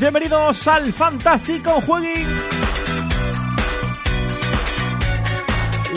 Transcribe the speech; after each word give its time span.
Bienvenidos 0.00 0.66
al 0.66 0.92
Fantasy 0.92 1.60
con 1.60 1.82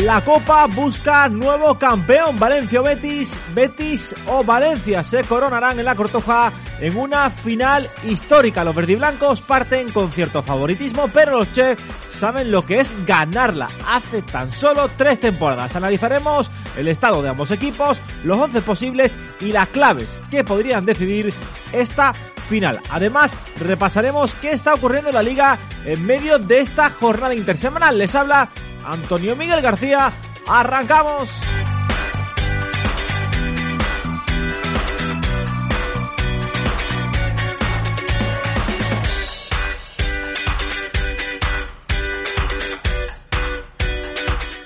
La 0.03 0.21
Copa 0.21 0.67
busca 0.67 1.27
nuevo 1.27 1.77
campeón. 1.79 2.37
Valencia 2.37 2.81
Betis, 2.81 3.39
Betis 3.55 4.15
o 4.27 4.43
Valencia 4.43 5.03
se 5.03 5.23
coronarán 5.23 5.79
en 5.79 5.85
la 5.85 5.95
Cortoja 5.95 6.53
en 6.79 6.95
una 6.95 7.31
final 7.31 7.89
histórica. 8.07 8.63
Los 8.63 8.75
verdiblancos 8.75 9.41
parten 9.41 9.91
con 9.91 10.11
cierto 10.11 10.43
favoritismo, 10.43 11.07
pero 11.11 11.39
los 11.39 11.51
chefs 11.51 11.81
saben 12.13 12.51
lo 12.51 12.63
que 12.63 12.79
es 12.81 12.93
ganarla. 13.05 13.67
Hace 13.87 14.21
tan 14.21 14.51
solo 14.51 14.89
tres 14.95 15.19
temporadas. 15.19 15.75
Analizaremos 15.75 16.51
el 16.77 16.87
estado 16.87 17.23
de 17.23 17.29
ambos 17.29 17.49
equipos, 17.49 17.99
los 18.23 18.37
once 18.37 18.61
posibles 18.61 19.17
y 19.39 19.51
las 19.51 19.67
claves 19.69 20.09
que 20.29 20.43
podrían 20.43 20.85
decidir 20.85 21.33
esta 21.71 22.13
final. 22.47 22.79
Además, 22.89 23.37
repasaremos 23.59 24.33
qué 24.35 24.51
está 24.51 24.73
ocurriendo 24.73 25.09
en 25.09 25.15
la 25.15 25.23
liga 25.23 25.59
en 25.85 26.05
medio 26.05 26.39
de 26.39 26.59
esta 26.59 26.89
jornada 26.89 27.35
intersemanal. 27.35 27.97
Les 27.97 28.15
habla 28.15 28.49
Antonio 28.85 29.35
Miguel 29.35 29.61
García. 29.61 30.11
¡Arrancamos! 30.47 31.29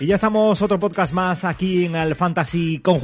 Y 0.02 0.08
ya 0.08 0.16
estamos 0.16 0.60
otro 0.64 0.80
podcast 0.80 1.14
más 1.14 1.46
aquí 1.46 1.86
en 1.86 1.96
el 1.96 2.16
Fantasy 2.16 2.80
con 2.80 3.00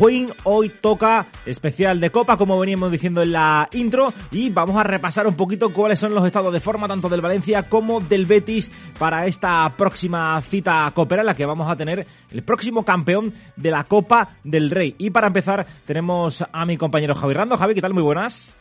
Hoy 0.45 0.69
toca 0.81 1.27
especial 1.45 1.99
de 1.99 2.09
Copa, 2.09 2.37
como 2.37 2.59
veníamos 2.59 2.91
diciendo 2.91 3.21
en 3.21 3.33
la 3.33 3.69
intro, 3.73 4.11
y 4.31 4.49
vamos 4.49 4.75
a 4.77 4.83
repasar 4.83 5.27
un 5.27 5.35
poquito 5.35 5.71
cuáles 5.71 5.99
son 5.99 6.15
los 6.15 6.25
estados 6.25 6.51
de 6.51 6.59
forma 6.59 6.87
tanto 6.87 7.07
del 7.07 7.21
Valencia 7.21 7.69
como 7.69 8.01
del 8.01 8.25
Betis 8.25 8.71
para 8.97 9.27
esta 9.27 9.71
próxima 9.77 10.41
cita 10.41 10.91
copera, 10.95 11.21
en 11.21 11.27
la 11.27 11.35
que 11.35 11.45
vamos 11.45 11.69
a 11.69 11.75
tener 11.75 12.07
el 12.31 12.41
próximo 12.41 12.83
campeón 12.83 13.31
de 13.55 13.69
la 13.69 13.83
Copa 13.83 14.35
del 14.43 14.71
Rey. 14.71 14.95
Y 14.97 15.11
para 15.11 15.27
empezar 15.27 15.67
tenemos 15.85 16.43
a 16.51 16.65
mi 16.65 16.77
compañero 16.77 17.13
Javi 17.13 17.35
Rando. 17.35 17.57
Javi, 17.57 17.75
¿qué 17.75 17.81
tal? 17.81 17.93
Muy 17.93 18.01
buenas. 18.01 18.57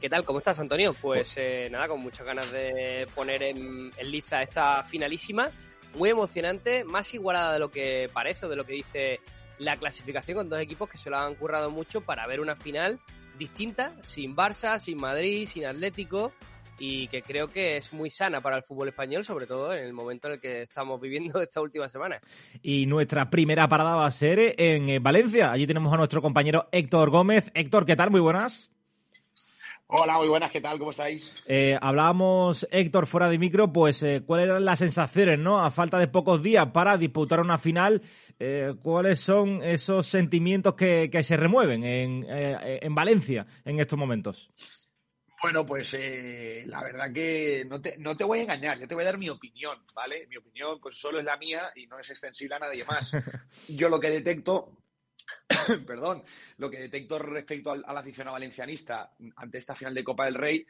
¿Qué 0.00 0.08
tal? 0.08 0.24
¿Cómo 0.24 0.38
estás, 0.38 0.58
Antonio? 0.60 0.94
Pues 0.98 1.34
eh, 1.36 1.68
nada, 1.70 1.88
con 1.88 2.00
muchas 2.00 2.26
ganas 2.26 2.50
de 2.50 3.06
poner 3.14 3.42
en, 3.42 3.90
en 3.94 4.10
lista 4.10 4.40
esta 4.40 4.82
finalísima 4.82 5.50
muy 5.96 6.10
emocionante, 6.10 6.84
más 6.84 7.12
igualada 7.14 7.54
de 7.54 7.58
lo 7.58 7.70
que 7.70 8.08
parece 8.12 8.46
o 8.46 8.48
de 8.48 8.56
lo 8.56 8.64
que 8.64 8.74
dice 8.74 9.20
la 9.58 9.76
clasificación 9.76 10.36
con 10.36 10.48
dos 10.48 10.60
equipos 10.60 10.88
que 10.88 10.98
se 10.98 11.10
lo 11.10 11.16
han 11.16 11.34
currado 11.34 11.70
mucho 11.70 12.02
para 12.02 12.26
ver 12.26 12.40
una 12.40 12.54
final 12.54 13.00
distinta, 13.38 13.92
sin 14.00 14.36
Barça, 14.36 14.78
sin 14.78 14.98
Madrid, 14.98 15.46
sin 15.46 15.66
Atlético 15.66 16.32
y 16.78 17.08
que 17.08 17.22
creo 17.22 17.48
que 17.48 17.78
es 17.78 17.92
muy 17.92 18.10
sana 18.10 18.40
para 18.40 18.56
el 18.56 18.62
fútbol 18.62 18.88
español, 18.88 19.24
sobre 19.24 19.46
todo 19.46 19.72
en 19.72 19.84
el 19.84 19.92
momento 19.92 20.28
en 20.28 20.34
el 20.34 20.40
que 20.40 20.62
estamos 20.62 21.00
viviendo 21.00 21.40
esta 21.42 21.60
última 21.60 21.88
semana. 21.88 22.20
Y 22.62 22.86
nuestra 22.86 23.30
primera 23.30 23.68
parada 23.68 23.94
va 23.94 24.06
a 24.06 24.10
ser 24.10 24.54
en 24.58 24.88
eh, 24.88 24.98
Valencia. 24.98 25.50
Allí 25.50 25.66
tenemos 25.66 25.92
a 25.92 25.96
nuestro 25.96 26.20
compañero 26.20 26.68
Héctor 26.72 27.10
Gómez. 27.10 27.50
Héctor, 27.54 27.86
¿qué 27.86 27.96
tal? 27.96 28.10
Muy 28.10 28.20
buenas. 28.20 28.75
Hola, 29.88 30.18
muy 30.18 30.26
buenas, 30.26 30.50
¿qué 30.50 30.60
tal? 30.60 30.80
¿Cómo 30.80 30.90
estáis? 30.90 31.32
Eh, 31.46 31.78
hablábamos, 31.80 32.66
Héctor, 32.72 33.06
fuera 33.06 33.28
de 33.28 33.38
micro, 33.38 33.72
pues 33.72 34.02
eh, 34.02 34.24
cuáles 34.26 34.48
eran 34.48 34.64
las 34.64 34.80
sensaciones, 34.80 35.38
¿no? 35.38 35.64
A 35.64 35.70
falta 35.70 35.96
de 36.00 36.08
pocos 36.08 36.42
días 36.42 36.66
para 36.72 36.96
disputar 36.96 37.38
una 37.38 37.56
final, 37.56 38.02
eh, 38.40 38.74
¿cuáles 38.82 39.20
son 39.20 39.62
esos 39.62 40.08
sentimientos 40.08 40.74
que, 40.74 41.08
se 41.22 41.36
remueven 41.36 41.84
en, 41.84 42.26
en, 42.28 42.94
Valencia 42.96 43.46
en 43.64 43.78
estos 43.78 43.96
momentos? 43.96 44.50
Bueno, 45.40 45.64
pues 45.64 45.96
la 46.66 46.82
verdad 46.82 47.12
que 47.12 47.64
no 47.68 47.80
te, 47.80 47.96
no 47.98 48.16
te 48.16 48.24
voy 48.24 48.40
a 48.40 48.42
engañar, 48.42 48.80
yo 48.80 48.88
te 48.88 48.94
voy 48.96 49.04
a 49.04 49.06
dar 49.06 49.18
mi 49.18 49.30
opinión, 49.30 49.78
¿vale? 49.94 50.26
Mi 50.26 50.36
opinión 50.36 50.80
pues 50.80 50.98
solo 50.98 51.20
es 51.20 51.24
la 51.24 51.36
mía 51.36 51.70
y 51.76 51.86
no 51.86 52.00
es 52.00 52.10
extensible 52.10 52.56
a 52.56 52.58
nadie 52.58 52.84
más. 52.84 53.12
Yo 53.68 53.88
lo 53.88 54.00
que 54.00 54.10
detecto 54.10 54.72
perdón, 55.86 56.22
lo 56.58 56.70
que 56.70 56.80
detecto 56.80 57.18
respecto 57.18 57.72
al, 57.72 57.84
al, 57.86 57.98
aficionado 57.98 58.34
valencianista 58.34 59.12
ante 59.36 59.58
esta 59.58 59.74
final 59.74 59.94
de 59.94 60.04
Copa 60.04 60.24
del 60.24 60.34
Rey 60.34 60.66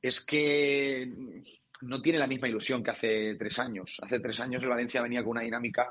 es 0.00 0.20
que 0.20 1.10
no 1.82 2.00
tiene 2.02 2.18
la 2.18 2.26
misma 2.26 2.48
ilusión 2.48 2.82
que 2.82 2.90
hace 2.90 3.34
tres 3.36 3.58
años. 3.58 3.98
Hace 4.02 4.20
tres 4.20 4.38
años 4.40 4.62
el 4.62 4.68
Valencia 4.68 5.02
venía 5.02 5.22
con 5.22 5.32
una 5.32 5.42
dinámica 5.42 5.88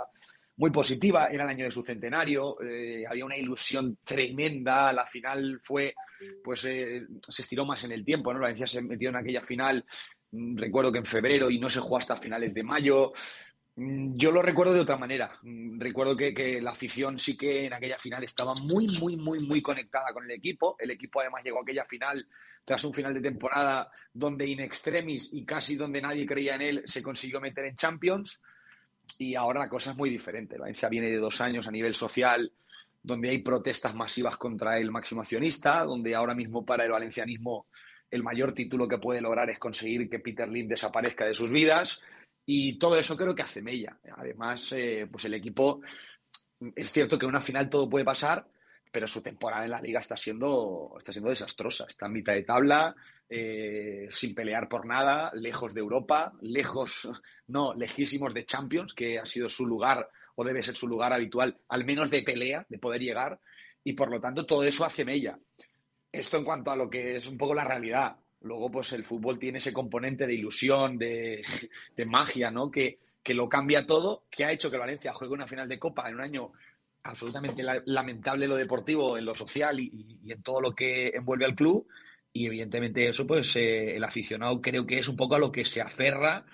muy 0.58 0.70
positiva, 0.70 1.28
era 1.28 1.44
el 1.46 1.50
año 1.50 1.66
de 1.66 1.72
su 1.72 1.84
centenario, 1.84 2.62
eh, 2.62 3.04
había 3.10 3.26
una 3.26 3.38
ilusión 3.38 3.98
tremenda, 4.04 4.94
la 4.94 5.06
final 5.06 5.60
fue, 5.62 5.96
pues 6.44 6.64
eh, 6.66 7.08
se 7.28 7.42
estiró 7.42 7.66
más 7.66 7.84
en 7.86 7.92
el 7.92 8.06
tiempo, 8.06 8.32
¿no? 8.32 8.40
Valencia 8.40 8.68
se 8.68 8.84
metió 8.84 9.10
en 9.10 9.16
aquella 9.16 9.42
final, 9.42 9.84
mm, 10.32 10.58
recuerdo 10.58 10.92
que 10.92 11.00
en 11.00 11.06
febrero 11.06 11.50
y 11.50 11.60
no 11.60 11.70
se 11.70 11.80
jugó 11.80 11.98
hasta 11.98 12.18
finales 12.18 12.54
de 12.54 12.64
mayo, 12.64 13.14
yo 13.76 14.32
lo 14.32 14.42
recuerdo 14.42 14.74
de 14.74 14.82
otra 14.82 14.98
manera. 14.98 15.38
Mm, 15.42 15.80
recuerdo 15.80 16.16
que, 16.16 16.62
la 16.62 16.72
afición 16.72 17.18
sí 17.18 17.36
que 17.36 17.66
en 17.66 17.74
aquella 17.74 17.98
final 17.98 18.24
estaba 18.24 18.54
muy, 18.54 18.88
muy, 19.00 19.18
muy, 19.18 19.40
muy 19.40 19.62
conectada 19.62 20.14
con 20.14 20.26
el 20.26 20.32
equipo. 20.32 20.76
El 20.80 20.92
equipo 20.92 21.22
además 21.22 21.44
llegó 21.44 21.60
a 21.60 21.62
aquella 21.64 21.86
final 21.86 22.28
tras 22.64 22.84
un 22.84 22.94
final 22.94 23.14
de 23.14 23.22
temporada 23.22 23.90
donde 24.14 24.48
in 24.48 24.60
extremis 24.60 25.34
y 25.34 25.44
casi 25.44 25.76
donde 25.76 26.02
nadie 26.02 26.26
creía 26.26 26.56
en 26.56 26.62
él 26.62 26.84
se 26.86 27.02
consiguió 27.02 27.42
meter 27.42 27.66
en 27.66 27.76
Champions. 27.76 28.42
Y 29.18 29.36
ahora 29.36 29.62
la 29.62 29.70
cosa 29.70 29.92
es 29.92 29.98
muy 29.98 30.10
diferente. 30.10 30.58
Valencia 30.58 30.88
viene 30.88 31.10
de 31.10 31.18
dos 31.18 31.42
años 31.42 31.68
a 31.68 31.72
nivel 31.72 31.96
social 31.96 32.52
donde 33.02 33.30
hay 33.30 33.40
protestas 33.40 33.96
masivas 33.96 34.38
contra 34.38 34.78
el 34.78 34.90
máximo 34.90 35.22
accionista, 35.22 35.84
donde 35.84 36.16
ahora 36.16 36.34
mismo 36.34 36.66
para 36.66 36.86
el 36.86 36.92
valencianismo 36.92 37.66
el 38.10 38.24
mayor 38.24 38.54
título 38.54 38.88
que 38.88 39.00
puede 39.00 39.20
lograr 39.20 39.50
es 39.50 39.58
conseguir 39.58 40.08
que 40.10 40.20
Peter 40.20 40.48
Lim 40.48 40.68
desaparezca 40.68 41.26
de 41.26 41.34
sus 41.34 41.52
vidas 41.52 42.00
y 42.46 42.78
todo 42.78 42.98
eso 42.98 43.16
creo 43.16 43.36
que 43.36 43.44
hace 43.44 43.62
mella. 43.62 43.98
Además, 44.18 44.72
eh, 44.74 45.08
pues 45.12 45.26
el 45.26 45.34
equipo, 45.34 45.82
es 46.76 46.92
cierto 46.92 47.18
que 47.18 47.26
en 47.26 47.30
una 47.30 47.42
final 47.42 47.70
todo 47.70 47.90
puede 47.90 48.06
pasar, 48.06 48.46
pero 48.92 49.08
su 49.08 49.22
temporada 49.22 49.66
en 49.66 49.72
la 49.72 49.82
liga 49.82 50.00
está 50.00 50.16
siendo, 50.16 50.94
está 50.98 51.12
siendo 51.12 51.30
desastrosa. 51.30 51.86
Está 51.88 52.06
en 52.06 52.14
mitad 52.14 52.34
de 52.34 52.44
tabla, 52.44 52.96
eh, 53.30 54.08
sin 54.12 54.36
pelear 54.36 54.68
por 54.68 54.86
nada, 54.86 55.32
lejos 55.34 55.74
de 55.74 55.80
Europa, 55.80 56.34
lejos, 56.42 57.10
no, 57.48 57.74
lejísimos 57.74 58.34
de 58.34 58.46
Champions, 58.46 58.94
que 58.94 59.18
ha 59.18 59.26
sido 59.26 59.50
su 59.50 59.66
lugar 59.66 60.08
o 60.36 60.44
debe 60.44 60.64
ser 60.64 60.76
su 60.76 60.88
lugar 60.88 61.14
habitual, 61.14 61.58
al 61.70 61.86
menos 61.86 62.10
de 62.10 62.24
pelea, 62.24 62.66
de 62.70 62.78
poder 62.78 63.02
llegar. 63.02 63.40
Y 63.84 63.94
por 63.94 64.12
lo 64.12 64.20
tanto, 64.20 64.46
todo 64.46 64.64
eso 64.64 64.86
hace 64.86 65.06
mella. 65.06 65.40
Esto 66.12 66.38
en 66.38 66.44
cuanto 66.44 66.72
a 66.72 66.76
lo 66.76 66.90
que 66.90 67.16
es 67.16 67.28
un 67.28 67.38
poco 67.38 67.56
la 67.56 67.64
realidad. 67.64 68.18
Luego, 68.44 68.70
pues 68.70 68.92
el 68.94 69.06
fútbol 69.06 69.40
tiene 69.40 69.58
ese 69.58 69.74
componente 69.74 70.28
de 70.28 70.34
ilusión, 70.34 70.98
de, 70.98 71.44
magia, 72.06 72.52
¿no? 72.52 72.70
Que, 72.70 73.00
que, 73.24 73.34
lo 73.34 73.48
cambia 73.48 73.86
todo, 73.86 74.26
que 74.30 74.44
ha 74.44 74.52
hecho 74.52 74.70
que 74.70 74.78
Valencia 74.78 75.14
juegue 75.14 75.34
una 75.34 75.48
final 75.48 75.68
de 75.68 75.80
Copa 75.80 76.08
en 76.10 76.16
un 76.16 76.22
año 76.22 76.52
absolutamente 77.04 77.64
lamentable 77.86 78.46
en 78.46 78.52
lo 78.52 78.58
deportivo, 78.58 79.18
en 79.18 79.26
lo 79.26 79.36
social 79.36 79.80
y, 79.80 80.20
en 80.30 80.42
todo 80.44 80.62
lo 80.62 80.72
que 80.74 81.10
envuelve 81.10 81.46
al 81.46 81.56
club. 81.56 81.88
Y 82.34 82.48
evidentemente 82.48 83.08
eso, 83.08 83.26
pues 83.26 83.56
eh, 83.56 83.96
el 83.96 84.04
aficionado 84.04 84.62
creo 84.62 84.86
que 84.86 85.00
es 85.00 85.08
un 85.08 85.16
poco 85.16 85.36
a 85.36 85.40
lo 85.40 85.52
que 85.52 85.66
se 85.66 85.82
aferra 85.82 86.46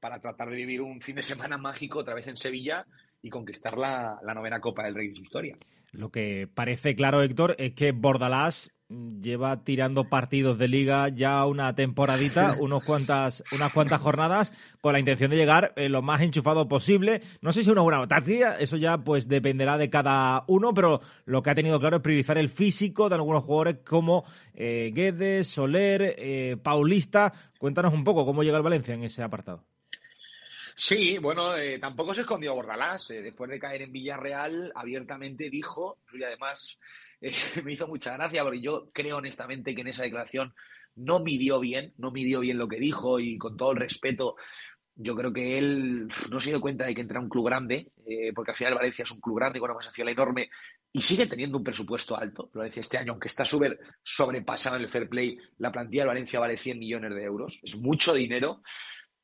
para 0.00 0.20
tratar 0.20 0.50
de 0.50 0.56
vivir 0.56 0.82
un 0.82 1.00
fin 1.00 1.16
de 1.16 1.22
semana 1.22 1.56
mágico 1.56 2.00
otra 2.00 2.14
vez 2.14 2.26
en 2.26 2.36
Sevilla 2.36 2.86
y 3.22 3.30
conquistar 3.30 3.76
la, 3.78 4.18
la 4.22 4.34
novena 4.34 4.60
Copa 4.60 4.84
del 4.84 4.94
Rey 4.94 5.08
de 5.08 5.16
su 5.16 5.22
historia. 5.22 5.56
Lo 5.92 6.10
que 6.10 6.48
parece 6.52 6.94
claro, 6.94 7.22
Héctor, 7.22 7.56
es 7.58 7.72
que 7.72 7.92
Bordalás 7.92 8.70
lleva 9.20 9.62
tirando 9.62 10.08
partidos 10.08 10.58
de 10.58 10.66
liga 10.66 11.08
ya 11.08 11.44
una 11.46 11.74
temporadita, 11.74 12.56
unos 12.60 12.84
cuantas, 12.84 13.42
unas 13.52 13.72
cuantas 13.72 14.00
jornadas, 14.00 14.52
con 14.80 14.92
la 14.92 14.98
intención 14.98 15.30
de 15.30 15.36
llegar 15.36 15.72
eh, 15.76 15.88
lo 15.88 16.02
más 16.02 16.20
enchufado 16.20 16.68
posible. 16.68 17.22
No 17.40 17.52
sé 17.52 17.62
si 17.64 17.70
una 17.70 17.82
buena 17.82 18.06
táctica, 18.06 18.56
eso 18.58 18.76
ya 18.76 18.98
pues 18.98 19.28
dependerá 19.28 19.78
de 19.78 19.90
cada 19.90 20.44
uno, 20.48 20.74
pero 20.74 21.00
lo 21.24 21.42
que 21.42 21.50
ha 21.50 21.54
tenido 21.54 21.78
claro 21.78 21.96
es 21.96 22.02
priorizar 22.02 22.38
el 22.38 22.48
físico 22.48 23.08
de 23.08 23.16
algunos 23.16 23.44
jugadores 23.44 23.78
como 23.84 24.24
eh, 24.54 24.90
Guedes, 24.94 25.48
Soler, 25.48 26.14
eh, 26.18 26.56
Paulista. 26.62 27.32
Cuéntanos 27.58 27.94
un 27.94 28.04
poco 28.04 28.24
cómo 28.24 28.42
llega 28.42 28.56
el 28.56 28.62
Valencia 28.62 28.94
en 28.94 29.04
ese 29.04 29.22
apartado. 29.22 29.64
Sí, 30.82 31.18
bueno, 31.18 31.58
eh, 31.58 31.78
tampoco 31.78 32.14
se 32.14 32.22
escondió 32.22 32.54
Bordalás. 32.54 33.08
después 33.08 33.50
de 33.50 33.60
caer 33.60 33.82
en 33.82 33.92
Villarreal, 33.92 34.72
abiertamente 34.74 35.50
dijo, 35.50 35.98
y 36.10 36.22
además 36.22 36.78
eh, 37.20 37.34
me 37.62 37.74
hizo 37.74 37.86
mucha 37.86 38.16
gracia 38.16 38.42
porque 38.42 38.62
yo 38.62 38.88
creo 38.90 39.18
honestamente 39.18 39.74
que 39.74 39.82
en 39.82 39.88
esa 39.88 40.04
declaración 40.04 40.54
no 40.96 41.20
midió 41.20 41.60
bien, 41.60 41.92
no 41.98 42.10
midió 42.10 42.40
bien 42.40 42.56
lo 42.56 42.66
que 42.66 42.80
dijo 42.80 43.20
y 43.20 43.36
con 43.36 43.58
todo 43.58 43.72
el 43.72 43.76
respeto, 43.76 44.36
yo 44.94 45.14
creo 45.14 45.34
que 45.34 45.58
él 45.58 46.08
no 46.30 46.40
se 46.40 46.48
dio 46.48 46.62
cuenta 46.62 46.86
de 46.86 46.94
que 46.94 47.02
entra 47.02 47.20
un 47.20 47.28
club 47.28 47.44
grande, 47.44 47.92
eh, 48.06 48.32
porque 48.34 48.52
al 48.52 48.56
final 48.56 48.74
Valencia 48.74 49.02
es 49.02 49.10
un 49.10 49.20
club 49.20 49.36
grande 49.36 49.60
con 49.60 49.70
una 49.70 49.80
masa 49.80 49.90
enorme 49.98 50.48
y 50.92 51.02
sigue 51.02 51.26
teniendo 51.26 51.58
un 51.58 51.64
presupuesto 51.64 52.16
alto. 52.16 52.48
Valencia 52.54 52.80
este 52.80 52.96
año, 52.96 53.12
aunque 53.12 53.28
está 53.28 53.44
súper 53.44 53.78
sobrepasado 54.02 54.76
en 54.76 54.82
el 54.82 54.88
fair 54.88 55.10
play, 55.10 55.36
la 55.58 55.70
plantilla 55.70 56.04
de 56.04 56.08
Valencia 56.08 56.40
vale 56.40 56.56
100 56.56 56.78
millones 56.78 57.14
de 57.14 57.22
euros. 57.22 57.60
Es 57.62 57.76
mucho 57.76 58.14
dinero. 58.14 58.62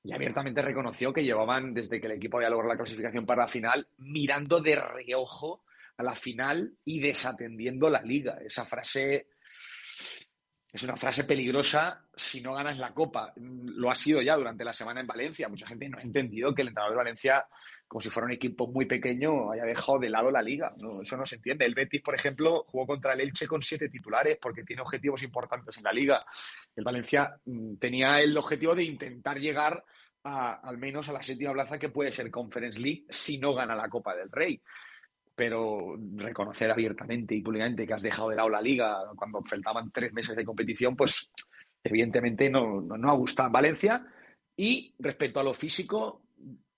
Y 0.06 0.12
abiertamente 0.12 0.62
reconoció 0.62 1.12
que 1.12 1.24
llevaban, 1.24 1.74
desde 1.74 2.00
que 2.00 2.06
el 2.06 2.12
equipo 2.12 2.36
había 2.36 2.48
logrado 2.48 2.74
la 2.74 2.76
clasificación 2.76 3.26
para 3.26 3.42
la 3.42 3.48
final, 3.48 3.88
mirando 3.98 4.60
de 4.60 4.76
reojo 4.76 5.64
a 5.96 6.04
la 6.04 6.14
final 6.14 6.74
y 6.84 7.00
desatendiendo 7.00 7.90
la 7.90 8.02
liga. 8.02 8.38
Esa 8.40 8.64
frase 8.64 9.26
es 10.76 10.82
una 10.82 10.96
frase 10.96 11.24
peligrosa 11.24 12.04
si 12.14 12.42
no 12.42 12.52
ganas 12.52 12.76
la 12.76 12.92
Copa. 12.92 13.32
Lo 13.36 13.90
ha 13.90 13.94
sido 13.94 14.20
ya 14.20 14.36
durante 14.36 14.62
la 14.62 14.74
semana 14.74 15.00
en 15.00 15.06
Valencia. 15.06 15.48
Mucha 15.48 15.66
gente 15.66 15.88
no 15.88 15.96
ha 15.96 16.02
entendido 16.02 16.54
que 16.54 16.60
el 16.60 16.68
entrenador 16.68 16.92
de 16.92 16.98
Valencia, 16.98 17.46
como 17.88 18.02
si 18.02 18.10
fuera 18.10 18.26
un 18.26 18.32
equipo 18.32 18.66
muy 18.66 18.84
pequeño, 18.84 19.52
haya 19.52 19.64
dejado 19.64 19.98
de 19.98 20.10
lado 20.10 20.30
la 20.30 20.42
liga. 20.42 20.74
No, 20.78 21.00
eso 21.00 21.16
no 21.16 21.24
se 21.24 21.36
entiende. 21.36 21.64
El 21.64 21.74
Betis, 21.74 22.02
por 22.02 22.14
ejemplo, 22.14 22.62
jugó 22.66 22.86
contra 22.86 23.14
el 23.14 23.20
Elche 23.22 23.46
con 23.46 23.62
siete 23.62 23.88
titulares 23.88 24.36
porque 24.40 24.64
tiene 24.64 24.82
objetivos 24.82 25.22
importantes 25.22 25.78
en 25.78 25.84
la 25.84 25.92
liga. 25.92 26.22
El 26.74 26.84
Valencia 26.84 27.34
mm, 27.46 27.76
tenía 27.76 28.20
el 28.20 28.36
objetivo 28.36 28.74
de 28.74 28.84
intentar 28.84 29.40
llegar 29.40 29.82
al 30.22 30.76
menos 30.76 31.08
a 31.08 31.12
la 31.12 31.22
séptima 31.22 31.52
plaza 31.52 31.78
que 31.78 31.88
puede 31.88 32.10
ser 32.10 32.32
Conference 32.32 32.80
League 32.80 33.04
si 33.08 33.38
no 33.38 33.54
gana 33.54 33.76
la 33.76 33.88
Copa 33.88 34.14
del 34.14 34.28
Rey 34.28 34.60
pero 35.36 35.96
reconocer 36.14 36.70
abiertamente 36.70 37.34
y 37.34 37.42
públicamente 37.42 37.86
que 37.86 37.92
has 37.92 38.02
dejado 38.02 38.30
de 38.30 38.36
lado 38.36 38.48
la 38.48 38.62
liga 38.62 39.02
cuando 39.14 39.42
faltaban 39.42 39.90
tres 39.92 40.12
meses 40.12 40.34
de 40.34 40.44
competición, 40.44 40.96
pues 40.96 41.30
evidentemente 41.84 42.50
no, 42.50 42.80
no, 42.80 43.10
ha 43.10 43.14
gustado 43.14 43.50
Valencia. 43.50 44.04
Y 44.56 44.94
respecto 44.98 45.38
a 45.38 45.44
lo 45.44 45.52
físico, 45.52 46.22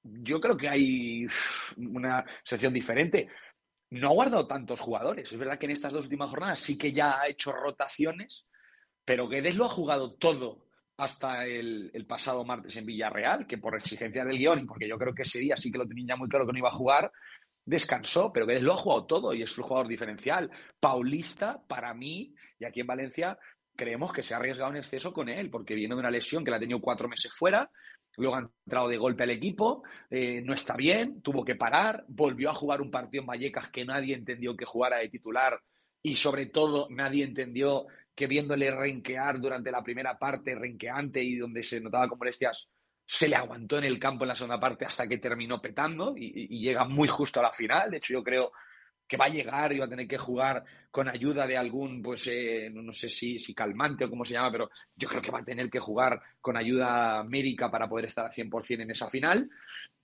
yo 0.02 0.40
creo 0.40 0.56
que 0.56 0.68
hay 0.68 1.26
una 1.76 2.24
sección 2.42 2.74
diferente. 2.74 3.28
No 3.90 4.08
ha 4.08 4.12
guardado 4.14 4.48
tantos 4.48 4.80
jugadores. 4.80 5.32
Es 5.32 5.38
verdad 5.38 5.56
que 5.56 5.66
en 5.66 5.72
estas 5.72 5.92
dos 5.92 6.04
últimas 6.04 6.28
jornadas 6.28 6.58
sí 6.58 6.76
que 6.76 6.92
ya 6.92 7.20
ha 7.20 7.28
hecho 7.28 7.52
rotaciones, 7.52 8.44
pero 9.04 9.28
Guedes 9.28 9.56
lo 9.56 9.66
ha 9.66 9.70
jugado 9.70 10.14
todo 10.14 10.66
hasta 10.98 11.46
el, 11.46 12.04
pasado 12.08 12.44
martes 12.44 12.76
en 12.76 12.84
Villarreal, 12.84 13.46
que 13.46 13.56
por 13.56 13.76
exigencia 13.76 14.24
del 14.24 14.36
guion 14.36 14.66
porque 14.66 14.88
yo 14.88 14.98
creo 14.98 15.14
que 15.14 15.22
ese 15.22 15.38
día 15.38 15.56
sí 15.56 15.70
que 15.70 15.78
lo 15.78 15.86
tenía 15.86 16.08
ya 16.08 16.16
muy 16.16 16.28
claro 16.28 16.44
que 16.44 16.52
no 16.52 16.58
iba 16.58 16.68
a 16.68 16.72
jugar, 16.72 17.12
descansó, 17.68 18.32
pero 18.32 18.46
que 18.46 18.58
lo 18.60 18.72
ha 18.72 18.76
jugado 18.78 19.04
todo 19.04 19.34
y 19.34 19.42
es 19.42 19.52
su 19.52 19.62
jugador 19.62 19.88
diferencial. 19.88 20.50
Paulista, 20.80 21.62
para 21.68 21.92
mí, 21.92 22.34
y 22.58 22.64
aquí 22.64 22.80
en 22.80 22.86
Valencia, 22.86 23.38
creemos 23.76 24.10
que 24.10 24.22
se 24.22 24.32
ha 24.32 24.38
arriesgado 24.38 24.70
en 24.70 24.78
exceso 24.78 25.12
con 25.12 25.28
él, 25.28 25.50
porque 25.50 25.74
viene 25.74 25.94
de 25.94 26.00
una 26.00 26.10
lesión 26.10 26.44
que 26.44 26.50
la 26.50 26.56
ha 26.56 26.60
tenido 26.60 26.80
cuatro 26.80 27.08
meses 27.08 27.30
fuera, 27.30 27.70
luego 28.16 28.36
ha 28.36 28.48
entrado 28.64 28.88
de 28.88 28.96
golpe 28.96 29.24
al 29.24 29.30
equipo, 29.30 29.82
eh, 30.08 30.40
no 30.42 30.54
está 30.54 30.76
bien, 30.76 31.20
tuvo 31.20 31.44
que 31.44 31.56
parar, 31.56 32.04
volvió 32.08 32.48
a 32.48 32.54
jugar 32.54 32.80
un 32.80 32.90
partido 32.90 33.20
en 33.20 33.26
Vallecas 33.26 33.68
que 33.68 33.84
nadie 33.84 34.14
entendió 34.14 34.56
que 34.56 34.64
jugara 34.64 34.96
de 34.96 35.10
titular 35.10 35.60
y 36.02 36.16
sobre 36.16 36.46
todo 36.46 36.88
nadie 36.90 37.22
entendió 37.22 37.86
que 38.14 38.26
viéndole 38.26 38.70
renquear 38.70 39.40
durante 39.40 39.70
la 39.70 39.82
primera 39.82 40.18
parte, 40.18 40.54
renqueante 40.54 41.22
y 41.22 41.36
donde 41.36 41.62
se 41.62 41.80
notaba 41.82 42.08
con 42.08 42.18
molestias, 42.18 42.68
se 43.10 43.26
le 43.26 43.36
aguantó 43.36 43.78
en 43.78 43.84
el 43.84 43.98
campo 43.98 44.24
en 44.24 44.28
la 44.28 44.36
segunda 44.36 44.60
parte 44.60 44.84
hasta 44.84 45.08
que 45.08 45.16
terminó 45.16 45.62
petando 45.62 46.14
y, 46.14 46.60
llega 46.60 46.84
muy 46.84 47.08
justo 47.08 47.40
a 47.40 47.44
la 47.44 47.52
final. 47.54 47.90
De 47.90 47.96
hecho, 47.96 48.12
yo 48.12 48.22
creo 48.22 48.52
que 49.06 49.16
va 49.16 49.24
a 49.24 49.30
llegar 49.30 49.72
y 49.72 49.78
va 49.78 49.86
a 49.86 49.88
tener 49.88 50.06
que 50.06 50.18
jugar 50.18 50.62
con 50.90 51.08
ayuda 51.08 51.46
de 51.46 51.56
algún, 51.56 52.02
pues 52.02 52.26
eh, 52.26 52.68
no, 52.70 52.92
sé 52.92 53.08
si, 53.08 53.38
si, 53.38 53.54
calmante 53.54 54.04
o 54.04 54.10
cómo 54.10 54.26
se 54.26 54.34
llama, 54.34 54.52
pero 54.52 54.70
yo 54.94 55.08
creo 55.08 55.22
que 55.22 55.30
va 55.30 55.38
a 55.38 55.44
tener 55.44 55.70
que 55.70 55.78
jugar 55.78 56.20
con 56.38 56.58
ayuda 56.58 57.24
médica 57.24 57.70
para 57.70 57.88
poder 57.88 58.04
estar 58.04 58.26
al 58.26 58.32
100% 58.32 58.82
en 58.82 58.90
esa 58.90 59.08
final. 59.08 59.48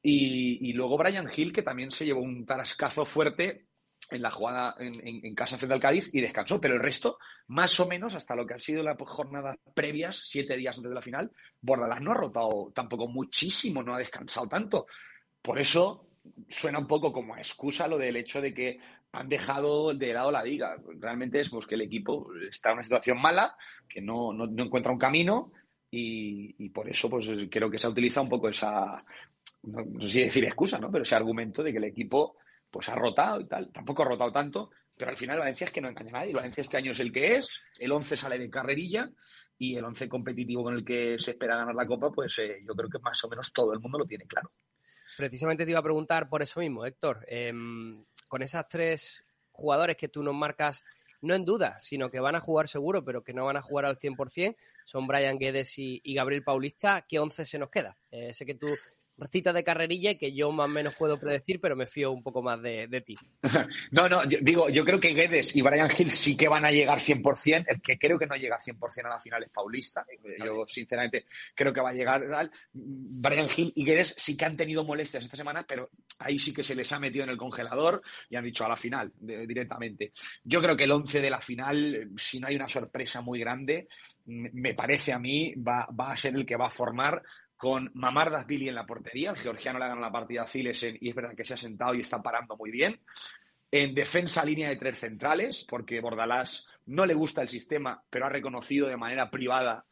Y, 0.00 0.70
y 0.70 0.72
luego 0.72 0.96
Brian 0.96 1.28
Hill, 1.34 1.52
que 1.52 1.62
también 1.62 1.90
se 1.90 2.06
llevó 2.06 2.22
un 2.22 2.46
tarascazo 2.46 3.04
fuerte 3.04 3.66
en 4.10 4.22
la 4.22 4.30
jugada 4.30 4.74
en, 4.78 5.34
casa 5.34 5.56
frente 5.56 5.74
al 5.74 5.80
Cádiz 5.80 6.10
y 6.12 6.20
descansó, 6.20 6.60
pero 6.60 6.74
el 6.74 6.80
resto, 6.80 7.18
más 7.48 7.78
o 7.80 7.86
menos, 7.86 8.14
hasta 8.14 8.36
lo 8.36 8.46
que 8.46 8.54
han 8.54 8.60
sido 8.60 8.82
las 8.82 8.96
jornadas 8.98 9.56
previas, 9.74 10.22
siete 10.24 10.56
días 10.56 10.76
antes 10.76 10.90
de 10.90 10.94
la 10.94 11.02
final, 11.02 11.30
Bordalás 11.60 12.00
no 12.00 12.12
ha 12.12 12.14
rotado 12.14 12.72
tampoco 12.74 13.08
muchísimo, 13.08 13.82
no 13.82 13.94
ha 13.94 13.98
descansado 13.98 14.46
tanto. 14.46 14.86
Por 15.40 15.58
eso 15.58 16.08
suena 16.48 16.78
un 16.78 16.86
poco 16.86 17.12
como 17.12 17.36
excusa 17.36 17.88
lo 17.88 17.98
del 17.98 18.16
hecho 18.16 18.40
de 18.40 18.54
que 18.54 18.78
han 19.12 19.28
dejado 19.28 19.94
de 19.94 20.12
lado 20.12 20.30
la 20.30 20.42
liga. 20.42 20.76
Realmente 20.98 21.40
es 21.40 21.50
pues, 21.50 21.66
que 21.66 21.74
el 21.74 21.82
equipo 21.82 22.28
está 22.48 22.70
en 22.70 22.74
una 22.74 22.82
situación 22.82 23.20
mala, 23.20 23.56
que 23.88 24.00
no, 24.00 24.32
encuentra 24.56 24.92
un 24.92 24.98
camino 24.98 25.52
y, 25.90 26.68
por 26.70 26.88
eso 26.88 27.08
pues 27.08 27.30
creo 27.50 27.70
que 27.70 27.78
se 27.78 27.86
ha 27.86 27.90
utilizado 27.90 28.24
un 28.24 28.30
poco 28.30 28.48
esa, 28.48 29.04
no, 29.62 29.84
no 29.84 30.00
sé 30.00 30.08
si 30.08 30.20
decir 30.22 30.44
excusa, 30.44 30.78
¿no? 30.78 30.90
pero 30.90 31.04
ese 31.04 31.14
argumento 31.14 31.62
de 31.62 31.70
que 31.70 31.78
el 31.78 31.84
equipo 31.84 32.36
pues 32.74 32.88
ha 32.88 32.96
rotado 32.96 33.40
y 33.40 33.46
tal. 33.46 33.70
Tampoco 33.70 34.02
ha 34.02 34.06
rotado 34.06 34.32
tanto, 34.32 34.70
pero 34.96 35.08
al 35.08 35.16
final 35.16 35.38
Valencia 35.38 35.66
es 35.66 35.70
que 35.70 35.80
no 35.80 35.88
engaña 35.88 36.10
a 36.10 36.20
nadie. 36.20 36.34
Valencia 36.34 36.60
este 36.60 36.76
año 36.76 36.90
es 36.90 36.98
el 36.98 37.12
que 37.12 37.36
es, 37.36 37.48
el 37.78 37.92
11 37.92 38.16
sale 38.16 38.36
de 38.36 38.50
carrerilla 38.50 39.12
y 39.56 39.76
el 39.76 39.84
11 39.84 40.08
competitivo 40.08 40.64
con 40.64 40.74
el 40.74 40.84
que 40.84 41.16
se 41.20 41.30
espera 41.30 41.56
ganar 41.56 41.76
la 41.76 41.86
Copa, 41.86 42.10
pues 42.10 42.36
eh, 42.40 42.64
yo 42.66 42.74
creo 42.74 42.90
que 42.90 42.98
más 42.98 43.22
o 43.22 43.28
menos 43.28 43.52
todo 43.52 43.72
el 43.72 43.78
mundo 43.78 43.98
lo 43.98 44.06
tiene 44.06 44.26
claro. 44.26 44.50
Precisamente 45.16 45.64
te 45.64 45.70
iba 45.70 45.78
a 45.78 45.84
preguntar 45.84 46.28
por 46.28 46.42
eso 46.42 46.58
mismo, 46.58 46.84
Héctor. 46.84 47.24
Em, 47.28 48.04
con 48.26 48.42
esas 48.42 48.66
tres 48.66 49.24
jugadores 49.52 49.96
que 49.96 50.08
tú 50.08 50.24
nos 50.24 50.34
marcas, 50.34 50.82
no 51.20 51.36
en 51.36 51.44
duda, 51.44 51.78
sino 51.80 52.10
que 52.10 52.18
van 52.18 52.34
a 52.34 52.40
jugar 52.40 52.66
seguro, 52.66 53.04
pero 53.04 53.22
que 53.22 53.34
no 53.34 53.44
van 53.44 53.56
a 53.56 53.62
jugar 53.62 53.84
al 53.84 53.96
100%, 53.96 54.56
son 54.84 55.06
Brian 55.06 55.38
Guedes 55.38 55.78
y, 55.78 56.12
Gabriel 56.12 56.42
Paulista. 56.42 57.06
¿Qué 57.08 57.20
11 57.20 57.44
se 57.44 57.56
nos 57.56 57.70
queda? 57.70 57.96
Eh, 58.10 58.34
sé 58.34 58.44
que 58.44 58.56
tú 58.56 58.66
recita 59.16 59.52
de 59.52 59.64
carrerilla 59.64 60.16
que 60.16 60.32
yo 60.32 60.50
más 60.50 60.66
o 60.66 60.68
menos 60.68 60.94
puedo 60.94 61.18
predecir, 61.18 61.60
pero 61.60 61.76
me 61.76 61.86
fío 61.86 62.10
un 62.10 62.22
poco 62.22 62.42
más 62.42 62.60
de, 62.60 63.02
ti. 63.06 63.14
no, 63.92 64.08
no, 64.08 64.22
digo, 64.24 64.68
yo 64.68 64.84
creo 64.84 64.98
que 64.98 65.14
Guedes 65.14 65.54
y 65.56 65.62
Brian 65.62 65.90
Hill 65.96 66.10
sí 66.10 66.36
que 66.36 66.48
van 66.48 66.64
a 66.64 66.70
llegar 66.70 66.98
100%. 66.98 67.64
El 67.68 67.80
que 67.80 67.98
creo 67.98 68.18
que 68.18 68.26
no 68.26 68.36
llega 68.36 68.58
100% 68.58 69.06
a 69.06 69.08
la 69.08 69.20
final 69.20 69.42
es 69.42 69.50
Paulista. 69.50 70.04
Yo, 70.44 70.66
sinceramente, 70.66 71.26
creo 71.54 71.72
que 71.72 71.80
va 71.80 71.90
a 71.90 71.94
llegar. 71.94 72.50
Brian 72.72 73.48
Hill 73.54 73.72
y 73.76 73.84
Guedes 73.84 74.14
sí 74.18 74.36
que 74.36 74.44
han 74.44 74.56
tenido 74.56 74.84
molestias 74.84 75.24
esta 75.24 75.36
semana, 75.36 75.64
pero 75.66 75.90
ahí 76.18 76.38
sí 76.38 76.52
que 76.52 76.64
se 76.64 76.74
les 76.74 76.90
ha 76.92 76.98
metido 76.98 77.24
en 77.24 77.30
el 77.30 77.36
congelador 77.36 78.02
y 78.28 78.36
han 78.36 78.44
dicho 78.44 78.64
a 78.64 78.68
la 78.68 78.76
final 78.76 79.12
directamente. 79.18 80.12
Yo 80.42 80.60
creo 80.60 80.76
que 80.76 80.84
el 80.84 80.92
11 80.92 81.20
de 81.20 81.30
la 81.30 81.40
final, 81.40 82.10
si 82.16 82.40
no 82.40 82.48
hay 82.48 82.56
una 82.56 82.68
sorpresa 82.68 83.20
muy 83.20 83.38
grande, 83.38 83.88
me 84.26 84.74
parece 84.74 85.12
a 85.12 85.18
mí, 85.18 85.54
va, 85.56 85.86
va 85.98 86.12
a 86.12 86.16
ser 86.16 86.34
el 86.34 86.46
que 86.46 86.56
va 86.56 86.68
a 86.68 86.70
formar 86.70 87.22
con 87.56 87.90
Mamardas 87.94 88.46
Billy 88.46 88.68
en 88.68 88.74
la 88.74 88.86
portería. 88.86 89.30
El 89.30 89.36
georgiano 89.36 89.78
le 89.78 89.84
ha 89.84 89.88
ganado 89.88 90.06
la 90.06 90.12
partida 90.12 90.42
a 90.42 90.46
Zilesen 90.46 90.96
y 91.00 91.10
es 91.10 91.14
verdad 91.14 91.34
que 91.34 91.44
se 91.44 91.54
ha 91.54 91.58
sentado 91.58 91.94
y 91.94 92.00
está 92.00 92.22
parando 92.22 92.56
muy 92.56 92.70
bien. 92.70 93.00
En 93.70 93.94
defensa, 93.94 94.44
línea 94.44 94.68
de 94.68 94.76
tres 94.76 95.00
centrales, 95.00 95.66
porque 95.68 96.00
Bordalás 96.00 96.66
no 96.86 97.06
le 97.06 97.14
gusta 97.14 97.42
el 97.42 97.48
sistema, 97.48 98.00
pero 98.08 98.26
ha 98.26 98.28
reconocido 98.28 98.86
de 98.86 98.96
manera 98.96 99.30
privada, 99.30 99.84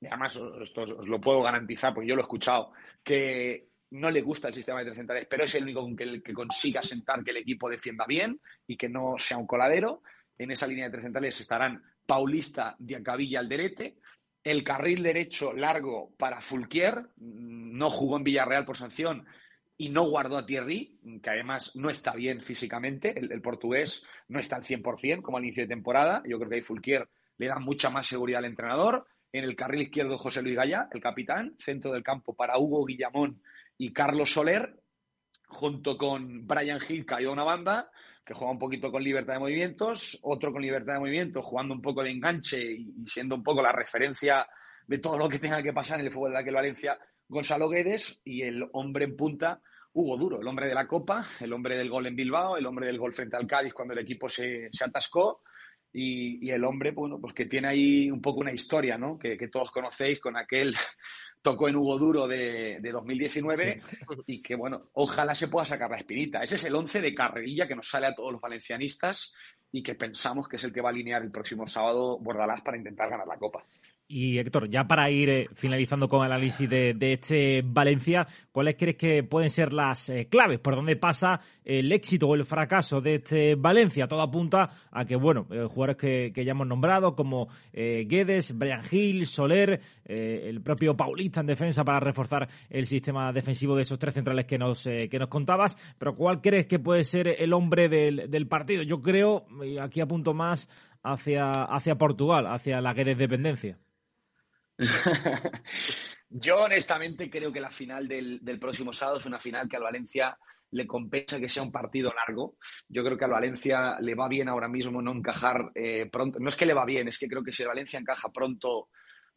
y 0.00 0.06
además 0.06 0.38
esto 0.60 0.82
os 0.82 1.08
lo 1.08 1.20
puedo 1.20 1.42
garantizar 1.42 1.94
porque 1.94 2.08
yo 2.08 2.14
lo 2.14 2.20
he 2.20 2.24
escuchado, 2.24 2.72
que 3.02 3.68
no 3.92 4.10
le 4.10 4.20
gusta 4.20 4.48
el 4.48 4.54
sistema 4.54 4.80
de 4.80 4.86
tres 4.86 4.96
centrales, 4.96 5.26
pero 5.30 5.44
es 5.44 5.54
el 5.54 5.62
único 5.62 5.96
que, 5.96 6.22
que 6.22 6.34
consiga 6.34 6.82
sentar 6.82 7.22
que 7.22 7.30
el 7.30 7.38
equipo 7.38 7.70
defienda 7.70 8.04
bien 8.06 8.40
y 8.66 8.76
que 8.76 8.88
no 8.88 9.14
sea 9.16 9.38
un 9.38 9.46
coladero. 9.46 10.02
En 10.36 10.50
esa 10.50 10.66
línea 10.66 10.86
de 10.86 10.90
tres 10.90 11.04
centrales 11.04 11.40
estarán 11.40 11.82
Paulista, 12.04 12.74
Diacabilla, 12.78 13.40
Alderete, 13.40 13.98
el 14.44 14.64
carril 14.64 15.02
derecho 15.02 15.52
largo 15.52 16.12
para 16.18 16.40
Fulquier, 16.40 17.08
no 17.16 17.90
jugó 17.90 18.16
en 18.16 18.24
Villarreal 18.24 18.64
por 18.64 18.76
sanción 18.76 19.26
y 19.76 19.88
no 19.88 20.04
guardó 20.04 20.38
a 20.38 20.46
Thierry, 20.46 20.98
que 21.22 21.30
además 21.30 21.74
no 21.74 21.90
está 21.90 22.12
bien 22.12 22.42
físicamente, 22.42 23.18
el, 23.18 23.40
portugués 23.40 24.02
no 24.28 24.38
está 24.38 24.56
al 24.56 24.64
100% 24.64 25.22
como 25.22 25.38
al 25.38 25.44
inicio 25.44 25.64
de 25.64 25.68
temporada, 25.68 26.22
yo 26.26 26.38
creo 26.38 26.50
que 26.50 26.56
ahí 26.56 26.62
Fulquier 26.62 27.08
le 27.38 27.46
da 27.46 27.58
mucha 27.58 27.90
más 27.90 28.06
seguridad 28.06 28.38
al 28.38 28.44
entrenador. 28.46 29.06
En 29.32 29.44
el 29.44 29.56
carril 29.56 29.82
izquierdo 29.82 30.18
José 30.18 30.42
Luis 30.42 30.56
Gaya, 30.56 30.88
el 30.92 31.00
capitán, 31.00 31.56
centro 31.58 31.92
del 31.92 32.02
campo 32.02 32.34
para 32.34 32.58
Hugo 32.58 32.84
Guillamón 32.84 33.42
y 33.78 33.92
Carlos 33.92 34.32
Soler, 34.32 34.78
junto 35.46 35.96
con 35.96 36.46
Brian 36.46 36.80
Hill 36.86 37.06
cayó 37.06 37.32
una 37.32 37.44
banda, 37.44 37.90
que 38.24 38.34
juega 38.34 38.52
un 38.52 38.58
poquito 38.58 38.90
con 38.90 39.02
libertad 39.02 39.34
de 39.34 39.40
movimientos, 39.40 40.18
otro 40.22 40.52
con 40.52 40.62
libertad 40.62 40.94
de 40.94 41.00
movimientos, 41.00 41.44
jugando 41.44 41.74
un 41.74 41.82
poco 41.82 42.02
de 42.02 42.10
enganche 42.10 42.60
y, 42.60 42.94
siendo 43.06 43.34
un 43.34 43.42
poco 43.42 43.62
la 43.62 43.72
referencia 43.72 44.46
de 44.86 44.98
todo 44.98 45.18
lo 45.18 45.28
que 45.28 45.38
tenga 45.38 45.62
que 45.62 45.72
pasar 45.72 46.00
en 46.00 46.06
el 46.06 46.12
fútbol 46.12 46.32
de 46.32 46.38
aquel 46.38 46.54
Valencia, 46.54 46.98
Gonzalo 47.28 47.68
Guedes 47.68 48.20
y 48.24 48.42
el 48.42 48.64
hombre 48.72 49.06
en 49.06 49.16
punta, 49.16 49.60
Hugo 49.94 50.16
Duro, 50.16 50.40
el 50.40 50.48
hombre 50.48 50.66
de 50.66 50.74
la 50.74 50.86
Copa, 50.86 51.26
el 51.40 51.52
hombre 51.52 51.76
del 51.76 51.90
gol 51.90 52.06
en 52.06 52.16
Bilbao, 52.16 52.56
el 52.56 52.66
hombre 52.66 52.86
del 52.86 52.98
gol 52.98 53.12
frente 53.12 53.36
al 53.36 53.46
Cádiz 53.46 53.74
cuando 53.74 53.94
el 53.94 54.00
equipo 54.00 54.28
se, 54.28 54.70
atascó 54.80 55.42
y, 55.92 56.50
el 56.50 56.64
hombre, 56.64 56.92
bueno, 56.92 57.20
pues 57.20 57.34
que 57.34 57.46
tiene 57.46 57.68
ahí 57.68 58.10
un 58.10 58.22
poco 58.22 58.40
una 58.40 58.52
historia, 58.52 58.96
¿no? 58.96 59.18
Que, 59.18 59.36
que 59.36 59.48
todos 59.48 59.70
conocéis 59.70 60.20
con 60.20 60.36
aquel 60.36 60.74
tocó 61.42 61.68
en 61.68 61.76
Hugo 61.76 61.98
Duro 61.98 62.26
de, 62.26 62.80
2019 62.80 63.82
y 64.26 64.40
que, 64.40 64.54
bueno, 64.54 64.88
ojalá 64.94 65.34
se 65.34 65.48
pueda 65.48 65.66
sacar 65.66 65.90
la 65.90 65.98
espinita. 65.98 66.42
Ese 66.42 66.56
es 66.56 66.64
el 66.64 66.74
11 66.74 67.00
de 67.00 67.14
carrerilla 67.14 67.68
que 67.68 67.76
nos 67.76 67.88
sale 67.88 68.06
a 68.06 68.14
todos 68.14 68.32
los 68.32 68.40
valencianistas 68.40 69.32
y 69.70 69.82
que 69.82 69.94
pensamos 69.94 70.48
que 70.48 70.56
es 70.56 70.64
el 70.64 70.72
que 70.72 70.80
va 70.80 70.90
a 70.90 70.92
alinear 70.92 71.22
el 71.22 71.30
próximo 71.30 71.66
sábado 71.66 72.18
Bordalás 72.18 72.62
para 72.62 72.76
intentar 72.76 73.10
ganar 73.10 73.26
la 73.26 73.38
Copa. 73.38 73.64
Y 74.14 74.38
Héctor, 74.38 74.68
ya 74.68 74.86
para 74.86 75.10
ir 75.10 75.30
eh, 75.30 75.48
finalizando 75.54 76.06
con 76.06 76.26
el 76.26 76.32
análisis 76.32 76.68
de, 76.68 76.94
este 77.00 77.62
Valencia, 77.64 78.26
¿cuáles 78.52 78.74
crees 78.74 78.96
que 78.96 79.22
pueden 79.22 79.48
ser 79.48 79.72
las 79.72 80.10
eh, 80.10 80.28
claves? 80.30 80.60
¿Por 80.60 80.76
dónde 80.76 80.96
pasa 80.96 81.40
el 81.64 81.90
éxito 81.90 82.28
o 82.28 82.34
el 82.34 82.44
fracaso 82.44 83.00
de 83.00 83.14
este 83.14 83.54
Valencia? 83.54 84.06
Todo 84.06 84.20
apunta 84.20 84.68
a 84.90 85.06
que, 85.06 85.16
bueno, 85.16 85.46
eh, 85.50 85.64
jugadores 85.66 85.96
que, 85.96 86.44
ya 86.44 86.50
hemos 86.50 86.66
nombrado, 86.66 87.16
como 87.16 87.48
Guedes, 87.72 88.58
Brian 88.58 88.82
Hill, 88.90 89.26
Soler, 89.26 89.80
el 90.04 90.60
propio 90.60 90.94
Paulista 90.94 91.40
en 91.40 91.46
defensa 91.46 91.82
para 91.82 91.98
reforzar 91.98 92.46
el 92.68 92.86
sistema 92.86 93.32
defensivo 93.32 93.76
de 93.76 93.82
esos 93.82 93.98
tres 93.98 94.12
centrales 94.12 94.44
que 94.44 94.58
nos, 94.58 94.82
que 94.84 95.18
nos 95.18 95.28
contabas. 95.28 95.78
Pero 95.98 96.14
¿cuál 96.14 96.42
crees 96.42 96.66
que 96.66 96.78
puede 96.78 97.04
ser 97.04 97.28
el 97.28 97.54
hombre 97.54 97.88
del, 97.88 98.28
del 98.28 98.46
partido? 98.46 98.82
Yo 98.82 99.00
creo, 99.00 99.46
aquí 99.80 100.02
apunto 100.02 100.34
más 100.34 100.68
hacia, 101.02 101.50
hacia 101.50 101.96
Portugal, 101.96 102.46
hacia 102.46 102.82
la 102.82 102.94
que 102.94 103.04
dependencia? 103.04 103.78
Yo 106.28 106.62
honestamente 106.62 107.28
creo 107.28 107.52
que 107.52 107.60
la 107.60 107.70
final 107.70 108.08
del, 108.08 108.40
próximo 108.58 108.92
sábado 108.92 109.18
es 109.18 109.26
una 109.26 109.38
final 109.38 109.68
que 109.68 109.76
al 109.76 109.82
Valencia 109.82 110.38
le 110.70 110.86
compensa 110.86 111.38
que 111.38 111.48
sea 111.48 111.62
un 111.62 111.70
partido 111.70 112.12
largo. 112.14 112.56
Yo 112.88 113.04
creo 113.04 113.18
que 113.18 113.24
al 113.26 113.32
Valencia 113.32 113.98
le 114.00 114.14
va 114.14 114.28
bien 114.28 114.48
ahora 114.48 114.68
mismo 114.68 115.02
no 115.02 115.12
encajar 115.12 115.70
eh, 115.74 116.08
pronto. 116.10 116.38
No 116.40 116.48
es 116.48 116.56
que 116.56 116.64
le 116.64 116.72
va 116.72 116.86
bien, 116.86 117.08
es 117.08 117.18
que 117.18 117.28
creo 117.28 117.42
que 117.42 117.52
si 117.52 117.62
el 117.62 117.68
Valencia 117.68 117.98
encaja 117.98 118.30
pronto 118.32 118.88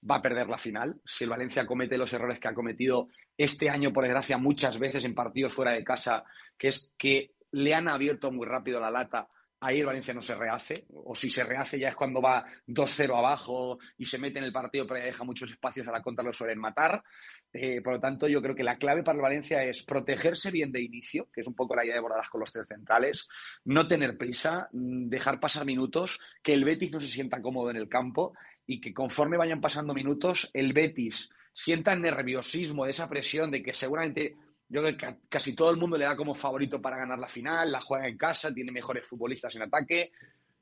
va 0.10 0.16
a 0.16 0.22
perder 0.22 0.48
la 0.48 0.58
final. 0.58 1.02
Si 1.04 1.26
el 1.26 1.30
Valencia 1.30 1.66
comete 1.66 1.98
los 1.98 2.14
errores 2.14 2.40
que 2.40 2.48
ha 2.48 2.54
cometido 2.54 3.10
este 3.38 3.70
año, 3.70 3.92
por 3.92 4.04
desgracia, 4.04 4.38
muchas 4.38 4.80
veces 4.80 5.04
en 5.04 5.16
partidos 5.16 5.54
fuera 5.54 5.74
de 5.74 5.84
casa, 5.84 6.24
que 6.58 6.70
es 6.70 6.94
que 6.98 7.34
le 7.52 7.74
han 7.74 7.90
abierto 7.90 8.32
muy 8.32 8.48
rápido 8.48 8.80
la 8.80 8.92
lata 8.92 9.28
ahí 9.66 9.80
el 9.80 9.86
Valencia 9.86 10.14
no 10.14 10.22
se 10.22 10.36
rehace, 10.36 10.86
o 10.94 11.16
si 11.16 11.30
se 11.30 11.44
rehace 11.44 11.80
ya 11.80 11.90
es 11.90 11.96
cuando 11.96 12.22
va 12.22 12.46
2-0 12.68 13.18
abajo 13.18 13.80
y 13.98 14.06
se 14.06 14.18
mete 14.18 14.40
en 14.40 14.46
el 14.46 14.52
partido, 14.52 14.86
pero 14.86 15.00
ya 15.00 15.06
deja 15.06 15.24
muchos 15.24 15.50
espacios 15.50 15.88
a 15.88 15.92
la 15.92 16.02
contra, 16.02 16.24
lo 16.24 16.34
suelen 16.34 16.60
matar. 16.60 17.04
Eh, 17.52 17.82
por 17.82 17.94
lo 17.94 18.00
tanto, 18.00 18.28
yo 18.28 18.42
creo 18.42 18.56
que 18.56 18.64
la 18.64 18.78
clave 18.78 19.04
para 19.04 19.16
el 19.16 19.22
Valencia 19.22 19.64
es 19.64 19.84
protegerse 19.84 20.52
bien 20.52 20.72
de 20.72 20.82
inicio, 20.82 21.30
que 21.34 21.42
es 21.42 21.48
un 21.48 21.56
poco 21.56 21.76
la 21.76 21.84
idea 21.84 21.96
de 21.96 22.02
Bordadas 22.02 22.30
con 22.30 22.42
los 22.42 22.52
tres 22.52 22.68
centrales, 22.68 23.28
no 23.64 23.88
tener 23.88 24.18
prisa, 24.18 24.70
mm, 24.72 25.10
dejar 25.10 25.40
pasar 25.40 25.66
minutos, 25.66 26.20
que 26.44 26.54
el 26.54 26.64
Betis 26.64 26.92
no 26.92 27.00
se 27.00 27.08
sienta 27.08 27.42
cómodo 27.42 27.72
en 27.72 27.78
el 27.78 27.90
campo 27.90 28.34
y 28.68 28.80
que 28.82 28.94
conforme 28.94 29.38
vayan 29.38 29.62
pasando 29.62 29.94
minutos, 29.94 30.50
el 30.54 30.74
Betis 30.74 31.30
sienta 31.54 31.96
nerviosismo 31.96 32.86
de 32.86 32.92
esa 32.92 33.10
presión 33.10 33.50
de 33.50 33.64
que 33.64 33.74
seguramente 33.74 34.36
yo 34.68 34.82
creo 34.82 34.98
que 34.98 35.18
casi 35.30 35.56
todo 35.56 35.70
el 35.70 35.78
mundo 35.78 35.98
le 35.98 36.06
da 36.06 36.16
como 36.16 36.34
favorito 36.34 36.82
para 36.82 36.98
ganar 36.98 37.20
la 37.20 37.28
final, 37.28 37.72
la 37.72 37.82
juega 37.82 38.08
en 38.08 38.18
casa, 38.18 38.54
tiene 38.54 38.72
mejores 38.72 39.06
futbolistas 39.06 39.56
en 39.56 39.64
ataque. 39.64 40.12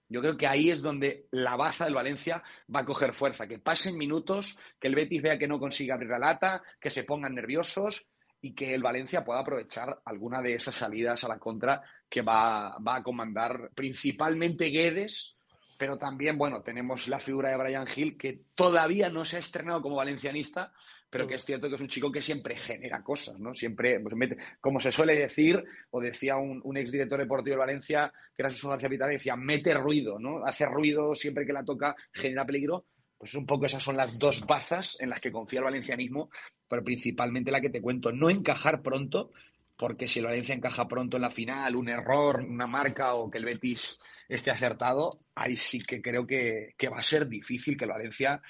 Yo 0.10 0.19
creo 0.19 0.38
que 0.38 0.45
ahí 0.45 0.69
es 0.69 0.81
donde 0.81 1.27
la 1.31 1.55
baza 1.55 1.86
del 1.86 1.95
Valencia 1.95 2.43
va 2.74 2.81
a 2.81 2.86
coger 2.86 3.13
fuerza, 3.13 3.48
que 3.48 3.60
pasen 3.60 3.98
minutos, 3.98 4.57
que 4.79 4.89
el 4.89 4.95
Betis 4.95 5.22
vea 5.22 5.39
que 5.39 5.48
no 5.48 5.60
consigue 5.60 5.93
abrir 5.93 6.10
la 6.10 6.19
lata, 6.19 6.62
que 6.79 6.89
se 6.89 7.05
pongan 7.05 7.33
nerviosos 7.33 8.10
y 8.41 8.53
que 8.53 8.74
el 8.74 8.83
Valencia 8.83 9.24
pueda 9.24 9.39
aprovechar 9.39 10.01
alguna 10.03 10.41
de 10.41 10.55
esas 10.55 10.75
salidas 10.75 11.24
a 11.24 11.29
la 11.29 11.39
contra 11.39 11.81
que 12.10 12.22
va, 12.22 12.77
va 12.86 12.98
a 12.98 13.03
comandar 13.03 13.72
principalmente 13.74 14.65
Guedes, 14.65 15.38
pero 15.77 15.98
también, 15.98 16.38
bueno, 16.38 16.62
tenemos 16.62 17.07
la 17.07 17.19
figura 17.19 17.50
de 17.50 17.57
Brian 17.57 17.88
Hill, 17.93 18.17
que 18.17 18.41
todavía 18.53 19.10
no 19.10 19.24
se 19.24 19.38
ha 19.38 19.39
estrenado 19.39 19.81
como 19.81 19.95
valencianista, 19.95 20.74
pero 21.13 21.27
que 21.27 21.36
es 21.36 21.46
cierto 21.46 21.70
que 21.70 21.75
es 21.75 21.82
un 21.82 21.88
chico 21.88 22.12
que 22.12 22.24
siempre 22.24 22.55
genera 22.55 23.03
cosas, 23.03 23.39
¿no? 23.39 23.53
Siempre, 23.53 24.00
pues, 24.00 24.15
como 24.60 24.79
se 24.79 24.91
suele 24.91 25.15
decir, 25.15 25.63
o 25.91 26.01
decía 26.01 26.38
un, 26.38 26.60
un 26.63 26.75
exdirector 26.75 27.20
deportivo 27.20 27.53
de 27.53 27.60
Valencia, 27.60 28.12
que 28.36 28.41
era 28.41 28.50
su 28.50 28.67
García 28.67 28.89
Pitara, 28.89 29.12
decía, 29.12 29.36
mete 29.36 29.75
ruido, 29.75 30.17
¿no? 30.17 30.43
Hace 30.43 30.65
ruido 30.65 31.13
siempre 31.13 31.46
que 31.46 31.53
la 31.53 31.63
toca, 31.63 31.96
genera 32.12 32.48
peligro. 32.48 32.88
Pues 33.15 33.36
un 33.36 33.46
poco 33.46 33.67
esas 33.67 33.84
son 33.84 33.96
las 33.96 34.17
dos 34.17 34.43
bazas 34.48 34.98
en 35.00 35.12
las 35.12 35.22
que 35.22 35.32
confía 35.32 35.60
el 35.60 35.65
valencianismo, 35.65 36.32
pero 36.67 36.84
principalmente 36.84 37.51
la 37.51 37.62
que 37.62 37.70
te 37.70 37.79
cuento, 37.79 38.12
no 38.12 38.32
encajar 38.32 38.82
pronto, 38.82 39.34
porque 39.77 40.08
si 40.08 40.17
el 40.17 40.25
Valencia 40.25 40.55
encaja 40.55 40.88
pronto 40.88 41.17
en 41.17 41.22
la 41.22 41.29
final, 41.29 41.75
un 41.75 41.89
error, 41.89 42.41
una 42.41 42.65
marca 42.65 43.13
o 43.13 43.29
que 43.29 43.38
el 43.38 43.46
Betis 43.46 44.00
esté 44.27 44.50
acertado, 44.50 45.20
ahí 45.36 45.58
sí 45.58 45.84
que 45.84 46.01
creo 46.01 46.25
que, 46.25 46.74
que 46.75 46.89
va 46.89 46.98
a 46.98 47.03
ser 47.03 47.27
difícil 47.27 47.77
que 47.77 47.86
el 47.86 47.91
Valencia 47.91 48.41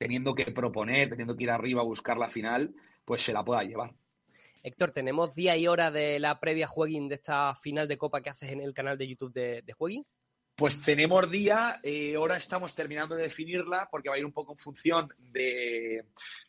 teniendo 0.00 0.34
que 0.34 0.46
proponer, 0.46 1.10
teniendo 1.10 1.36
que 1.36 1.44
ir 1.44 1.50
arriba 1.50 1.82
a 1.82 1.84
buscar 1.84 2.16
la 2.16 2.30
final, 2.30 2.74
pues 3.04 3.20
se 3.20 3.34
la 3.34 3.44
pueda 3.44 3.62
llevar. 3.64 3.92
Héctor, 4.62 4.92
¿tenemos 4.92 5.34
día 5.34 5.58
y 5.58 5.68
hora 5.68 5.90
de 5.90 6.18
la 6.18 6.40
previa 6.40 6.66
jueguing 6.66 7.08
de 7.08 7.16
esta 7.16 7.54
final 7.54 7.86
de 7.86 7.98
Copa 7.98 8.22
que 8.22 8.30
haces 8.30 8.50
en 8.50 8.60
el 8.60 8.72
canal 8.72 8.96
de 8.96 9.08
YouTube 9.08 9.34
de, 9.34 9.60
de 9.60 9.72
Jueguin? 9.74 10.06
Pues 10.56 10.80
tenemos 10.80 11.30
día, 11.30 11.80
eh, 11.82 12.14
ahora 12.16 12.38
estamos 12.38 12.74
terminando 12.74 13.14
de 13.14 13.24
definirla 13.24 13.88
porque 13.90 14.08
va 14.08 14.14
a 14.14 14.18
ir 14.18 14.24
un 14.24 14.32
poco 14.32 14.52
en 14.52 14.58
función 14.58 15.08
de, 15.18 16.06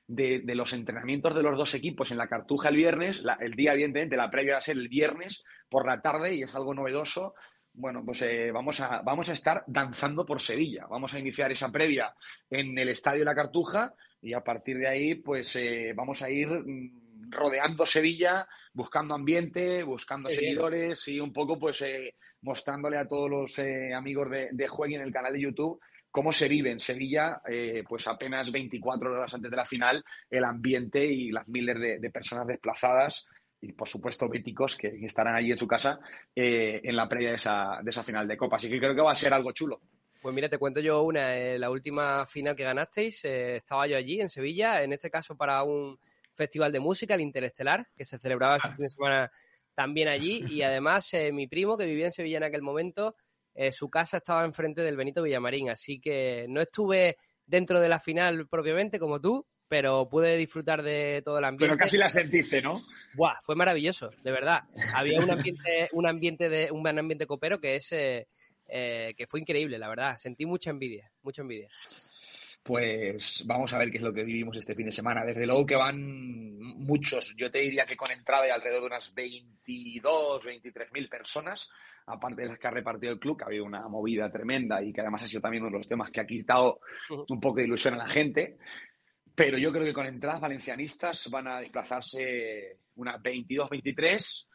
de, 0.08 0.56
los 0.56 0.72
entrenamientos 0.72 1.36
de 1.36 1.44
los 1.44 1.58
dos 1.58 1.74
equipos 1.74 2.10
en 2.12 2.18
la 2.18 2.30
Cartuja 2.30 2.70
el 2.70 2.78
viernes. 2.78 3.22
el 3.42 3.54
día, 3.54 3.74
evidentemente, 3.74 4.16
la 4.16 4.32
previa 4.32 4.54
va 4.54 4.60
a 4.60 4.62
ser 4.62 4.78
el 4.78 4.88
viernes 4.88 5.44
por 5.70 5.86
la 5.86 6.02
tarde 6.02 6.36
y 6.36 6.44
es 6.44 6.56
algo 6.56 6.74
novedoso 6.74 7.34
bueno, 7.74 8.04
pues 8.06 8.22
eh, 8.22 8.52
vamos, 8.52 8.80
a, 8.82 9.02
vamos 9.02 9.30
a 9.30 9.34
estar 9.34 9.64
danzando 9.68 10.26
por 10.26 10.42
Sevilla. 10.42 10.88
Vamos 10.90 11.14
a 11.14 11.20
iniciar 11.20 11.52
esa 11.52 11.72
previa 11.72 12.14
en 12.50 12.78
el 12.78 12.90
Estadio 12.90 13.24
La 13.24 13.36
Cartuja 13.36 13.94
y 14.22 14.34
a 14.34 14.42
partir 14.42 14.78
de 14.78 14.88
ahí, 14.88 15.16
pues 15.16 15.56
eh, 15.56 15.94
vamos 15.96 16.22
a 16.22 16.30
ir 16.30 16.50
mm, 16.50 17.32
rodeando 17.32 17.86
Sevilla, 17.86 18.48
buscando 18.74 19.16
ambiente, 19.16 19.84
buscando 19.84 20.30
seguidores 20.30 21.08
y 21.08 21.20
un 21.20 21.32
poco, 21.32 21.58
pues, 21.58 21.82
eh, 21.82 22.16
mostrándole 22.42 22.98
a 22.98 23.08
todos 23.08 23.30
los 23.30 23.60
amigos 23.96 24.30
de, 24.30 24.50
de 24.52 24.70
en 24.88 25.02
el 25.02 25.12
canal 25.12 25.34
de 25.34 25.42
YouTube 25.42 25.80
cómo 26.10 26.34
se 26.34 26.50
vive 26.50 26.72
en 26.72 26.82
Sevilla, 26.82 27.42
pues 27.88 28.06
apenas 28.06 28.52
24 28.52 29.14
horas 29.14 29.34
antes 29.34 29.50
de 29.50 29.56
la 29.56 29.66
final, 29.66 30.04
el 30.30 30.44
ambiente 30.44 31.06
y 31.06 31.32
las 31.32 31.48
miles 31.48 32.02
de 32.02 32.10
personas 32.10 32.48
desplazadas 32.48 33.26
y 33.62 33.74
por 33.74 33.88
supuesto 33.88 34.28
béticos 34.28 34.76
que 34.76 34.88
estarán 35.06 35.36
allí 35.36 35.52
en 35.52 35.58
su 35.58 35.68
casa 35.68 36.00
eh, 36.36 36.82
en 36.84 36.96
la 36.96 37.08
previa 37.08 37.30
de 37.30 37.36
esa, 37.36 37.80
de 37.82 37.92
esa 37.92 38.04
final 38.04 38.28
de 38.28 38.36
Copa. 38.36 38.56
Así 38.56 38.70
que 38.70 38.80
creo 38.80 38.96
que 38.96 39.02
va 39.02 39.12
a 39.12 39.16
ser 39.16 39.34
algo 39.34 39.52
chulo. 39.52 39.80
Pues 40.22 40.34
mira, 40.34 40.50
te 40.50 40.58
cuento 40.58 40.80
yo 40.80 41.02
una. 41.04 41.38
Eh, 41.38 41.60
la 41.60 41.70
última 41.70 42.26
final 42.26 42.56
que 42.56 42.64
ganasteis, 42.64 43.24
eh, 43.26 43.58
estaba 43.58 43.88
yo 43.88 43.98
allí 43.98 44.20
en 44.20 44.30
Sevilla, 44.30 44.84
en 44.84 44.94
este 44.94 45.10
caso 45.10 45.36
para 45.36 45.64
un 45.64 45.98
festival 46.34 46.72
de 46.72 46.80
música, 46.80 47.14
el 47.14 47.22
Interestelar, 47.22 47.88
que 47.96 48.06
se 48.06 48.18
celebraba 48.18 48.56
ese 48.56 48.70
fin 48.70 48.84
de 48.84 48.90
semana 48.90 49.32
también 49.76 50.08
allí. 50.08 50.44
Y 50.50 50.64
además, 50.64 51.12
mi 51.32 51.48
primo, 51.48 51.78
que 51.78 51.86
vivía 51.86 52.06
en 52.06 52.12
Sevilla 52.12 52.38
en 52.38 52.44
aquel 52.44 52.62
momento, 52.62 53.16
su 53.72 53.90
casa 53.90 54.18
estaba 54.18 54.46
enfrente 54.46 54.82
del 54.82 54.96
Benito 54.98 55.24
Villamarín. 55.24 55.70
Así 55.70 56.00
que 56.00 56.46
no 56.50 56.62
estuve 56.62 57.18
dentro 57.46 57.80
de 57.80 57.90
la 57.90 58.00
final 58.00 58.48
propiamente 58.48 59.00
como 59.00 59.20
tú, 59.20 59.46
pero 59.72 60.10
pude 60.10 60.36
disfrutar 60.36 60.84
de 60.84 61.22
todo 61.24 61.40
el 61.40 61.46
ambiente. 61.46 61.74
Pero 61.74 61.78
casi 61.78 61.98
la 61.98 62.10
sentiste, 62.10 62.62
¿no? 62.62 62.86
Buah, 63.14 63.36
fue 63.42 63.56
maravilloso, 63.56 64.12
de 64.22 64.30
verdad. 64.30 64.64
Había 64.94 65.22
un 65.22 65.32
ambiente, 65.32 65.88
un 65.94 66.06
ambiente 66.06 66.50
de, 66.50 66.70
un 66.70 66.84
buen 66.84 67.00
ambiente 67.00 67.26
copero 67.26 67.62
que 67.62 67.78
es 67.78 67.90
eh, 67.94 68.28
eh, 68.68 69.14
que 69.16 69.28
fue 69.28 69.40
increíble, 69.40 69.80
la 69.80 69.88
verdad. 69.88 70.18
Sentí 70.18 70.46
mucha 70.46 70.72
envidia, 70.72 71.10
mucha 71.24 71.42
envidia. 71.42 71.70
Pues 72.62 73.44
vamos 73.46 73.72
a 73.72 73.78
ver 73.78 73.90
qué 73.90 73.98
es 74.00 74.04
lo 74.04 74.12
que 74.14 74.26
vivimos 74.26 74.58
este 74.58 74.76
fin 74.76 74.88
de 74.88 74.92
semana. 74.92 75.24
Desde 75.24 75.46
luego 75.48 75.66
que 75.66 75.78
van 75.78 76.60
muchos, 76.60 77.34
yo 77.38 77.50
te 77.50 77.60
diría 77.60 77.86
que 77.86 77.96
con 77.96 78.12
entrada 78.12 78.44
de 78.44 78.52
alrededor 78.52 78.82
de 78.82 78.88
unas 78.88 79.14
22, 79.14 80.46
23 80.46 80.92
mil 80.92 81.08
personas, 81.08 81.72
aparte 82.08 82.42
de 82.42 82.50
las 82.50 82.60
que 82.60 82.68
ha 82.68 82.72
repartido 82.72 83.14
el 83.14 83.20
club, 83.20 83.38
que 83.38 83.46
ha 83.46 83.48
habido 83.48 83.64
una 83.64 83.88
movida 83.88 84.30
tremenda 84.30 84.84
y 84.84 84.92
que 84.92 85.00
además 85.00 85.24
ha 85.24 85.28
sido 85.28 85.42
también 85.42 85.64
uno 85.64 85.72
de 85.72 85.78
los 85.78 85.88
temas 85.88 86.12
que 86.12 86.20
ha 86.20 86.28
quitado 86.28 86.82
un 87.30 87.40
poco 87.40 87.60
de 87.60 87.64
ilusión 87.64 87.94
a 87.94 87.98
la 87.98 88.08
gente. 88.08 88.58
Pero 89.42 89.58
yo 89.58 89.72
creo 89.72 89.86
que 89.86 89.94
con 89.94 90.06
entradas 90.06 90.40
valencianistas 90.40 91.28
van 91.32 91.48
a 91.48 91.60
desplazarse 91.60 92.78
unas 92.98 93.20
22, 93.20 93.72
23 93.72 94.50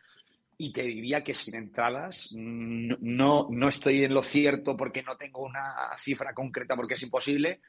y 0.59 0.73
te 0.73 0.83
diría 0.83 1.25
que 1.25 1.35
sin 1.35 1.57
entradas 1.57 2.29
no, 2.33 3.49
no 3.51 3.69
estoy 3.69 4.05
en 4.05 4.15
lo 4.15 4.23
cierto 4.23 4.77
porque 4.77 5.03
no 5.03 5.17
tengo 5.17 5.43
una 5.43 5.75
cifra 5.99 6.33
concreta 6.33 6.77
porque 6.77 6.95
es 6.95 7.03
imposible, 7.03 7.63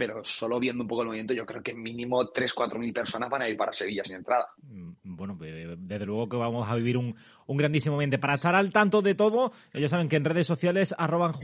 pero 0.00 0.24
solo 0.24 0.58
viendo 0.58 0.82
un 0.82 0.88
poco 0.88 1.02
el 1.02 1.08
movimiento, 1.08 1.34
yo 1.34 1.44
creo 1.44 1.62
que 1.62 1.74
mínimo 1.74 2.30
3, 2.30 2.54
4 2.54 2.78
mil 2.78 2.90
personas 2.90 3.28
van 3.28 3.42
a 3.42 3.48
ir 3.50 3.54
para 3.58 3.70
Sevilla 3.70 4.02
sin 4.02 4.16
entrada. 4.16 4.46
Mm, 4.62 4.92
bueno, 5.04 5.36
desde 5.38 6.06
luego 6.06 6.26
que 6.26 6.38
vamos 6.38 6.66
a 6.66 6.74
vivir 6.74 6.96
un, 6.96 7.14
un 7.50 7.56
grandísimo 7.56 7.96
momento. 7.96 8.18
Para 8.20 8.36
estar 8.36 8.54
al 8.54 8.72
tanto 8.72 9.02
de 9.02 9.16
todo, 9.16 9.52
ellos 9.72 9.90
saben 9.90 10.08
que 10.08 10.14
en 10.14 10.24
redes 10.24 10.46
sociales, 10.46 10.94
arroban 10.96 11.34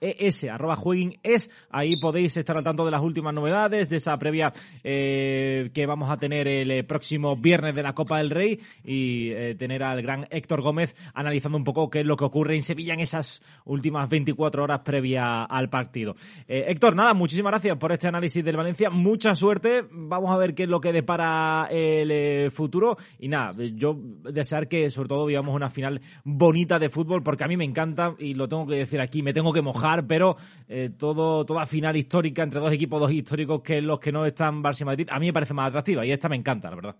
es, 0.00 0.44
arroba 0.44 0.76
jueguin 0.76 1.18
es, 1.22 1.50
ahí 1.70 2.00
podéis 2.00 2.36
estar 2.38 2.56
al 2.56 2.64
tanto 2.64 2.86
de 2.86 2.90
las 2.90 3.02
últimas 3.02 3.34
novedades, 3.34 3.90
de 3.90 3.96
esa 3.96 4.16
previa 4.16 4.50
eh, 4.82 5.70
que 5.74 5.84
vamos 5.84 6.10
a 6.10 6.16
tener 6.16 6.48
el 6.48 6.70
eh, 6.70 6.84
próximo 6.84 7.36
viernes 7.36 7.74
de 7.74 7.82
la 7.82 7.92
Copa 7.92 8.16
del 8.16 8.30
Rey 8.30 8.60
y 8.82 9.30
eh, 9.30 9.54
tener 9.58 9.82
al 9.82 10.00
gran 10.00 10.26
Héctor 10.30 10.62
Gómez 10.62 10.96
analizando 11.12 11.58
un 11.58 11.64
poco 11.64 11.90
qué 11.90 12.00
es 12.00 12.06
lo 12.06 12.16
que 12.16 12.24
ocurre 12.24 12.56
en 12.56 12.62
Sevilla 12.62 12.94
en 12.94 13.00
esas 13.00 13.42
últimas 13.66 14.08
24 14.08 14.64
horas 14.64 14.80
previa 14.80 15.44
al 15.44 15.68
partido. 15.68 16.14
Héctor, 16.48 16.96
nada, 16.96 17.12
muchísimas 17.12 17.50
gracias 17.50 17.76
por 17.76 17.91
este 17.92 18.08
análisis 18.08 18.44
del 18.44 18.56
Valencia. 18.56 18.90
Mucha 18.90 19.34
suerte. 19.34 19.84
Vamos 19.90 20.30
a 20.30 20.36
ver 20.36 20.54
qué 20.54 20.64
es 20.64 20.68
lo 20.68 20.80
que 20.80 20.92
depara 20.92 21.68
el 21.70 22.10
eh, 22.10 22.50
futuro. 22.50 22.96
Y 23.18 23.28
nada, 23.28 23.54
yo 23.74 23.96
desear 23.96 24.68
que 24.68 24.90
sobre 24.90 25.08
todo 25.08 25.26
veamos 25.26 25.54
una 25.54 25.70
final 25.70 26.00
bonita 26.24 26.78
de 26.78 26.88
fútbol, 26.88 27.22
porque 27.22 27.44
a 27.44 27.48
mí 27.48 27.56
me 27.56 27.64
encanta, 27.64 28.14
y 28.18 28.34
lo 28.34 28.48
tengo 28.48 28.66
que 28.66 28.76
decir 28.76 29.00
aquí, 29.00 29.22
me 29.22 29.32
tengo 29.32 29.52
que 29.52 29.62
mojar, 29.62 30.06
pero 30.06 30.36
eh, 30.68 30.90
todo, 30.96 31.44
toda 31.44 31.66
final 31.66 31.96
histórica 31.96 32.42
entre 32.42 32.60
dos 32.60 32.72
equipos, 32.72 33.00
dos 33.00 33.12
históricos, 33.12 33.62
que 33.62 33.80
los 33.80 34.00
que 34.00 34.12
no 34.12 34.26
están 34.26 34.62
Barça 34.62 34.82
y 34.82 34.84
Madrid, 34.84 35.08
a 35.10 35.18
mí 35.18 35.26
me 35.26 35.32
parece 35.32 35.54
más 35.54 35.68
atractiva. 35.68 36.04
Y 36.04 36.12
esta 36.12 36.28
me 36.28 36.36
encanta, 36.36 36.70
la 36.70 36.76
verdad. 36.76 36.96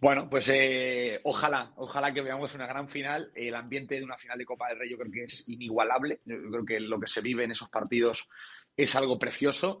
Bueno, 0.00 0.28
pues 0.28 0.48
eh, 0.48 1.20
ojalá, 1.22 1.72
ojalá 1.76 2.12
que 2.12 2.22
veamos 2.22 2.54
una 2.54 2.66
gran 2.66 2.88
final. 2.88 3.30
El 3.34 3.54
ambiente 3.54 3.94
de 3.94 4.04
una 4.04 4.18
final 4.18 4.38
de 4.38 4.44
Copa 4.44 4.68
del 4.68 4.78
Rey 4.78 4.90
yo 4.90 4.98
creo 4.98 5.12
que 5.12 5.24
es 5.24 5.44
inigualable. 5.46 6.20
Yo 6.24 6.50
creo 6.50 6.64
que 6.64 6.80
lo 6.80 6.98
que 6.98 7.06
se 7.06 7.20
vive 7.20 7.44
en 7.44 7.52
esos 7.52 7.68
partidos 7.68 8.28
es 8.76 8.94
algo 8.96 9.18
precioso. 9.18 9.80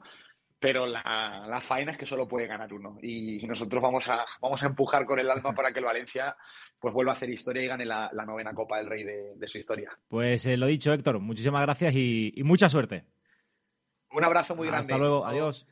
pero 0.58 0.86
la, 0.86 1.44
la, 1.48 1.60
faena 1.60 1.90
es 1.90 1.98
que 1.98 2.06
solo 2.06 2.28
puede 2.28 2.46
ganar 2.46 2.72
uno. 2.72 2.96
Y 3.02 3.44
nosotros 3.46 3.82
vamos 3.82 4.08
a, 4.08 4.24
vamos 4.40 4.62
a 4.62 4.66
empujar 4.66 5.04
con 5.04 5.18
el 5.18 5.28
alma 5.28 5.52
para 5.54 5.72
que 5.72 5.80
el 5.80 5.84
Valencia 5.84 6.36
pues 6.78 6.94
vuelva 6.94 7.12
a 7.12 7.14
hacer 7.16 7.30
historia 7.30 7.64
y 7.64 7.66
gane 7.66 7.84
la, 7.84 8.10
novena 8.24 8.54
Copa 8.54 8.78
del 8.78 8.86
Rey 8.86 9.02
de, 9.02 9.48
su 9.48 9.58
historia. 9.58 9.90
Pues 10.08 10.46
eh, 10.46 10.56
lo 10.56 10.66
dicho, 10.66 10.92
Héctor, 10.92 11.18
muchísimas 11.18 11.62
gracias 11.62 11.94
y, 11.94 12.32
y 12.36 12.44
mucha 12.44 12.68
suerte. 12.68 13.06
Un 14.12 14.24
abrazo 14.24 14.54
muy 14.54 14.68
grande. 14.68 14.92
Hasta 14.92 14.98
luego, 14.98 15.26
adiós. 15.26 15.66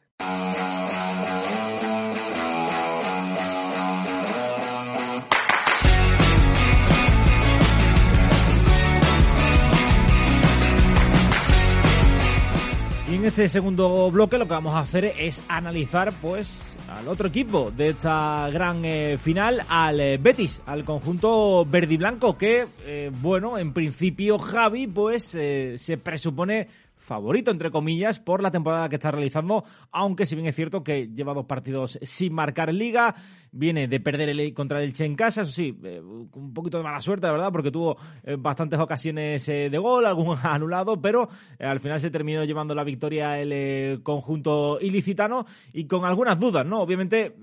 Y 13.10 13.16
en 13.16 13.24
este 13.24 13.48
segundo 13.48 14.08
bloque 14.12 14.38
lo 14.38 14.46
que 14.46 14.54
vamos 14.54 14.72
a 14.72 14.80
hacer 14.80 15.04
es 15.04 15.42
analizar 15.48 16.12
pues 16.22 16.76
al 16.88 17.08
otro 17.08 17.26
equipo 17.26 17.72
de 17.72 17.88
esta 17.88 18.48
gran 18.50 18.84
eh, 18.84 19.18
final, 19.18 19.62
al 19.68 19.98
eh, 19.98 20.16
Betis, 20.16 20.62
al 20.64 20.84
conjunto 20.84 21.64
verde 21.64 21.94
y 21.94 21.96
blanco 21.96 22.38
que, 22.38 22.68
eh, 22.84 23.10
bueno, 23.20 23.58
en 23.58 23.72
principio 23.72 24.38
Javi 24.38 24.86
pues 24.86 25.24
se 25.24 25.98
presupone 26.00 26.68
favorito, 27.10 27.50
entre 27.50 27.72
comillas, 27.72 28.20
por 28.20 28.40
la 28.40 28.52
temporada 28.52 28.88
que 28.88 28.94
está 28.94 29.10
realizando, 29.10 29.64
aunque 29.90 30.26
si 30.26 30.36
bien 30.36 30.46
es 30.46 30.54
cierto 30.54 30.84
que 30.84 31.08
lleva 31.08 31.34
dos 31.34 31.44
partidos 31.44 31.98
sin 32.02 32.32
marcar 32.32 32.72
liga, 32.72 33.16
viene 33.50 33.88
de 33.88 33.98
perder 33.98 34.28
el, 34.28 34.54
contra 34.54 34.80
el 34.80 34.92
Che 34.92 35.06
en 35.06 35.16
casa, 35.16 35.40
eso 35.42 35.50
sí, 35.50 35.76
eh, 35.82 36.00
un 36.00 36.54
poquito 36.54 36.78
de 36.78 36.84
mala 36.84 37.00
suerte, 37.00 37.26
la 37.26 37.32
verdad, 37.32 37.50
porque 37.50 37.72
tuvo 37.72 37.96
eh, 38.22 38.36
bastantes 38.38 38.78
ocasiones 38.78 39.48
eh, 39.48 39.68
de 39.68 39.78
gol, 39.78 40.06
algún 40.06 40.38
anulado, 40.44 41.02
pero 41.02 41.28
al 41.58 41.80
final 41.80 41.98
se 41.98 42.12
terminó 42.12 42.44
llevando 42.44 42.76
la 42.76 42.84
victoria 42.84 43.40
el 43.40 44.04
conjunto 44.04 44.78
ilicitano 44.80 45.46
y 45.72 45.88
con 45.88 46.04
algunas 46.04 46.38
dudas, 46.38 46.64
¿no? 46.64 46.80
Obviamente, 46.80 47.34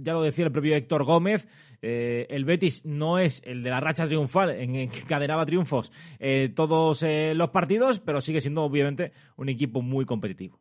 ya 0.00 0.12
lo 0.12 0.22
decía 0.22 0.44
el 0.44 0.52
propio 0.52 0.76
Héctor 0.76 1.02
Gómez, 1.04 1.48
eh, 1.80 2.26
el 2.30 2.44
Betis 2.44 2.84
no 2.84 3.18
es 3.18 3.42
el 3.44 3.62
de 3.62 3.70
la 3.70 3.80
racha 3.80 4.06
triunfal 4.06 4.50
en, 4.50 4.90
que 4.90 5.02
cadenaba 5.02 5.46
triunfos 5.46 5.92
eh, 6.18 6.52
todos 6.54 7.02
eh, 7.02 7.34
los 7.34 7.50
partidos, 7.50 8.00
pero 8.00 8.20
sigue 8.20 8.40
siendo 8.40 8.64
obviamente 8.64 9.12
un 9.36 9.48
equipo 9.48 9.80
muy 9.82 10.04
competitivo. 10.04 10.60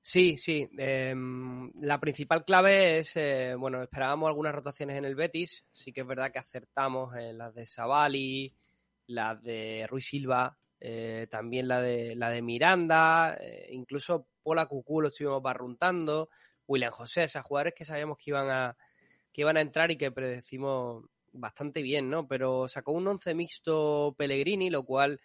Sí, 0.00 0.36
sí. 0.36 0.68
Em, 0.78 1.70
la 1.80 2.00
principal 2.00 2.44
clave 2.44 2.98
es, 2.98 3.14
bueno, 3.56 3.80
esperábamos 3.80 4.26
algunas 4.26 4.52
rotaciones 4.52 4.96
en 4.96 5.04
el 5.04 5.14
Betis. 5.14 5.64
Sí 5.70 5.92
que 5.92 6.00
es 6.00 6.06
verdad 6.06 6.32
que 6.32 6.40
acertamos 6.40 7.14
las 7.14 7.54
de 7.54 7.64
Savali, 7.64 8.52
las 9.06 9.40
de 9.44 9.86
Ruiz 9.88 10.06
Silva, 10.06 10.58
también 11.30 11.68
la 11.68 11.80
de 11.80 12.16
la 12.16 12.30
de 12.30 12.42
Miranda, 12.42 13.38
incluso 13.70 14.26
Pola 14.42 14.66
Cucú 14.66 15.02
lo 15.02 15.06
estuvimos 15.06 15.40
barruntando, 15.40 16.30
William 16.66 16.90
José, 16.90 17.22
esos 17.22 17.44
jugadores 17.44 17.74
que 17.74 17.84
sabíamos 17.84 18.18
que 18.18 18.30
iban 18.30 18.50
a, 18.50 18.76
que 19.32 19.40
iban 19.40 19.56
a 19.56 19.62
entrar 19.62 19.90
y 19.90 19.96
que 19.96 20.12
predecimos 20.12 21.04
bastante 21.32 21.82
bien, 21.82 22.10
¿no? 22.10 22.28
Pero 22.28 22.68
sacó 22.68 22.92
un 22.92 23.06
once 23.08 23.34
mixto 23.34 24.14
Pellegrini, 24.16 24.70
lo 24.70 24.84
cual 24.84 25.20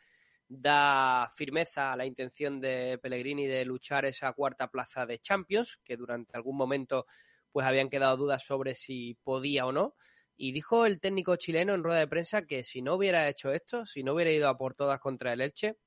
da 0.47 1.29
firmeza 1.35 1.91
a 1.91 1.97
la 1.97 2.05
intención 2.05 2.61
de 2.61 2.97
Pellegrini 3.01 3.47
de 3.47 3.65
luchar 3.65 4.05
esa 4.05 4.31
cuarta 4.33 4.69
plaza 4.69 5.05
de 5.05 5.19
Champions, 5.19 5.77
que 5.83 5.97
durante 5.97 6.37
algún 6.37 6.55
momento 6.55 7.05
pues 7.51 7.65
habían 7.65 7.89
quedado 7.89 8.17
dudas 8.17 8.43
sobre 8.43 8.75
si 8.75 9.17
podía 9.23 9.65
o 9.65 9.71
no. 9.71 9.95
Y 10.37 10.51
dijo 10.51 10.85
el 10.85 10.99
técnico 10.99 11.35
chileno 11.35 11.73
en 11.73 11.83
rueda 11.83 11.99
de 11.99 12.07
prensa 12.07 12.45
que 12.45 12.63
si 12.63 12.81
no 12.81 12.95
hubiera 12.95 13.27
hecho 13.27 13.51
esto, 13.51 13.85
si 13.85 14.03
no 14.03 14.13
hubiera 14.13 14.31
ido 14.31 14.47
a 14.47 14.57
por 14.57 14.75
todas 14.75 14.99
contra 14.99 15.33
el 15.33 15.41
Elche, 15.41 15.77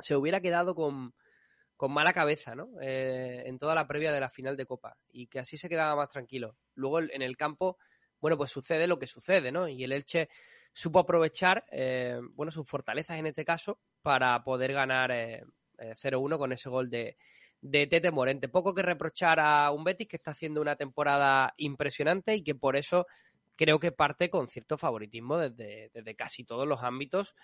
se 0.00 0.16
hubiera 0.16 0.40
quedado 0.40 0.74
con, 0.74 1.14
con 1.78 1.92
mala 1.92 2.12
cabeza, 2.12 2.56
¿no? 2.56 2.70
Eh, 2.82 3.44
en 3.46 3.56
toda 3.56 3.72
la 3.72 3.86
previa 3.86 4.12
de 4.12 4.18
la 4.18 4.28
final 4.28 4.56
de 4.56 4.66
Copa 4.66 4.96
y 5.12 5.28
que 5.28 5.38
así 5.38 5.56
se 5.56 5.68
quedaba 5.68 5.94
más 5.94 6.08
tranquilo. 6.10 6.56
Luego 6.74 6.98
en 6.98 7.22
el 7.22 7.36
campo, 7.36 7.78
bueno, 8.20 8.36
pues 8.36 8.50
sucede 8.50 8.88
lo 8.88 8.98
que 8.98 9.06
sucede, 9.06 9.52
¿no? 9.52 9.68
Y 9.68 9.84
el 9.84 9.92
Elche 9.92 10.28
supo 10.72 10.98
aprovechar, 10.98 11.64
eh, 11.70 12.18
bueno, 12.32 12.50
sus 12.50 12.66
fortalezas 12.68 13.16
en 13.18 13.26
este 13.26 13.44
caso 13.44 13.78
para 14.02 14.42
poder 14.42 14.72
ganar 14.72 15.12
0-1 15.12 16.34
eh, 16.34 16.38
con 16.38 16.52
ese 16.52 16.68
gol 16.68 16.90
de, 16.90 17.16
de 17.60 17.86
Tete 17.86 18.10
Morente. 18.10 18.48
Poco 18.48 18.74
que 18.74 18.82
reprochar 18.82 19.38
a 19.38 19.70
un 19.70 19.84
Betis 19.84 20.08
que 20.08 20.16
está 20.16 20.32
haciendo 20.32 20.60
una 20.60 20.74
temporada 20.74 21.54
impresionante 21.58 22.34
y 22.34 22.42
que 22.42 22.56
por 22.56 22.76
eso 22.76 23.06
creo 23.54 23.78
que 23.78 23.92
parte 23.92 24.30
con 24.30 24.48
cierto 24.48 24.76
favoritismo 24.76 25.38
desde, 25.38 25.92
desde 25.94 26.16
casi 26.16 26.42
todos 26.42 26.66
los 26.66 26.82
ámbitos 26.82 27.36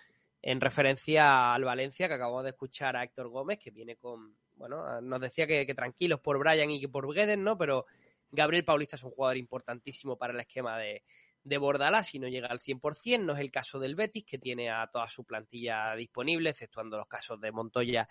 en 0.46 0.60
referencia 0.60 1.54
al 1.54 1.64
Valencia, 1.64 2.06
que 2.06 2.14
acabamos 2.14 2.44
de 2.44 2.50
escuchar 2.50 2.96
a 2.96 3.02
Héctor 3.02 3.30
Gómez, 3.30 3.58
que 3.58 3.70
viene 3.70 3.96
con, 3.96 4.36
bueno, 4.56 5.00
nos 5.00 5.18
decía 5.18 5.46
que, 5.46 5.64
tranquilos 5.74 6.20
por 6.20 6.38
Brian 6.38 6.70
y 6.70 6.82
que 6.82 6.88
por 6.88 7.10
Guedes, 7.14 7.38
¿no? 7.38 7.56
Pero 7.56 7.86
Gabriel 8.30 8.62
Paulista 8.62 8.96
es 8.96 9.04
un 9.04 9.12
jugador 9.12 9.38
importantísimo 9.38 10.18
para 10.18 10.34
el 10.34 10.40
esquema 10.40 10.76
de, 10.76 11.02
de 11.44 11.56
Bordalás 11.56 12.08
si 12.08 12.18
no 12.18 12.28
llega 12.28 12.48
al 12.48 12.60
100%, 12.60 13.20
no 13.20 13.32
es 13.32 13.40
el 13.40 13.50
caso 13.50 13.78
del 13.78 13.94
Betis, 13.94 14.26
que 14.26 14.36
tiene 14.36 14.70
a 14.70 14.86
toda 14.92 15.08
su 15.08 15.24
plantilla 15.24 15.94
disponible, 15.94 16.50
exceptuando 16.50 16.98
los 16.98 17.08
casos 17.08 17.40
de 17.40 17.50
Montoya 17.50 18.06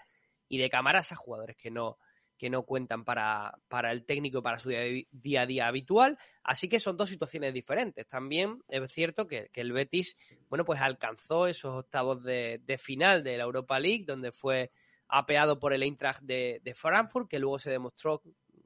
y 0.48 0.58
de 0.58 0.72
Camarasa, 0.72 1.16
jugadores 1.16 1.56
que 1.56 1.70
no, 1.70 2.00
que 2.38 2.50
no 2.50 2.64
cuentan 2.64 3.04
para, 3.04 3.58
para 3.68 3.92
el 3.92 4.06
técnico 4.06 4.42
para 4.42 4.58
su 4.58 4.70
día, 4.70 5.42
a 5.42 5.46
día 5.46 5.68
habitual. 5.68 6.18
Así 6.44 6.68
que 6.68 6.80
son 6.80 6.98
dos 6.98 7.10
situaciones 7.10 7.54
diferentes. 7.54 8.08
También 8.08 8.62
es 8.68 8.92
cierto 8.92 9.28
que, 9.28 9.50
el 9.54 9.72
Betis, 9.72 10.18
bueno, 10.50 10.66
pues 10.66 10.82
alcanzó 10.82 11.48
esos 11.48 11.74
octavos 11.86 12.24
de, 12.24 12.62
final 12.80 13.24
de 13.24 13.38
la 13.38 13.44
Europa 13.44 13.80
League, 13.80 14.06
donde 14.06 14.32
fue 14.32 14.72
apeado 15.08 15.60
por 15.60 15.74
el 15.74 15.84
Eintracht 15.84 16.22
de, 16.22 16.74
Frankfurt, 16.76 17.30
que 17.30 17.40
luego 17.40 17.60
se 17.60 17.72
demostró 17.72 18.22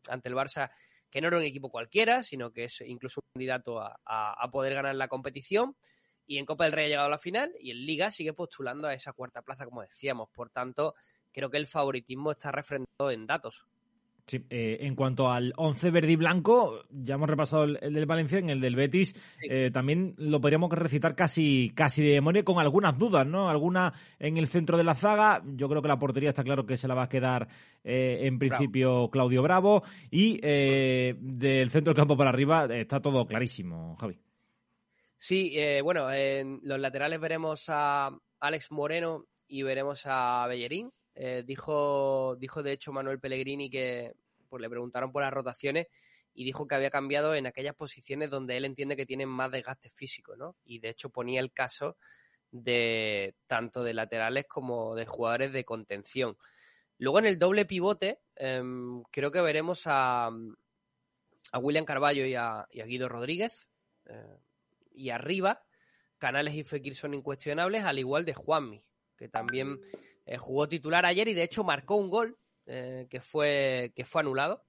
ante 0.09 0.29
el 0.29 0.35
Barça 0.35 0.71
que 1.09 1.21
no 1.21 1.27
era 1.29 1.37
un 1.37 1.43
equipo 1.43 1.69
cualquiera, 1.69 2.21
sino 2.21 2.51
que 2.51 2.65
es 2.65 2.81
incluso 2.81 3.21
un 3.21 3.29
candidato 3.33 3.79
a, 3.79 3.97
a, 4.05 4.51
poder 4.51 4.73
ganar 4.73 4.95
la 4.95 5.07
competición. 5.07 5.75
Y 6.25 6.37
en 6.37 6.45
Copa 6.45 6.65
del 6.65 6.73
Rey 6.73 6.85
ha 6.85 6.89
llegado 6.89 7.07
a 7.07 7.11
la 7.11 7.17
final 7.17 7.53
y 7.57 7.71
en 7.71 7.85
Liga 7.85 8.11
sigue 8.11 8.33
postulando 8.33 8.87
a 8.87 8.93
esa 8.93 9.13
cuarta 9.13 9.41
plaza, 9.41 9.63
como 9.65 9.81
decíamos. 9.81 10.29
Por 10.29 10.49
tanto, 10.49 10.93
creo 11.37 11.51
que 11.51 11.57
el 11.57 11.67
favoritismo 11.67 12.31
está 12.31 12.51
refrendado 12.51 13.11
en 13.11 13.27
datos. 13.27 13.63
Sí, 14.25 14.43
eh, 14.49 14.79
en 14.81 14.95
cuanto 14.95 15.29
al 15.29 15.53
11 15.55 15.91
verde 15.91 16.13
y 16.13 16.15
blanco, 16.15 16.83
ya 16.89 17.13
hemos 17.13 17.29
repasado 17.29 17.63
el, 17.63 17.93
del 17.93 18.07
Valencia, 18.07 18.39
en 18.39 18.49
el 18.49 18.59
del 18.59 18.75
Betis 18.75 19.15
eh, 19.47 19.69
también 19.71 20.15
lo 20.17 20.41
podríamos 20.41 20.71
recitar 20.71 21.15
casi, 21.15 21.71
casi 21.75 22.03
de 22.03 22.15
memoria 22.15 22.43
con 22.43 22.59
algunas 22.59 22.97
dudas, 22.97 23.25
¿no? 23.25 23.49
Alguna 23.49 23.93
en 24.19 24.37
el 24.37 24.47
centro 24.47 24.77
de 24.77 24.83
la 24.83 24.95
zaga, 24.95 25.43
yo 25.45 25.69
creo 25.69 25.83
que 25.83 25.87
la 25.87 25.99
portería 25.99 26.29
está 26.29 26.43
claro 26.43 26.65
que 26.65 26.75
se 26.75 26.87
la 26.87 26.95
va 26.95 27.03
a 27.03 27.09
quedar 27.09 27.47
eh, 27.83 28.21
en 28.23 28.39
principio 28.39 29.09
Claudio 29.11 29.43
Bravo 29.43 29.83
y 30.09 30.41
del 30.41 31.69
centro 31.69 31.93
del 31.93 32.01
campo 32.01 32.17
para 32.17 32.31
arriba 32.31 32.65
está 32.65 32.99
todo 32.99 33.27
clarísimo, 33.27 33.95
Javi. 33.95 34.19
Sí, 35.17 35.55
bueno, 35.83 36.11
en 36.11 36.59
los 36.63 36.79
laterales 36.79 37.21
veremos 37.21 37.65
a 37.69 38.09
Alex 38.39 38.71
Moreno 38.71 39.25
y 39.47 39.63
veremos 39.63 40.01
a 40.05 40.45
Bellerín, 40.47 40.91
eh, 41.19 41.43
dijo, 41.43 42.35
dijo 42.35 42.61
de 42.61 42.73
hecho 42.73 42.93
Manuel 42.93 43.19
Pellegrini 43.19 43.71
que 43.71 44.13
pues, 44.49 44.61
le 44.61 44.69
preguntaron 44.69 45.11
por 45.11 45.23
las 45.23 45.33
rotaciones 45.33 45.87
y 46.35 46.43
dijo 46.43 46.67
que 46.67 46.75
había 46.75 46.91
cambiado 46.91 47.33
en 47.33 47.47
aquellas 47.47 47.73
posiciones 47.73 48.29
donde 48.29 48.55
él 48.55 48.65
entiende 48.65 48.95
que 48.95 49.07
tienen 49.07 49.27
más 49.27 49.51
desgaste 49.51 49.89
físico, 49.89 50.35
¿no? 50.35 50.55
Y 50.63 50.77
de 50.77 50.89
hecho 50.89 51.09
ponía 51.09 51.39
el 51.39 51.51
caso 51.51 51.97
de 52.51 53.33
tanto 53.47 53.83
de 53.83 53.95
laterales 53.95 54.45
como 54.47 54.93
de 54.93 55.07
jugadores 55.07 55.51
de 55.53 55.65
contención. 55.65 56.37
Luego 56.99 57.17
en 57.17 57.25
el 57.25 57.39
doble 57.39 57.65
pivote 57.65 58.19
em, 58.35 59.01
creo 59.11 59.31
que 59.31 59.41
veremos 59.41 59.87
a, 59.87 60.29
a 61.51 61.59
William 61.59 61.85
Carballo 61.85 62.27
y 62.27 62.35
a, 62.35 62.67
Guido 62.71 63.09
Rodríguez. 63.09 63.67
Eh, 64.05 64.37
y 64.91 65.09
arriba, 65.09 65.63
Canales 66.19 66.53
y 66.53 66.63
Fekir 66.63 66.95
son 66.95 67.15
incuestionables, 67.15 67.83
al 67.83 67.97
igual 67.97 68.23
de 68.25 68.35
Juanmi, 68.35 68.83
que 69.17 69.27
también 69.27 69.79
eh, 70.27 70.37
jugó 70.37 70.67
titular 70.67 71.05
ayer 71.05 71.29
y 71.29 71.33
de 71.33 71.43
hecho 71.43 71.63
marcó 71.63 71.95
un 71.95 72.09
gol 72.09 72.37
eh, 72.65 73.07
que, 73.09 73.21
fue, 73.21 73.93
que 73.95 74.03
fue 74.03 74.21
anulado. 74.21 74.65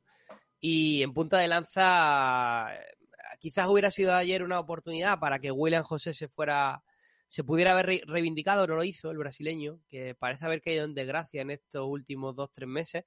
Y 0.61 1.03
en 1.03 1.13
punta 1.13 1.39
de 1.39 1.49
lanza, 1.49 2.75
eh, 2.75 2.81
quizás 3.41 3.69
hubiera 3.69 3.91
sido 3.91 4.15
ayer 4.15 4.45
una 4.45 4.61
oportunidad 4.61 5.19
para 5.19 5.41
que 5.41 5.51
William 5.51 5.83
José 5.83 6.15
se 6.15 6.29
fuera, 6.29 6.85
se 7.27 7.43
pudiera 7.43 7.73
haber 7.73 8.03
reivindicado, 8.07 8.69
no 8.69 8.77
lo 8.77 8.85
hizo 8.85 9.11
el 9.11 9.19
brasileño, 9.19 9.81
que 9.89 10.15
parece 10.15 10.47
haber 10.47 10.63
caído 10.63 10.85
en 10.85 10.95
desgracia 10.95 11.43
en 11.43 11.51
estos 11.51 11.85
últimos 11.89 12.37
dos, 12.37 12.53
tres 12.53 12.69
meses. 12.69 13.05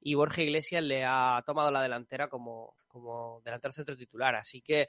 Y 0.00 0.14
Borja 0.14 0.42
Iglesias 0.42 0.82
le 0.82 1.04
ha 1.04 1.40
tomado 1.46 1.70
la 1.70 1.82
delantera 1.82 2.28
como, 2.28 2.74
como 2.88 3.40
delantero 3.44 3.72
centro 3.72 3.96
titular. 3.96 4.34
Así 4.34 4.60
que 4.60 4.88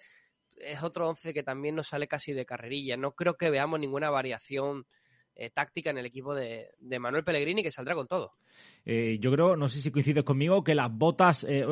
es 0.58 0.82
otro 0.82 1.08
once 1.08 1.32
que 1.32 1.44
también 1.44 1.76
nos 1.76 1.90
sale 1.90 2.08
casi 2.08 2.34
de 2.34 2.48
carrerilla. 2.48 2.98
No 2.98 3.12
creo 3.12 3.36
que 3.36 3.52
veamos 3.52 3.80
ninguna 3.80 4.10
variación 4.10 4.88
eh, 5.36 5.50
táctica 5.50 5.90
en 5.90 5.98
el 5.98 6.06
equipo 6.06 6.36
de, 6.36 6.70
Manuel 7.00 7.24
Pellegrini 7.24 7.64
que 7.64 7.72
saldrá 7.72 7.96
con 7.96 8.08
todo. 8.08 8.34
Eh, 8.86 9.18
yo 9.20 9.32
creo, 9.32 9.56
no 9.56 9.68
sé 9.68 9.80
si 9.80 9.90
coincides 9.90 10.24
conmigo, 10.24 10.64
que 10.64 10.76
las 10.76 10.96
botas, 10.96 11.44
eh, 11.50 11.66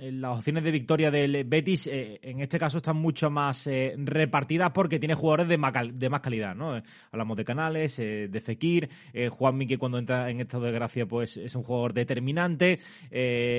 las 0.00 0.38
opciones 0.38 0.64
de 0.64 0.70
victoria 0.70 1.10
del 1.10 1.44
Betis 1.44 1.88
en 1.92 2.40
este 2.40 2.58
caso 2.58 2.78
están 2.78 2.96
mucho 2.96 3.28
más 3.28 3.68
repartidas 3.96 4.70
porque 4.72 4.98
tiene 4.98 5.14
jugadores 5.14 5.48
de 5.48 5.58
más, 5.58 5.74
de 5.92 6.08
más 6.08 6.22
calidad, 6.22 6.54
¿no? 6.54 6.80
Hablamos 7.12 7.36
de 7.36 7.44
Canales, 7.44 7.96
de 7.98 8.40
Fekir, 8.40 8.88
Juanmi 9.28 9.66
que 9.66 9.76
cuando 9.76 9.98
entra 9.98 10.30
en 10.30 10.40
estado 10.40 10.64
de 10.64 10.72
gracia 10.72 11.04
pues 11.04 11.36
es 11.36 11.54
un 11.54 11.64
jugador 11.64 11.92
determinante, 11.92 12.78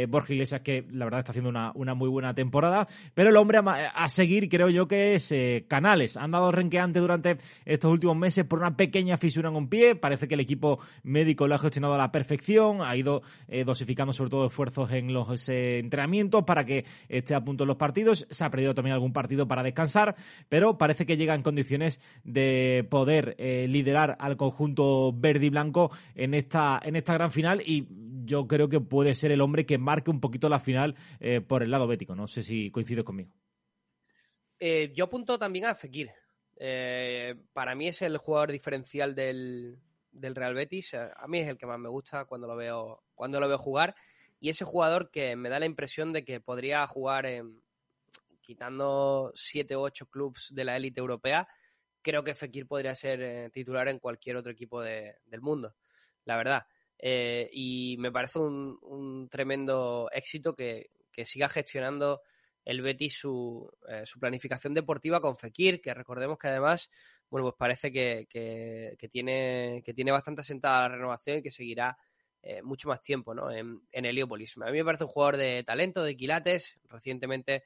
Borja 0.10 0.34
Iglesias 0.34 0.62
que 0.62 0.84
la 0.90 1.06
verdad 1.06 1.20
está 1.20 1.32
haciendo 1.32 1.50
una, 1.76 1.94
muy 1.94 2.10
buena 2.10 2.34
temporada, 2.34 2.88
pero 3.14 3.30
el 3.30 3.38
hombre 3.38 3.60
a 3.64 4.10
seguir 4.10 4.50
creo 4.50 4.70
yo 4.70 4.88
que 4.88 5.14
es 5.14 5.32
Canales. 5.68 6.18
Han 6.18 6.32
dado 6.32 6.52
renqueante 6.52 7.00
durante 7.00 7.38
estos 7.66 7.92
últimos 7.92 8.18
meses 8.18 8.46
por 8.46 8.60
una 8.60 8.76
pequeña 8.76 8.95
pequeña 8.96 9.18
fisura 9.18 9.50
en 9.50 9.58
un 9.58 9.68
pie. 9.68 9.96
Parece 9.96 10.26
que 10.26 10.36
el 10.36 10.40
equipo 10.40 10.80
médico 11.04 11.50
lo 11.50 11.56
ha 11.56 11.58
gestionado 11.58 11.96
a 11.96 11.98
la 11.98 12.14
perfección. 12.14 12.82
Ha 12.82 12.96
ido 12.96 13.24
eh, 13.50 13.66
dosificando 13.66 14.14
sobre 14.14 14.30
todo 14.30 14.46
esfuerzos 14.46 14.90
en 14.94 15.12
los 15.12 15.50
eh, 15.50 15.80
entrenamientos 15.80 16.46
para 16.46 16.64
que 16.64 16.86
esté 17.10 17.36
a 17.36 17.44
punto 17.44 17.66
en 17.66 17.68
los 17.68 17.76
partidos. 17.76 18.26
Se 18.30 18.46
ha 18.46 18.50
perdido 18.50 18.74
también 18.74 18.94
algún 18.94 19.12
partido 19.12 19.50
para 19.50 19.64
descansar, 19.64 20.16
pero 20.48 20.78
parece 20.78 21.06
que 21.06 21.18
llega 21.18 21.36
en 21.36 21.44
condiciones 21.44 22.00
de 22.24 22.88
poder 22.90 23.36
eh, 23.38 23.68
liderar 23.68 24.16
al 24.18 24.38
conjunto 24.38 25.12
verde 25.12 25.48
y 25.48 25.50
blanco 25.50 25.92
en 26.16 26.34
esta, 26.34 26.80
en 26.82 26.96
esta 26.96 27.16
gran 27.16 27.32
final 27.32 27.62
y 27.66 27.90
yo 28.24 28.48
creo 28.48 28.70
que 28.70 28.80
puede 28.80 29.14
ser 29.14 29.34
el 29.34 29.42
hombre 29.42 29.66
que 29.66 29.78
marque 29.78 30.10
un 30.10 30.22
poquito 30.22 30.48
la 30.48 30.60
final 30.60 30.96
por 31.48 31.64
el 31.64 31.70
lado 31.70 31.86
bético. 31.86 32.16
No 32.16 32.28
sé 32.28 32.44
si 32.44 32.72
coincides 32.72 33.04
conmigo. 33.04 33.30
yo 34.96 35.04
apunto 35.04 35.38
también 35.38 35.66
a 35.66 35.76
Fekir. 35.76 36.12
Eh, 36.58 37.36
para 37.54 37.76
mí 37.76 37.88
es 37.88 38.02
el 38.02 38.18
jugador 38.18 38.52
diferencial 38.52 39.16
del, 39.16 39.78
Real 40.12 40.54
Betis. 40.54 40.94
Eh, 40.94 41.10
a 41.16 41.28
mí 41.28 41.40
es 41.40 41.50
el 41.50 41.58
que 41.58 41.66
más 41.66 41.80
me 41.80 41.90
gusta 41.90 42.26
cuando 42.26 42.48
lo 42.48 42.56
veo, 42.56 43.04
cuando 43.14 43.40
lo 43.40 43.48
veo 43.48 43.58
jugar. 43.58 43.96
Y 44.40 44.50
ese 44.50 44.66
jugador 44.66 45.12
que 45.12 45.36
me 45.36 45.50
da 45.50 45.60
la 45.60 45.66
impresión 45.66 46.14
de 46.14 46.24
que 46.24 46.40
podría 46.40 46.86
jugar 46.88 47.26
en, 47.26 47.62
quitando 48.42 49.32
7 49.34 49.76
u 49.76 49.82
8 49.82 50.08
clubes 50.08 50.50
de 50.52 50.64
la 50.64 50.78
élite 50.78 51.00
europea, 51.00 51.48
creo 52.02 52.24
que 52.24 52.36
Fekir 52.36 52.68
podría 52.68 52.94
ser 52.96 53.22
eh, 53.22 53.50
titular 53.52 53.88
en 53.88 54.00
cualquier 54.00 54.38
otro 54.38 54.52
equipo 54.52 54.82
del 54.82 55.42
mundo, 55.42 55.76
la 56.26 56.38
verdad. 56.38 56.68
y 57.00 57.96
me 57.98 58.12
parece 58.12 58.40
un, 58.40 59.28
tremendo 59.32 60.10
éxito 60.12 60.56
que, 60.56 60.92
que 61.12 61.26
siga 61.26 61.50
gestionando 61.50 62.22
el 62.66 62.82
Betis 62.82 63.18
su, 63.20 63.72
eh, 63.88 64.06
su, 64.06 64.20
planificación 64.20 64.74
deportiva 64.74 65.22
con 65.22 65.38
Fekir, 65.38 65.80
que 65.80 65.94
recordemos 65.94 66.38
que 66.40 66.48
además, 66.48 66.90
bueno, 67.30 67.46
pues 67.46 67.56
parece 67.58 67.92
que, 67.92 68.28
que, 68.28 69.10
tiene, 69.10 69.84
que 69.86 69.94
tiene 69.94 70.12
bastante 70.12 70.42
asentada 70.42 70.82
la 70.82 70.96
renovación 70.96 71.38
y 71.38 71.42
que 71.44 71.52
seguirá 71.52 71.96
eh, 72.42 72.62
mucho 72.64 72.90
más 72.90 73.02
tiempo 73.02 73.34
¿no? 73.36 73.52
en, 73.52 73.82
en 73.92 74.06
Heliópolis. 74.06 74.58
A 74.58 74.72
mí 74.72 74.80
me 74.80 74.86
parece 74.86 75.04
un 75.04 75.12
jugador 75.12 75.38
de 75.38 75.64
talento, 75.64 76.04
de 76.04 76.18
quilates. 76.18 76.80
Recientemente, 76.90 77.64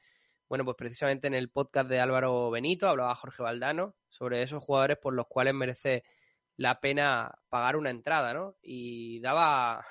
bueno, 0.49 0.65
pues 0.65 0.75
precisamente 0.77 1.27
en 1.27 1.33
el 1.33 1.49
podcast 1.49 1.89
de 1.89 2.01
Álvaro 2.01 2.51
Benito 2.51 2.87
hablaba 2.87 3.15
Jorge 3.15 3.41
Valdano 3.41 3.95
sobre 4.09 4.41
esos 4.41 4.61
jugadores 4.61 4.97
por 4.97 5.13
los 5.13 5.27
cuales 5.27 5.53
merece 5.53 6.03
la 6.57 6.81
pena 6.81 7.39
pagar 7.47 7.77
una 7.77 7.89
entrada, 7.89 8.33
¿no? 8.33 8.55
Y 8.61 9.21
daba, 9.21 9.85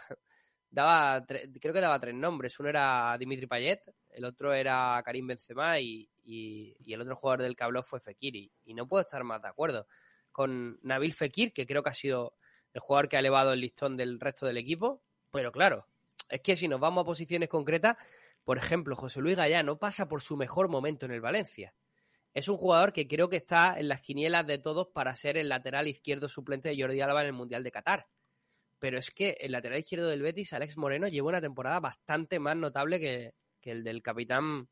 daba 0.70 1.24
creo 1.26 1.72
que 1.72 1.80
daba 1.80 2.00
tres 2.00 2.14
nombres. 2.14 2.58
Uno 2.60 2.68
era 2.68 3.16
Dimitri 3.18 3.46
Payet, 3.46 3.82
el 4.10 4.24
otro 4.24 4.52
era 4.52 5.00
Karim 5.04 5.26
Benzema 5.26 5.78
y, 5.80 6.08
y, 6.24 6.92
el 6.92 7.00
otro 7.00 7.16
jugador 7.16 7.42
del 7.42 7.56
que 7.56 7.64
fue 7.82 8.00
Fekir. 8.00 8.36
Y, 8.36 8.74
no 8.74 8.86
puedo 8.86 9.02
estar 9.02 9.22
más 9.24 9.42
de 9.42 9.48
acuerdo 9.48 9.86
con 10.32 10.78
Nabil 10.82 11.14
Fekir, 11.14 11.52
que 11.52 11.66
creo 11.66 11.82
que 11.82 11.90
ha 11.90 11.94
sido 11.94 12.34
el 12.72 12.80
jugador 12.80 13.08
que 13.08 13.16
ha 13.16 13.20
elevado 13.20 13.52
el 13.52 13.60
listón 13.60 13.96
del 13.96 14.20
resto 14.20 14.46
del 14.46 14.58
equipo. 14.58 15.02
Pero 15.32 15.50
claro, 15.50 15.86
es 16.28 16.40
que 16.40 16.56
si 16.56 16.68
nos 16.68 16.80
vamos 16.80 17.02
a 17.02 17.06
posiciones 17.06 17.48
concretas, 17.48 17.96
por 18.44 18.58
ejemplo, 18.58 18.96
José 18.96 19.20
Luis 19.20 19.36
no 19.64 19.78
pasa 19.78 20.08
por 20.08 20.22
su 20.22 20.36
mejor 20.36 20.68
momento 20.68 21.06
en 21.06 21.12
el 21.12 21.20
Valencia. 21.20 21.74
Es 22.34 22.48
un 22.48 22.56
jugador 22.56 22.92
que 22.92 23.08
creo 23.08 23.28
que 23.28 23.36
está 23.36 23.74
en 23.78 23.88
las 23.88 24.00
quinielas 24.00 24.46
de 24.46 24.58
todos 24.58 24.88
para 24.88 25.16
ser 25.16 25.36
el 25.38 25.48
lateral 25.48 25.88
izquierdo 25.88 26.28
suplente 26.28 26.68
de 26.68 26.80
Jordi 26.80 27.00
Alba 27.00 27.22
en 27.22 27.28
el 27.28 27.32
Mundial 27.32 27.64
de 27.64 27.72
Qatar 27.72 28.06
pero 28.78 28.98
es 28.98 29.10
que 29.10 29.36
el 29.40 29.52
lateral 29.52 29.80
izquierdo 29.80 30.08
del 30.08 30.22
Betis, 30.22 30.52
Alex 30.52 30.76
Moreno, 30.76 31.08
lleva 31.08 31.28
una 31.28 31.40
temporada 31.40 31.80
bastante 31.80 32.38
más 32.38 32.56
notable 32.56 33.00
que, 33.00 33.34
el 33.62 33.84
del 33.84 34.02
capitán 34.02 34.66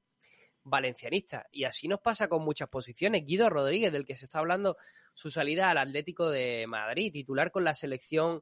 valencianista. 0.62 1.46
Y 1.52 1.64
así 1.64 1.86
nos 1.86 2.00
pasa 2.00 2.28
con 2.28 2.42
muchas 2.42 2.70
posiciones. 2.70 3.26
Guido 3.26 3.50
Rodríguez, 3.50 3.92
del 3.92 4.06
que 4.06 4.16
se 4.16 4.24
está 4.24 4.38
hablando, 4.38 4.78
su 5.12 5.30
salida 5.30 5.70
al 5.70 5.76
Atlético 5.76 6.30
de 6.30 6.66
Madrid, 6.66 7.12
titular 7.12 7.50
con 7.50 7.62
la 7.62 7.74
selección 7.74 8.40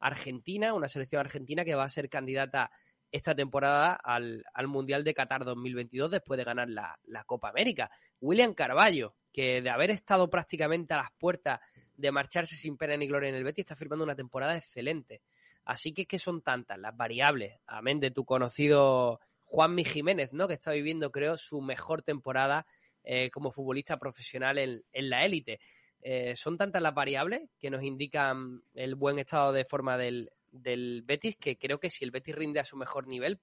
argentina, 0.00 0.74
una 0.74 0.88
selección 0.88 1.20
argentina 1.20 1.64
que 1.64 1.74
va 1.74 1.84
a 1.84 1.88
ser 1.88 2.10
candidata 2.10 2.70
esta 3.10 3.34
temporada 3.34 3.94
al, 3.94 4.44
Mundial 4.66 5.04
de 5.04 5.14
Qatar 5.14 5.44
2022 5.46 6.10
después 6.10 6.36
de 6.36 6.44
ganar 6.44 6.68
la, 6.68 6.98
la 7.04 7.24
Copa 7.24 7.48
América. 7.48 7.90
William 8.20 8.52
Carballo, 8.52 9.14
que 9.32 9.62
de 9.62 9.70
haber 9.70 9.90
estado 9.90 10.28
prácticamente 10.28 10.92
a 10.92 10.98
las 10.98 11.12
puertas 11.18 11.60
de 11.96 12.12
marcharse 12.12 12.56
sin 12.56 12.76
pena 12.76 12.96
ni 12.96 13.06
gloria 13.06 13.28
en 13.28 13.34
el 13.34 13.44
Betis, 13.44 13.64
está 13.64 13.76
firmando 13.76 14.04
una 14.04 14.16
temporada 14.16 14.56
excelente. 14.56 15.22
Así 15.64 15.92
que 15.92 16.02
es 16.02 16.08
que 16.08 16.18
son 16.18 16.42
tantas 16.42 16.78
las 16.78 16.96
variables, 16.96 17.58
amén 17.66 18.00
de 18.00 18.10
tu 18.10 18.24
conocido 18.24 19.20
Juanmi 19.44 19.84
Jiménez, 19.84 20.32
¿no? 20.32 20.46
Que 20.46 20.54
está 20.54 20.72
viviendo, 20.72 21.10
creo, 21.10 21.36
su 21.36 21.60
mejor 21.60 22.02
temporada 22.02 22.66
eh, 23.02 23.30
como 23.30 23.50
futbolista 23.50 23.98
profesional 23.98 24.58
en, 24.58 24.82
la 24.92 25.24
élite. 25.24 25.60
Eh, 26.02 26.36
son 26.36 26.58
tantas 26.58 26.82
las 26.82 26.94
variables 26.94 27.48
que 27.58 27.70
nos 27.70 27.82
indican 27.82 28.62
el 28.74 28.94
buen 28.94 29.18
estado 29.18 29.52
de 29.52 29.64
forma 29.64 29.96
del, 29.96 30.30
del 30.52 31.02
Betis 31.02 31.36
que 31.36 31.56
creo 31.56 31.78
que 31.78 31.90
si 31.90 32.04
el 32.04 32.10
Betis 32.10 32.34
rinde 32.34 32.60
a 32.60 32.64
su 32.64 32.76
mejor 32.76 33.06
nivel, 33.06 33.40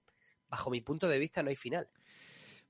bajo 0.47 0.69
mi 0.69 0.81
punto 0.81 1.07
de 1.07 1.17
vista, 1.17 1.41
no 1.41 1.49
hay 1.49 1.55
final. 1.55 1.87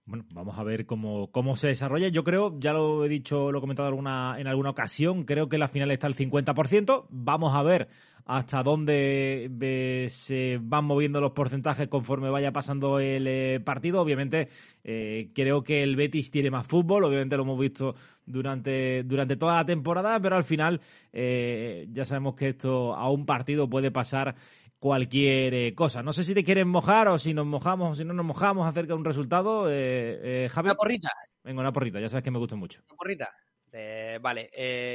Bueno, 0.05 0.25
vamos 0.33 0.57
a 0.57 0.63
ver 0.63 0.85
cómo, 0.85 1.31
cómo 1.31 1.55
se 1.55 1.67
desarrolla. 1.67 2.07
Yo 2.07 2.23
creo, 2.23 2.59
ya 2.59 2.73
lo 2.73 3.05
he 3.05 3.09
dicho, 3.09 3.51
lo 3.51 3.59
he 3.59 3.61
comentado 3.61 3.87
alguna, 3.87 4.35
en 4.39 4.47
alguna 4.47 4.71
ocasión, 4.71 5.23
creo 5.23 5.47
que 5.47 5.57
la 5.57 5.67
final 5.67 5.91
está 5.91 6.07
al 6.07 6.15
50%. 6.15 7.05
Vamos 7.09 7.55
a 7.55 7.61
ver 7.61 7.87
hasta 8.25 8.63
dónde 8.63 10.07
se 10.09 10.59
van 10.61 10.85
moviendo 10.85 11.21
los 11.21 11.31
porcentajes 11.31 11.87
conforme 11.87 12.29
vaya 12.29 12.51
pasando 12.51 12.99
el 12.99 13.27
eh, 13.27 13.59
partido. 13.59 14.01
Obviamente, 14.01 14.49
eh, 14.83 15.31
creo 15.33 15.63
que 15.63 15.83
el 15.83 15.95
Betis 15.95 16.31
tiene 16.31 16.51
más 16.51 16.67
fútbol, 16.67 17.03
obviamente 17.03 17.37
lo 17.37 17.43
hemos 17.43 17.59
visto 17.59 17.95
durante, 18.25 19.03
durante 19.03 19.35
toda 19.35 19.57
la 19.57 19.65
temporada, 19.65 20.19
pero 20.19 20.35
al 20.35 20.43
final 20.43 20.81
eh, 21.11 21.87
ya 21.91 22.05
sabemos 22.05 22.35
que 22.35 22.49
esto 22.49 22.95
a 22.95 23.09
un 23.09 23.25
partido 23.25 23.69
puede 23.69 23.91
pasar 23.91 24.35
cualquier 24.81 25.53
eh, 25.53 25.75
cosa. 25.75 26.01
No 26.01 26.11
sé 26.11 26.23
si 26.23 26.33
te 26.33 26.43
quieren 26.43 26.67
mojar 26.67 27.07
o 27.07 27.19
si 27.19 27.35
nos 27.35 27.45
mojamos 27.45 27.91
o 27.91 27.95
si 27.95 28.03
no 28.03 28.15
nos 28.15 28.25
mojamos 28.25 28.67
acerca 28.67 28.93
de 28.93 28.99
un 28.99 29.05
resultado. 29.05 29.69
Eh, 29.69 30.45
eh 30.45 30.49
Una 30.57 30.73
porrita. 30.73 31.09
Venga, 31.43 31.61
una 31.61 31.71
porrita, 31.71 31.99
ya 31.99 32.09
sabes 32.09 32.23
que 32.23 32.31
me 32.31 32.39
gusta 32.39 32.55
mucho. 32.55 32.81
Una 32.89 32.97
porrita. 32.97 33.29
Eh, 33.71 34.17
vale, 34.19 34.49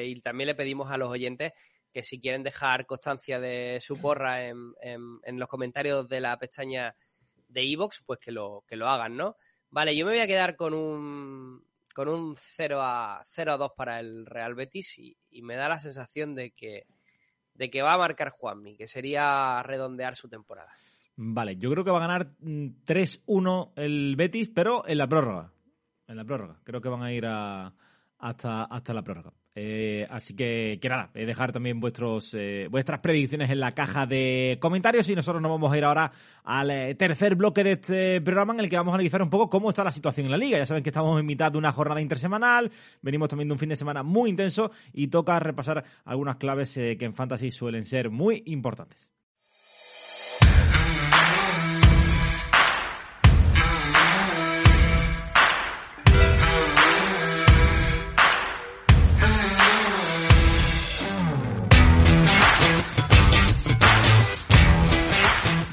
y 0.05 0.21
también 0.23 0.49
le 0.49 0.55
pedimos 0.57 0.91
a 0.91 0.97
los 0.97 1.09
oyentes 1.09 1.53
que 1.93 2.03
si 2.03 2.21
quieren 2.21 2.43
dejar 2.43 2.85
constancia 2.85 3.39
de 3.39 3.79
su 3.81 3.97
porra 4.01 4.49
en, 4.49 4.75
en, 4.83 5.39
los 5.39 5.49
comentarios 5.49 6.09
de 6.09 6.21
la 6.21 6.37
pestaña 6.37 6.95
de 7.47 7.63
Evox, 7.63 8.03
pues 8.05 8.19
que 8.19 8.33
lo, 8.33 8.65
que 8.67 8.75
lo 8.75 8.89
hagan, 8.89 9.17
¿no? 9.17 9.37
Vale, 9.71 9.97
yo 9.97 10.05
me 10.05 10.13
voy 10.13 10.21
a 10.21 10.27
quedar 10.27 10.57
con 10.57 10.75
un 10.75 11.65
con 11.95 12.09
un 12.09 12.37
0 12.37 12.81
a 12.83 13.25
0 13.25 13.53
a 13.53 13.57
2 13.57 13.73
para 13.77 14.01
el 14.01 14.27
Real 14.27 14.55
Betis 14.57 14.99
y, 14.99 15.17
y 15.31 15.43
me 15.43 15.55
da 15.55 15.69
la 15.69 15.79
sensación 15.79 16.35
de 16.35 16.51
que 16.51 16.87
de 17.57 17.71
que 17.71 17.83
va 17.83 17.93
a 17.93 17.99
marcar 17.99 18.31
Juanmi, 18.31 18.77
que 18.77 18.87
sería 18.87 19.63
redondear 19.63 20.15
su 20.15 20.29
temporada. 20.29 20.71
Vale, 21.17 21.57
yo 21.57 21.71
creo 21.71 21.85
que 21.85 21.91
va 21.91 21.99
a 21.99 22.07
ganar 22.07 22.31
3-1 22.41 23.71
mm, 23.75 23.81
el 23.81 24.17
Betis, 24.17 24.51
pero 24.51 24.87
en 24.87 24.99
la 24.99 25.07
prórroga. 25.07 25.51
En 26.07 26.17
la 26.17 26.25
prórroga. 26.25 26.61
Creo 26.63 26.81
que 26.81 26.89
van 26.89 27.03
a 27.03 27.13
ir 27.13 27.25
hasta, 27.27 28.65
hasta 28.65 28.95
la 28.95 29.03
prórroga. 29.03 29.33
Eh, 29.59 30.07
así 30.11 30.37
que, 30.37 30.79
nada, 30.85 31.11
eh, 31.15 31.25
dejar 31.25 31.51
también 31.51 31.81
vuestros, 31.81 32.35
eh, 32.35 32.69
vuestras 32.71 33.01
predicciones 33.01 33.49
en 33.49 33.59
la 33.59 33.73
caja 33.73 34.05
de 34.05 34.59
comentarios 34.61 35.09
y 35.09 35.15
nosotros 35.15 35.41
nos 35.41 35.51
vamos 35.51 35.73
a 35.73 35.79
ir 35.79 35.85
ahora 35.85 36.13
al 36.45 36.95
tercer 36.99 37.37
bloque 37.37 37.65
de 37.65 37.73
este 37.73 38.21
programa 38.21 38.53
en 38.53 38.61
el 38.61 38.69
que 38.69 38.77
vamos 38.77 38.93
a 38.93 38.97
analizar 38.97 39.23
un 39.23 39.31
poco 39.31 39.49
cómo 39.49 39.71
está 39.71 39.83
la 39.83 39.93
situación 39.93 40.27
en 40.27 40.33
la 40.33 40.37
liga. 40.37 40.59
Ya 40.59 40.67
saben 40.67 40.83
que 40.83 40.91
estamos 40.91 41.19
en 41.19 41.25
mitad 41.25 41.51
de 41.51 41.57
una 41.57 41.73
jornada 41.73 42.03
intersemanal, 42.03 42.71
venimos 43.01 43.31
también 43.31 43.49
de 43.49 43.55
un 43.55 43.59
fin 43.59 43.71
de 43.71 43.77
semana 43.77 44.03
muy 44.03 44.29
intenso 44.29 44.73
y 44.93 45.09
toca 45.09 45.41
repasar 45.41 45.83
algunas 46.05 46.37
claves 46.37 46.75
que 46.75 46.99
en 47.01 47.15
Fantasy 47.15 47.51
suelen 47.51 47.87
ser 47.87 48.11
muy 48.11 48.43
importantes. 48.45 49.16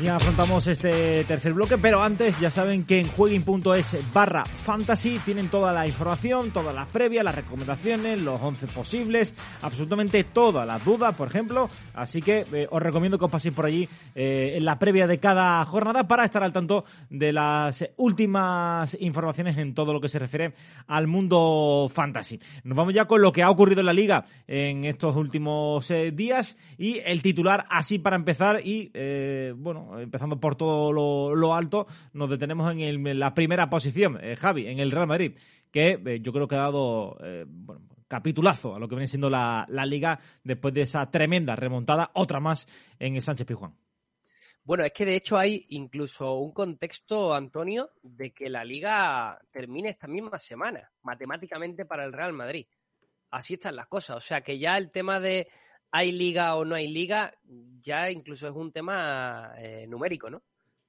Comenzamos 0.03 0.67
este 0.67 1.23
tercer 1.23 1.53
bloque, 1.53 1.77
pero 1.77 2.01
antes 2.01 2.37
ya 2.39 2.51
saben 2.51 2.83
que 2.83 2.99
en 2.99 3.07
jueguin.es 3.07 4.13
barra 4.13 4.43
fantasy 4.43 5.17
tienen 5.23 5.49
toda 5.49 5.71
la 5.71 5.87
información, 5.87 6.51
todas 6.51 6.75
las 6.75 6.87
previas, 6.87 7.23
las 7.23 7.33
recomendaciones, 7.33 8.19
los 8.19 8.41
11 8.41 8.67
posibles, 8.67 9.33
absolutamente 9.61 10.25
todas 10.25 10.67
las 10.67 10.83
dudas, 10.83 11.15
por 11.15 11.29
ejemplo. 11.29 11.69
Así 11.93 12.21
que 12.21 12.45
eh, 12.51 12.67
os 12.69 12.81
recomiendo 12.81 13.17
que 13.17 13.25
os 13.25 13.31
paséis 13.31 13.55
por 13.55 13.65
allí 13.65 13.87
eh, 14.13 14.55
en 14.57 14.65
la 14.65 14.77
previa 14.77 15.07
de 15.07 15.19
cada 15.19 15.63
jornada 15.63 16.05
para 16.05 16.25
estar 16.25 16.43
al 16.43 16.51
tanto 16.51 16.83
de 17.09 17.31
las 17.31 17.87
últimas 17.95 18.97
informaciones 18.99 19.57
en 19.57 19.73
todo 19.73 19.93
lo 19.93 20.01
que 20.01 20.09
se 20.09 20.19
refiere 20.19 20.53
al 20.87 21.07
mundo 21.07 21.87
fantasy. 21.89 22.39
Nos 22.65 22.75
vamos 22.75 22.93
ya 22.93 23.05
con 23.05 23.21
lo 23.21 23.31
que 23.31 23.41
ha 23.41 23.49
ocurrido 23.49 23.79
en 23.79 23.85
la 23.85 23.93
liga 23.93 24.25
en 24.47 24.83
estos 24.83 25.15
últimos 25.15 25.89
eh, 25.91 26.11
días 26.11 26.57
y 26.77 26.99
el 27.05 27.21
titular 27.21 27.65
así 27.69 27.99
para 27.99 28.17
empezar 28.17 28.59
y 28.65 28.91
bueno, 29.55 29.92
empezando 29.99 30.39
por 30.39 30.55
todo 30.55 30.91
lo, 30.91 31.53
alto, 31.53 31.87
nos 32.13 32.29
detenemos 32.29 32.71
en, 32.71 33.19
la 33.19 33.33
primera 33.33 33.69
posición, 33.69 34.19
eh, 34.21 34.35
Javi, 34.35 34.67
en 34.67 34.79
el 34.79 34.91
Real 34.91 35.07
Madrid, 35.07 35.37
que 35.71 35.99
eh, 36.05 36.19
yo 36.21 36.31
creo 36.31 36.47
que 36.47 36.55
ha 36.55 36.59
dado 36.59 37.17
eh, 37.23 37.45
capitulazo 38.07 38.75
a 38.75 38.79
lo 38.79 38.87
que 38.87 38.95
viene 38.95 39.07
siendo 39.07 39.29
la, 39.29 39.65
liga 39.85 40.19
después 40.43 40.73
de 40.73 40.81
esa 40.81 41.09
tremenda 41.09 41.55
remontada, 41.55 42.11
otra 42.13 42.39
más 42.39 42.67
en 42.99 43.15
el 43.15 43.21
Sánchez 43.21 43.47
Pizjuán. 43.47 43.75
Bueno, 44.65 44.85
es 44.85 44.93
que 44.93 45.05
de 45.05 45.15
hecho 45.15 45.37
hay 45.37 45.65
incluso 45.69 46.35
un 46.35 46.53
contexto, 46.53 47.33
Antonio, 47.33 47.89
de 48.01 48.31
que 48.31 48.49
la 48.49 48.63
liga 48.63 49.37
termine 49.51 49.89
esta 49.89 50.07
misma 50.07 50.39
semana, 50.39 50.89
matemáticamente 51.01 51.85
para 51.85 52.05
el 52.05 52.13
Real 52.13 52.31
Madrid. 52.31 52.65
Así 53.29 53.55
están 53.55 53.75
las 53.75 53.87
cosas. 53.87 54.17
O 54.17 54.21
sea 54.21 54.41
que 54.41 54.59
ya 54.59 54.77
el 54.77 54.91
tema 54.91 55.19
de 55.19 55.47
hay 55.95 56.11
liga 56.11 56.55
o 56.55 56.65
no 56.65 56.73
hay 56.73 56.87
liga, 56.87 57.31
ya 57.79 58.09
incluso 58.09 58.47
es 58.47 58.55
un 58.55 58.71
tema 58.71 59.53
eh, 59.59 59.85
numérico, 59.87 60.27
¿no? 60.27 60.41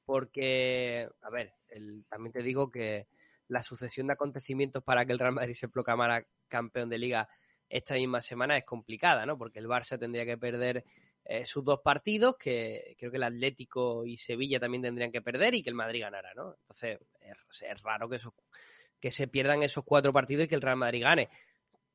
Porque, 0.06 1.06
a 1.20 1.28
ver, 1.28 1.52
también 2.08 2.32
te 2.32 2.42
digo 2.42 2.70
que 2.70 3.06
la 3.48 3.62
sucesión 3.62 4.06
de 4.06 4.14
acontecimientos 4.14 4.82
para 4.82 5.04
que 5.04 5.12
el 5.12 5.18
Real 5.18 5.34
Madrid 5.34 5.52
se 5.52 5.68
proclamara 5.68 6.24
campeón 6.48 6.88
de 6.88 6.96
liga 6.96 7.28
esta 7.68 7.96
misma 7.96 8.22
semana 8.22 8.56
es 8.56 8.64
complicada, 8.64 9.26
¿no? 9.26 9.36
Porque 9.36 9.58
el 9.58 9.66
Barça 9.66 9.98
tendría 9.98 10.24
que 10.24 10.38
perder 10.38 10.84
eh, 11.26 11.44
sus 11.44 11.62
dos 11.62 11.80
partidos, 11.80 12.36
que 12.38 12.96
creo 12.98 13.10
que 13.10 13.18
el 13.18 13.24
Atlético 13.24 14.06
y 14.06 14.16
Sevilla 14.16 14.58
también 14.58 14.84
tendrían 14.84 15.12
que 15.12 15.20
perder 15.20 15.54
y 15.54 15.62
que 15.62 15.68
el 15.68 15.76
Madrid 15.76 16.00
ganara, 16.00 16.32
¿no? 16.34 16.56
Entonces, 16.62 16.98
es, 17.20 17.82
raro 17.82 18.08
que, 18.08 18.18
que 18.98 19.10
se 19.10 19.28
pierdan 19.28 19.62
esos 19.62 19.84
cuatro 19.84 20.14
partidos 20.14 20.46
y 20.46 20.48
que 20.48 20.54
el 20.54 20.62
Real 20.62 20.78
Madrid 20.78 21.02
gane. 21.02 21.28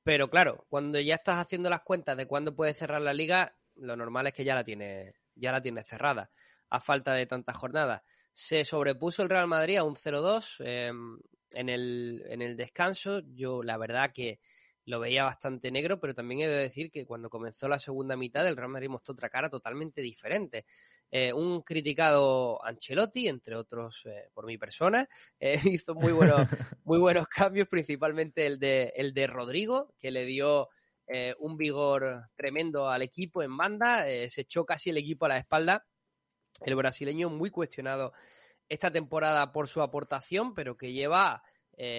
Pero 0.10 0.28
claro, 0.28 0.66
cuando 0.70 1.00
ya 1.00 1.14
estás 1.14 1.38
haciendo 1.38 1.70
las 1.70 1.84
cuentas 1.84 2.18
de 2.18 2.26
cuándo 2.26 2.56
puedes 2.56 2.76
cerrar 2.76 3.00
la 3.00 3.14
liga, 3.14 3.56
lo 3.76 3.96
normal 3.96 4.26
es 4.26 4.34
que 4.34 4.44
ya 4.44 4.56
la 4.56 4.64
tienes, 4.64 5.14
ya 5.36 5.52
la 5.52 5.62
cerrada, 5.84 6.32
a 6.72 6.80
falta 6.80 7.14
de 7.14 7.28
tantas 7.28 7.56
jornadas. 7.56 8.02
Se 8.34 8.66
sobrepuso 8.66 9.22
el 9.22 9.30
Real 9.30 9.46
Madrid 9.46 9.78
a 9.78 9.84
un 9.84 9.94
0-2 9.96 10.66
em, 10.66 11.20
en, 11.54 11.70
el, 11.70 12.24
en 12.28 12.42
el 12.42 12.58
descanso. 12.58 13.22
Yo 13.36 13.62
la 13.62 13.78
verdad 13.78 14.12
que 14.12 14.40
lo 14.90 15.00
veía 15.00 15.24
bastante 15.24 15.70
negro, 15.72 16.00
pero 16.00 16.16
también 16.16 16.42
he 16.42 16.48
de 16.48 16.62
decir 16.62 16.90
que 16.90 17.06
cuando 17.06 17.30
comenzó 17.30 17.68
la 17.68 17.78
segunda 17.78 18.16
mitad 18.16 18.48
el 18.48 18.58
Real 18.58 18.70
Madrid 18.70 18.90
mostró 18.90 19.14
otra 19.14 19.30
cara 19.30 19.50
totalmente 19.50 20.02
diferente. 20.02 20.66
Eh, 21.12 21.32
un 21.32 21.62
criticado 21.62 22.64
Ancelotti, 22.66 23.28
entre 23.28 23.56
otros 23.56 24.06
eh, 24.06 24.30
por 24.34 24.48
mi 24.48 24.58
persona, 24.58 25.08
eh, 25.40 25.60
hizo 25.80 25.94
muy 25.94 26.12
buenos, 26.12 26.42
muy 26.86 26.98
buenos 26.98 27.28
cambios, 27.28 27.68
principalmente 27.68 28.48
el 28.48 28.60
de, 28.60 28.92
el 28.96 29.14
de 29.14 29.28
Rodrigo, 29.28 29.94
que 30.00 30.12
le 30.12 30.26
dio 30.26 30.70
un 31.40 31.58
vigor 31.58 32.28
tremendo 32.36 32.88
al 32.88 33.02
equipo 33.02 33.42
en 33.42 33.58
banda, 33.58 34.06
se 34.30 34.42
echó 34.42 34.64
casi 34.64 34.92
el 34.92 34.98
equipo 34.98 35.26
a 35.26 35.30
la 35.30 35.38
espalda. 35.40 35.84
El 36.64 36.76
brasileño 36.76 37.32
muy 37.32 37.50
cuestionado 37.50 38.14
esta 38.68 38.92
temporada 38.92 39.52
por 39.52 39.68
su 39.68 39.82
aportación, 39.82 40.54
pero 40.54 40.78
que 40.78 40.94
lleva 40.94 41.42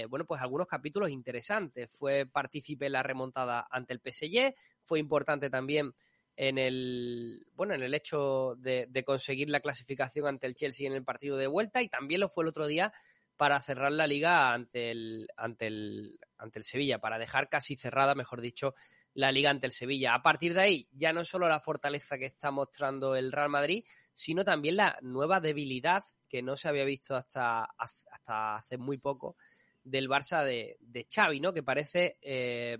bueno, 0.08 0.26
pues 0.26 0.42
algunos 0.42 0.66
capítulos 0.66 1.10
interesantes. 1.10 1.90
Fue 1.96 2.26
partícipe 2.26 2.86
en 2.86 2.92
la 2.92 3.02
remontada 3.02 3.66
ante 3.70 3.94
el 3.94 4.00
PSG, 4.00 4.54
fue 4.82 4.98
importante 4.98 5.48
también 5.48 5.94
en 6.40 6.56
el 6.56 7.46
bueno 7.54 7.74
en 7.74 7.82
el 7.82 7.92
hecho 7.92 8.54
de, 8.56 8.88
conseguir 9.04 9.50
la 9.50 9.60
clasificación 9.60 10.26
ante 10.26 10.46
el 10.46 10.54
Chelsea 10.54 10.86
en 10.86 10.94
el 10.94 11.04
partido 11.04 11.36
de 11.36 11.46
vuelta 11.46 11.82
y 11.82 11.88
también 11.88 12.22
lo 12.22 12.30
fue 12.30 12.44
el 12.44 12.48
otro 12.48 12.66
día 12.66 12.94
para 13.36 13.60
cerrar 13.60 13.92
la 13.92 14.06
liga 14.06 14.52
ante 14.54 14.90
el 14.90 15.28
ante 15.36 15.66
el 15.66 16.18
ante 16.38 16.58
el 16.58 16.64
Sevilla 16.64 16.98
para 16.98 17.18
dejar 17.18 17.50
casi 17.50 17.76
cerrada 17.76 18.14
mejor 18.14 18.40
dicho 18.40 18.74
la 19.12 19.32
liga 19.32 19.50
ante 19.50 19.66
el 19.66 19.72
Sevilla 19.72 20.14
a 20.14 20.22
partir 20.22 20.54
de 20.54 20.62
ahí 20.62 20.88
ya 20.92 21.12
no 21.12 21.26
solo 21.26 21.46
la 21.46 21.60
fortaleza 21.60 22.16
que 22.16 22.26
está 22.26 22.50
mostrando 22.50 23.16
el 23.16 23.32
Real 23.32 23.50
Madrid 23.50 23.84
sino 24.14 24.42
también 24.42 24.76
la 24.76 24.98
nueva 25.02 25.40
debilidad 25.40 26.02
que 26.26 26.40
no 26.40 26.56
se 26.56 26.68
había 26.68 26.84
visto 26.84 27.16
hasta 27.16 27.64
hasta 27.76 28.56
hace 28.56 28.78
muy 28.78 28.96
poco 28.96 29.36
del 29.82 30.08
Barça 30.08 30.44
de, 30.44 30.76
de 30.80 31.06
Xavi 31.08 31.40
no 31.40 31.52
que 31.52 31.62
parece 31.62 32.18
eh, 32.22 32.78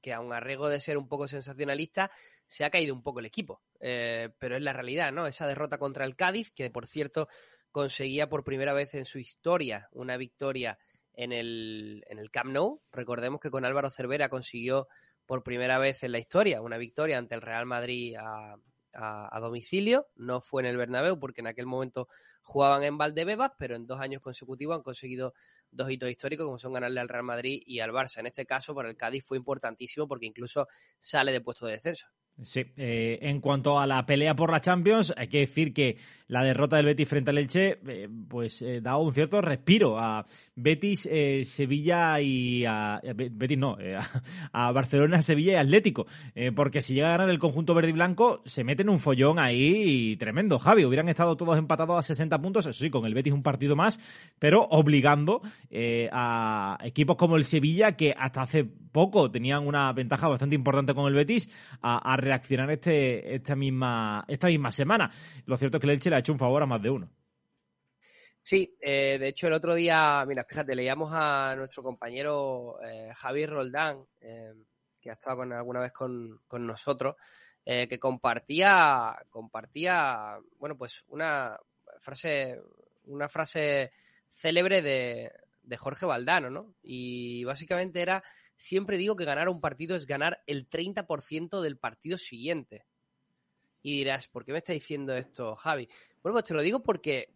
que 0.00 0.12
a 0.12 0.20
un 0.20 0.32
arreglo 0.32 0.68
de 0.68 0.80
ser 0.80 0.98
un 0.98 1.08
poco 1.08 1.28
sensacionalista 1.28 2.10
se 2.46 2.64
ha 2.64 2.70
caído 2.70 2.94
un 2.94 3.02
poco 3.02 3.20
el 3.20 3.26
equipo. 3.26 3.62
Eh, 3.80 4.30
pero 4.38 4.56
es 4.56 4.62
la 4.62 4.72
realidad, 4.72 5.12
¿no? 5.12 5.26
Esa 5.26 5.46
derrota 5.46 5.78
contra 5.78 6.04
el 6.04 6.16
Cádiz, 6.16 6.50
que 6.50 6.70
por 6.70 6.86
cierto 6.86 7.28
conseguía 7.70 8.28
por 8.28 8.44
primera 8.44 8.72
vez 8.72 8.94
en 8.94 9.04
su 9.04 9.18
historia 9.18 9.88
una 9.92 10.16
victoria 10.16 10.78
en 11.12 11.32
el, 11.32 12.04
en 12.08 12.18
el 12.18 12.30
Camp 12.30 12.50
Nou. 12.50 12.80
Recordemos 12.92 13.40
que 13.40 13.50
con 13.50 13.64
Álvaro 13.64 13.90
Cervera 13.90 14.28
consiguió 14.28 14.88
por 15.26 15.42
primera 15.42 15.78
vez 15.78 16.02
en 16.02 16.12
la 16.12 16.18
historia 16.18 16.62
una 16.62 16.78
victoria 16.78 17.18
ante 17.18 17.34
el 17.34 17.42
Real 17.42 17.66
Madrid 17.66 18.16
a, 18.16 18.56
a, 18.94 19.40
domicilio. 19.40 20.06
No 20.16 20.40
fue 20.40 20.62
en 20.62 20.66
el 20.66 20.76
Bernabéu 20.76 21.18
porque 21.18 21.40
en 21.40 21.48
aquel 21.48 21.66
momento 21.66 22.08
jugaban 22.48 22.82
en 22.82 22.96
Valdebebas, 22.96 23.52
pero 23.58 23.76
en 23.76 23.86
dos 23.86 24.00
años 24.00 24.22
consecutivos 24.22 24.74
han 24.74 24.82
conseguido 24.82 25.34
dos 25.70 25.90
hitos 25.90 26.08
históricos 26.08 26.46
como 26.46 26.58
son 26.58 26.72
ganarle 26.72 26.98
al 26.98 27.08
Real 27.10 27.22
Madrid 27.22 27.62
y 27.66 27.80
al 27.80 27.90
Barça. 27.90 28.20
En 28.20 28.26
este 28.26 28.46
caso, 28.46 28.74
para 28.74 28.88
el 28.88 28.96
Cádiz 28.96 29.22
fue 29.22 29.36
importantísimo 29.36 30.08
porque 30.08 30.24
incluso 30.24 30.66
sale 30.98 31.30
de 31.30 31.42
puesto 31.42 31.66
de 31.66 31.72
descenso. 31.72 32.06
Sí, 32.40 32.64
eh, 32.76 33.18
en 33.22 33.40
cuanto 33.40 33.80
a 33.80 33.86
la 33.86 34.06
pelea 34.06 34.36
por 34.36 34.52
la 34.52 34.60
Champions, 34.60 35.12
hay 35.16 35.26
que 35.26 35.40
decir 35.40 35.74
que 35.74 35.96
la 36.28 36.44
derrota 36.44 36.76
del 36.76 36.86
Betis 36.86 37.08
frente 37.08 37.30
al 37.30 37.38
Elche, 37.38 37.80
eh, 37.88 38.08
pues 38.28 38.62
eh, 38.62 38.80
da 38.80 38.96
un 38.96 39.12
cierto 39.12 39.40
respiro 39.40 39.98
a 39.98 40.24
Betis, 40.54 41.08
Sevilla 41.42 42.20
y 42.20 42.64
a, 42.64 43.00
Betis 43.12 43.58
no, 43.58 43.76
a, 44.52 44.70
Barcelona, 44.70 45.20
Sevilla 45.20 45.54
y 45.54 45.56
Atlético, 45.56 46.06
porque 46.54 46.80
si 46.80 46.94
llega 46.94 47.08
a 47.08 47.12
ganar 47.12 47.30
el 47.30 47.40
conjunto 47.40 47.74
verde 47.74 47.90
y 47.90 47.92
blanco, 47.92 48.42
se 48.44 48.62
mete 48.62 48.82
en 48.82 48.90
un 48.90 49.00
follón 49.00 49.38
ahí 49.40 50.16
tremendo. 50.16 50.58
Javi, 50.58 50.84
hubieran 50.84 51.08
estado 51.08 51.36
todos 51.36 51.58
empatados 51.58 51.98
a 51.98 52.02
60 52.02 52.40
puntos, 52.40 52.66
eso 52.66 52.84
sí, 52.84 52.90
con 52.90 53.04
el 53.04 53.14
Betis 53.14 53.32
un 53.32 53.42
partido 53.42 53.74
más, 53.74 53.98
pero 54.38 54.62
obligando 54.70 55.42
a 56.12 56.78
equipos 56.84 57.16
como 57.16 57.36
el 57.36 57.44
Sevilla, 57.44 57.92
que 57.96 58.14
hasta 58.16 58.42
hace 58.42 58.64
poco 58.64 59.30
tenían 59.30 59.66
una 59.66 59.92
ventaja 59.92 60.28
bastante 60.28 60.56
importante 60.56 60.94
con 60.94 61.06
el 61.06 61.14
Betis, 61.14 61.48
a, 61.82 62.12
a 62.12 62.16
reaccionar 62.28 62.70
este, 62.70 63.34
esta, 63.34 63.56
misma, 63.56 64.24
esta 64.28 64.46
misma 64.46 64.70
semana. 64.70 65.10
Lo 65.46 65.56
cierto 65.56 65.76
es 65.76 65.80
que 65.80 65.86
el 65.86 65.92
Elche 65.94 66.10
le 66.10 66.16
ha 66.16 66.20
hecho 66.20 66.32
un 66.32 66.38
favor 66.38 66.62
a 66.62 66.66
más 66.66 66.82
de 66.82 66.90
uno. 66.90 67.10
Sí, 68.42 68.76
eh, 68.80 69.18
de 69.18 69.28
hecho 69.28 69.46
el 69.46 69.52
otro 69.52 69.74
día, 69.74 70.24
mira, 70.26 70.44
fíjate, 70.44 70.74
leíamos 70.74 71.10
a 71.12 71.54
nuestro 71.56 71.82
compañero 71.82 72.78
eh, 72.82 73.12
Javier 73.14 73.50
Roldán, 73.50 74.04
eh, 74.20 74.54
que 75.00 75.10
ha 75.10 75.14
estado 75.14 75.38
con, 75.38 75.52
alguna 75.52 75.80
vez 75.80 75.92
con, 75.92 76.40
nosotros, 76.52 77.16
que 77.64 77.98
compartía, 77.98 79.14
compartía, 79.28 80.38
bueno, 80.58 80.78
pues 80.78 81.04
una 81.08 81.58
frase, 81.98 82.58
una 83.04 83.28
frase 83.28 83.92
célebre 84.32 84.80
de, 84.80 85.30
de 85.62 85.76
Jorge 85.76 86.06
Valdano, 86.06 86.48
¿no? 86.48 86.74
Y 86.82 87.44
básicamente 87.44 88.00
era 88.00 88.24
siempre 88.58 88.98
digo 88.98 89.16
que 89.16 89.24
ganar 89.24 89.48
un 89.48 89.60
partido 89.60 89.96
es 89.96 90.04
ganar 90.04 90.42
el 90.46 90.68
30% 90.68 91.62
del 91.62 91.78
partido 91.78 92.18
siguiente. 92.18 92.84
Y 93.82 93.98
dirás, 93.98 94.26
¿por 94.26 94.44
qué 94.44 94.52
me 94.52 94.58
está 94.58 94.72
diciendo 94.72 95.14
esto, 95.14 95.54
Javi? 95.54 95.88
Bueno, 96.22 96.34
pues 96.34 96.44
te 96.44 96.54
lo 96.54 96.60
digo 96.60 96.82
porque 96.82 97.32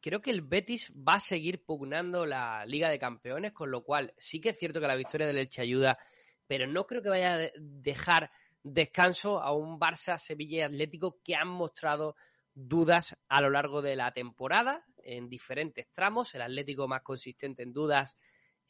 creo 0.00 0.22
que 0.22 0.30
el 0.30 0.40
Betis 0.40 0.92
va 0.96 1.14
a 1.14 1.20
seguir 1.20 1.62
pugnando 1.62 2.24
la 2.24 2.64
Liga 2.64 2.88
de 2.88 2.98
Campeones, 2.98 3.52
con 3.52 3.70
lo 3.70 3.84
cual 3.84 4.14
sí 4.16 4.40
que 4.40 4.48
es 4.48 4.58
cierto 4.58 4.80
que 4.80 4.86
la 4.86 4.96
victoria 4.96 5.26
del 5.26 5.38
Elche 5.38 5.60
ayuda, 5.60 5.98
pero 6.46 6.66
no 6.66 6.86
creo 6.86 7.02
que 7.02 7.10
vaya 7.10 7.34
a 7.34 7.50
dejar 7.58 8.30
descanso 8.62 9.40
a 9.42 9.52
un 9.52 9.78
Barça, 9.78 10.18
Sevilla 10.18 10.58
y 10.58 10.62
Atlético 10.62 11.20
que 11.22 11.36
han 11.36 11.48
mostrado 11.48 12.16
dudas 12.54 13.14
a 13.28 13.42
lo 13.42 13.50
largo 13.50 13.82
de 13.82 13.94
la 13.94 14.10
temporada 14.12 14.86
en 14.96 15.28
diferentes 15.28 15.86
tramos. 15.92 16.34
El 16.34 16.42
Atlético 16.42 16.88
más 16.88 17.02
consistente 17.02 17.62
en 17.62 17.74
dudas, 17.74 18.16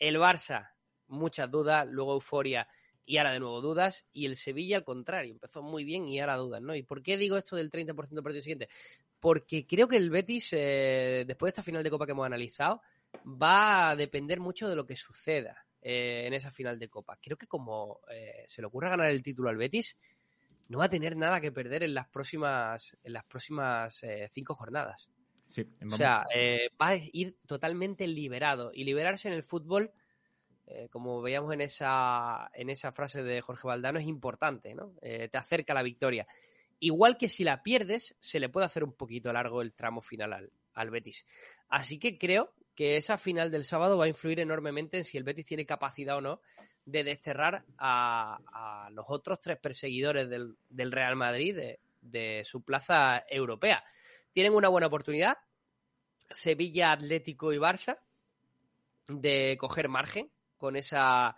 el 0.00 0.16
Barça 0.16 0.75
muchas 1.08 1.50
dudas, 1.50 1.86
luego 1.88 2.14
euforia 2.14 2.68
y 3.04 3.18
ahora 3.18 3.32
de 3.32 3.40
nuevo 3.40 3.60
dudas. 3.60 4.06
Y 4.12 4.26
el 4.26 4.36
Sevilla, 4.36 4.78
al 4.78 4.84
contrario, 4.84 5.32
empezó 5.32 5.62
muy 5.62 5.84
bien 5.84 6.08
y 6.08 6.20
ahora 6.20 6.36
dudas, 6.36 6.62
¿no? 6.62 6.74
¿Y 6.74 6.82
por 6.82 7.02
qué 7.02 7.16
digo 7.16 7.36
esto 7.36 7.56
del 7.56 7.70
30% 7.70 8.08
del 8.08 8.22
partido 8.22 8.42
siguiente? 8.42 8.68
Porque 9.20 9.66
creo 9.66 9.88
que 9.88 9.96
el 9.96 10.10
Betis, 10.10 10.50
eh, 10.52 11.24
después 11.26 11.48
de 11.48 11.52
esta 11.52 11.62
final 11.62 11.82
de 11.82 11.90
Copa 11.90 12.06
que 12.06 12.12
hemos 12.12 12.26
analizado, 12.26 12.82
va 13.24 13.90
a 13.90 13.96
depender 13.96 14.40
mucho 14.40 14.68
de 14.68 14.76
lo 14.76 14.86
que 14.86 14.96
suceda 14.96 15.66
eh, 15.82 16.24
en 16.26 16.34
esa 16.34 16.50
final 16.50 16.78
de 16.78 16.88
Copa. 16.88 17.18
Creo 17.22 17.36
que 17.36 17.46
como 17.46 18.00
eh, 18.10 18.44
se 18.46 18.60
le 18.60 18.66
ocurra 18.66 18.90
ganar 18.90 19.10
el 19.10 19.22
título 19.22 19.48
al 19.48 19.56
Betis, 19.56 19.96
no 20.68 20.78
va 20.78 20.86
a 20.86 20.90
tener 20.90 21.16
nada 21.16 21.40
que 21.40 21.52
perder 21.52 21.84
en 21.84 21.94
las 21.94 22.08
próximas, 22.08 22.96
en 23.04 23.12
las 23.12 23.24
próximas 23.24 24.04
cinco 24.32 24.54
jornadas. 24.54 25.08
o 25.88 25.96
sea, 25.96 26.24
eh, 26.34 26.70
va 26.80 26.88
a 26.88 26.96
ir 26.96 27.36
totalmente 27.46 28.06
liberado. 28.08 28.72
Y 28.74 28.82
liberarse 28.84 29.28
en 29.28 29.34
el 29.34 29.44
fútbol, 29.44 29.92
eh, 30.66 30.88
como 30.90 31.22
veíamos 31.22 31.52
en 31.52 31.60
esa, 31.60 32.50
en 32.54 32.70
esa 32.70 32.92
frase 32.92 33.22
de 33.22 33.40
Jorge 33.40 33.68
Valdano, 33.68 33.98
es 33.98 34.06
importante, 34.06 34.74
¿no? 34.74 34.92
Eh, 35.02 35.28
te 35.28 35.38
acerca 35.38 35.72
a 35.72 35.76
la 35.76 35.82
victoria. 35.82 36.26
Igual 36.80 37.16
que 37.16 37.28
si 37.28 37.44
la 37.44 37.62
pierdes, 37.62 38.14
se 38.18 38.40
le 38.40 38.48
puede 38.48 38.66
hacer 38.66 38.84
un 38.84 38.92
poquito 38.92 39.32
largo 39.32 39.62
el 39.62 39.72
tramo 39.72 40.02
final 40.02 40.32
al, 40.32 40.50
al 40.74 40.90
Betis. 40.90 41.24
Así 41.68 41.98
que 41.98 42.18
creo 42.18 42.52
que 42.74 42.96
esa 42.96 43.16
final 43.16 43.50
del 43.50 43.64
sábado 43.64 43.96
va 43.96 44.04
a 44.04 44.08
influir 44.08 44.38
enormemente 44.38 44.98
en 44.98 45.04
si 45.04 45.16
el 45.16 45.24
Betis 45.24 45.46
tiene 45.46 45.66
capacidad 45.66 46.18
o 46.18 46.20
no 46.20 46.40
de 46.84 47.02
desterrar 47.02 47.64
a, 47.78 48.88
los 48.92 49.06
otros 49.08 49.40
tres 49.40 49.58
perseguidores 49.58 50.28
del, 50.30 50.92
Real 50.92 51.16
Madrid 51.16 51.56
de, 52.00 52.44
su 52.44 52.62
plaza 52.62 53.24
europea. 53.28 53.82
Tienen 54.32 54.54
una 54.54 54.68
buena 54.68 54.86
oportunidad, 54.86 55.36
Sevilla, 56.30 56.92
Atlético 56.92 57.52
y 57.52 57.58
Barça, 57.58 57.98
de 59.08 59.56
coger 59.58 59.88
margen 59.88 60.30
con 60.56 60.76
esa, 60.76 61.36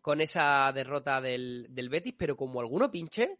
con 0.00 0.20
esa 0.20 0.72
derrota 0.72 1.20
del, 1.20 1.66
del 1.70 1.88
Betis, 1.88 2.14
pero 2.18 2.36
como 2.36 2.60
alguno 2.60 2.90
pinche 2.90 3.38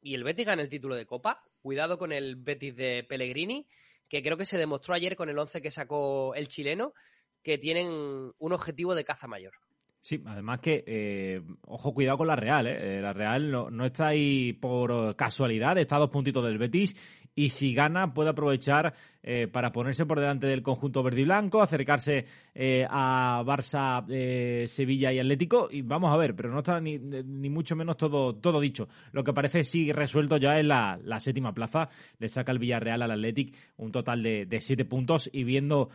y 0.00 0.14
el 0.14 0.24
Betis 0.24 0.46
gana 0.46 0.62
el 0.62 0.68
título 0.68 0.94
de 0.94 1.06
Copa, 1.06 1.42
cuidado 1.60 1.98
con 1.98 2.12
el 2.12 2.36
Betis 2.36 2.76
de 2.76 3.04
Pellegrini, 3.08 3.66
que 4.08 4.22
creo 4.22 4.36
que 4.36 4.44
se 4.44 4.58
demostró 4.58 4.94
ayer 4.94 5.16
con 5.16 5.28
el 5.28 5.38
11 5.38 5.60
que 5.60 5.70
sacó 5.70 6.34
el 6.34 6.48
chileno, 6.48 6.94
que 7.42 7.58
tienen 7.58 8.32
un 8.38 8.52
objetivo 8.52 8.94
de 8.94 9.04
caza 9.04 9.26
mayor. 9.26 9.54
Sí, 10.00 10.22
además 10.24 10.60
que, 10.60 10.84
eh, 10.86 11.42
ojo, 11.62 11.92
cuidado 11.92 12.18
con 12.18 12.28
la 12.28 12.36
Real, 12.36 12.68
¿eh? 12.68 13.00
La 13.00 13.12
Real 13.12 13.50
no, 13.50 13.84
está 13.84 14.08
ahí 14.08 14.52
por 14.52 15.16
casualidad, 15.16 15.76
está 15.78 15.96
a 15.96 16.00
dos 16.00 16.10
puntitos 16.10 16.44
del 16.44 16.58
Betis 16.58 16.94
y 17.36 17.50
si 17.50 17.72
gana 17.72 18.12
puede 18.12 18.30
aprovechar 18.30 18.94
eh, 19.22 19.46
para 19.46 19.70
ponerse 19.70 20.06
por 20.06 20.18
delante 20.18 20.48
del 20.48 20.62
conjunto 20.62 21.04
verde 21.04 21.20
y 21.20 21.24
blanco, 21.24 21.62
acercarse 21.62 22.24
eh, 22.54 22.84
a 22.88 23.42
Barça, 23.44 24.04
Sevilla 24.66 25.12
y 25.12 25.20
Atlético 25.20 25.68
y 25.70 25.82
vamos 25.82 26.12
a 26.12 26.16
ver, 26.16 26.34
pero 26.34 26.50
no 26.50 26.58
está 26.58 26.80
ni, 26.80 26.98
mucho 26.98 27.76
menos 27.76 27.96
todo, 27.96 28.34
todo 28.34 28.58
dicho. 28.58 28.88
Lo 29.12 29.22
que 29.22 29.32
parece 29.32 29.62
sí 29.62 29.92
resuelto 29.92 30.38
ya 30.38 30.58
es 30.58 30.64
la, 30.64 30.98
séptima 31.20 31.52
plaza, 31.52 31.88
le 32.18 32.28
saca 32.28 32.50
el 32.50 32.58
Villarreal 32.58 33.02
al 33.02 33.12
Atlético 33.12 33.56
un 33.76 33.92
total 33.92 34.22
de 34.22 34.58
siete 34.60 34.84
puntos 34.84 35.28
y 35.32 35.44
viendo 35.44 35.90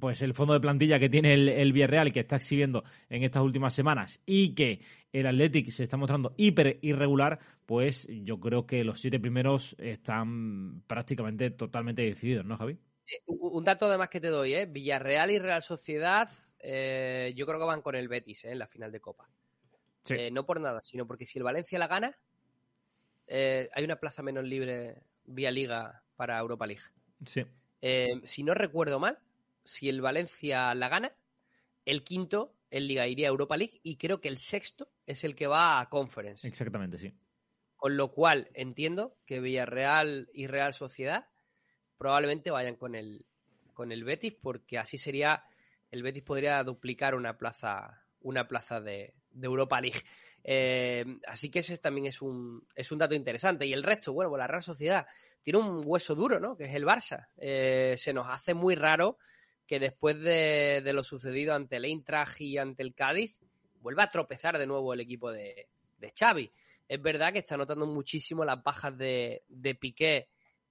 pues 0.00 0.22
el 0.22 0.34
fondo 0.34 0.54
de 0.54 0.60
plantilla 0.60 0.98
que 0.98 1.08
tiene 1.08 1.34
el, 1.34 1.48
el 1.48 1.72
Villarreal 1.72 2.12
que 2.12 2.20
está 2.20 2.36
exhibiendo 2.36 2.84
en 3.08 3.22
estas 3.22 3.42
últimas 3.42 3.74
semanas 3.74 4.22
y 4.26 4.54
que 4.54 4.80
el 5.12 5.26
Athletic 5.26 5.70
se 5.70 5.84
está 5.84 5.96
mostrando 5.96 6.34
hiper 6.36 6.78
irregular, 6.82 7.38
pues 7.66 8.08
yo 8.10 8.40
creo 8.40 8.66
que 8.66 8.82
los 8.82 9.00
siete 9.00 9.20
primeros 9.20 9.76
están 9.78 10.82
prácticamente 10.86 11.50
totalmente 11.50 12.02
decididos, 12.02 12.44
¿no, 12.44 12.56
Javi? 12.56 12.78
Eh, 13.06 13.22
un 13.26 13.64
dato 13.64 13.86
además 13.86 14.08
que 14.08 14.20
te 14.20 14.28
doy, 14.28 14.54
¿eh? 14.54 14.66
Villarreal 14.66 15.30
y 15.30 15.38
Real 15.38 15.62
Sociedad, 15.62 16.28
eh, 16.58 17.32
yo 17.36 17.46
creo 17.46 17.58
que 17.58 17.66
van 17.66 17.82
con 17.82 17.94
el 17.94 18.08
Betis 18.08 18.44
¿eh? 18.44 18.52
en 18.52 18.58
la 18.58 18.66
final 18.66 18.90
de 18.90 19.00
Copa. 19.00 19.28
no 20.32 20.46
por 20.46 20.60
nada, 20.60 20.80
sino 20.82 21.06
porque 21.06 21.26
si 21.26 21.38
el 21.38 21.44
Valencia 21.44 21.78
la 21.78 21.86
gana, 21.86 22.16
hay 23.28 23.84
una 23.84 23.96
plaza 23.96 24.22
menos 24.22 24.44
libre 24.44 25.02
vía 25.26 25.50
liga 25.50 26.02
para 26.16 26.38
Europa 26.38 26.66
League. 26.66 26.82
Sí. 27.24 27.44
si 28.24 28.42
no 28.42 28.54
recuerdo 28.54 28.98
mal, 28.98 29.18
si 29.64 29.88
el 29.88 30.00
Valencia 30.00 30.74
la 30.74 30.88
gana, 30.88 31.12
el 31.84 32.04
quinto 32.04 32.56
en 32.70 32.88
Liga 32.88 33.06
iría 33.06 33.28
a 33.28 33.30
Europa 33.30 33.56
League 33.56 33.80
y 33.82 33.96
creo 33.96 34.20
que 34.20 34.28
el 34.28 34.38
sexto 34.38 34.88
es 35.06 35.24
el 35.24 35.34
que 35.34 35.46
va 35.46 35.80
a 35.80 35.88
Conference. 35.88 36.46
Exactamente, 36.46 36.98
sí. 36.98 37.12
Con 37.76 37.96
lo 37.96 38.12
cual 38.12 38.48
entiendo 38.54 39.16
que 39.26 39.40
Villarreal 39.40 40.28
y 40.32 40.46
Real 40.46 40.72
Sociedad 40.72 41.28
probablemente 41.96 42.50
vayan 42.50 42.76
con 42.76 42.94
el, 42.94 43.26
con 43.72 43.92
el 43.92 44.04
Betis 44.04 44.34
porque 44.40 44.78
así 44.78 44.98
sería, 44.98 45.44
el 45.90 46.02
Betis 46.02 46.22
podría 46.22 46.62
duplicar 46.64 47.14
una 47.14 47.36
plaza, 47.36 48.02
una 48.20 48.48
plaza 48.48 48.80
de, 48.80 49.14
Europa 49.40 49.80
League. 49.80 50.00
Eh, 50.46 51.06
así 51.26 51.50
que 51.50 51.60
ese 51.60 51.78
también 51.78 52.06
es 52.06 52.20
un, 52.20 52.68
es 52.74 52.92
un 52.92 52.98
dato 52.98 53.14
interesante. 53.14 53.64
Y 53.64 53.72
el 53.72 53.82
resto, 53.82 54.12
bueno, 54.12 54.28
pues 54.28 54.40
la 54.40 54.46
Real 54.46 54.62
Sociedad 54.62 55.06
tiene 55.42 55.58
un 55.58 55.80
hueso 55.86 56.14
duro, 56.14 56.38
¿no? 56.38 56.54
Que 56.54 56.64
es 56.64 56.74
el 56.74 56.84
Barça. 56.84 57.28
Eh, 57.38 57.94
se 57.96 58.12
nos 58.12 58.26
hace 58.28 58.52
muy 58.52 58.74
raro 58.74 59.16
que 59.66 59.78
después 59.78 60.20
de, 60.20 60.82
lo 60.92 61.02
sucedido 61.02 61.54
ante 61.54 61.76
el 61.76 61.84
Eintracht 61.84 62.40
y 62.40 62.58
ante 62.58 62.82
el 62.82 62.94
Cádiz, 62.94 63.40
vuelva 63.80 64.04
a 64.04 64.10
tropezar 64.10 64.58
de 64.58 64.66
nuevo 64.66 64.92
el 64.92 65.00
equipo 65.00 65.30
de, 65.30 65.68
de 65.98 66.12
Xavi. 66.18 66.52
Es 66.88 67.00
verdad 67.00 67.32
que 67.32 67.38
está 67.38 67.56
notando 67.56 67.86
muchísimo 67.86 68.44
las 68.44 68.62
bajas 68.62 68.96
de, 68.96 69.42
de 69.48 69.74
Piqué 69.74 70.28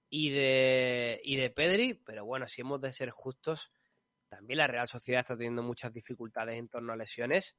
y 0.10 0.30
de, 0.30 1.20
y 1.24 1.38
de 1.38 1.50
Pedri, 1.50 1.96
pero 1.96 2.26
bueno, 2.26 2.48
si 2.48 2.62
hemos 2.62 2.80
de 2.82 2.92
ser 2.92 3.10
justos, 3.10 3.72
también 4.30 4.60
la 4.60 4.68
Real 4.68 4.88
Sociedad 4.88 5.22
está 5.22 5.36
teniendo 5.36 5.64
muchas 5.64 5.92
dificultades 5.92 6.58
en 6.58 6.68
torno 6.68 6.94
a 6.94 6.96
lesiones, 6.96 7.56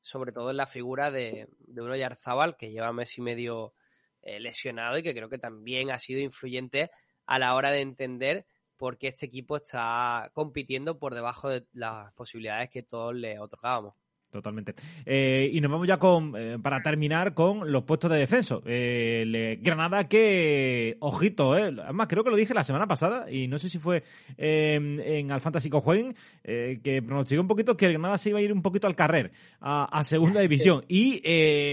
sobre 0.00 0.32
todo 0.32 0.50
en 0.50 0.56
la 0.56 0.66
figura 0.66 1.10
de, 1.10 1.48
de 1.58 1.82
Uno 1.82 1.96
Yarzábal, 1.96 2.56
que 2.56 2.70
lleva 2.70 2.92
mes 2.92 3.16
y 3.18 3.20
medio 3.20 3.74
eh, 4.22 4.40
lesionado 4.40 4.98
y 4.98 5.02
que 5.02 5.14
creo 5.14 5.28
que 5.28 5.38
también 5.38 5.90
ha 5.90 5.98
sido 5.98 6.20
influyente 6.20 6.90
a 7.26 7.38
la 7.38 7.54
hora 7.54 7.70
de 7.70 7.82
entender 7.82 8.46
porque 8.78 9.08
este 9.08 9.26
equipo 9.26 9.56
está 9.56 10.30
compitiendo 10.32 10.98
por 10.98 11.14
debajo 11.14 11.48
de 11.50 11.66
las 11.74 12.12
posibilidades 12.14 12.70
que 12.70 12.82
todos 12.82 13.14
le 13.14 13.38
otorgábamos. 13.40 13.94
Totalmente. 14.30 14.74
Eh, 15.06 15.48
y 15.54 15.60
nos 15.62 15.70
vamos 15.70 15.88
ya 15.88 15.96
con, 15.96 16.34
eh, 16.36 16.58
para 16.62 16.82
terminar 16.82 17.32
con 17.32 17.72
los 17.72 17.84
puestos 17.84 18.10
de 18.10 18.18
descenso. 18.18 18.62
Eh, 18.66 19.58
Granada 19.62 20.06
que, 20.06 20.98
ojito, 21.00 21.54
además 21.54 22.08
creo 22.08 22.22
que 22.22 22.30
lo 22.30 22.36
dije 22.36 22.52
la 22.52 22.62
semana 22.62 22.86
pasada 22.86 23.30
y 23.30 23.48
no 23.48 23.58
sé 23.58 23.70
si 23.70 23.78
fue 23.78 24.02
en 24.36 25.32
Al 25.32 25.40
Fantasy 25.40 25.70
Cojueguen, 25.70 26.14
que 26.44 27.02
pronosticó 27.04 27.40
un 27.40 27.48
poquito 27.48 27.76
que 27.76 27.86
el 27.86 27.92
Granada 27.92 28.18
se 28.18 28.28
iba 28.28 28.38
a 28.38 28.42
ir 28.42 28.52
un 28.52 28.60
poquito 28.60 28.86
al 28.86 28.94
carrer, 28.94 29.32
a, 29.60 30.04
segunda 30.04 30.40
división. 30.40 30.84
y 30.88 31.22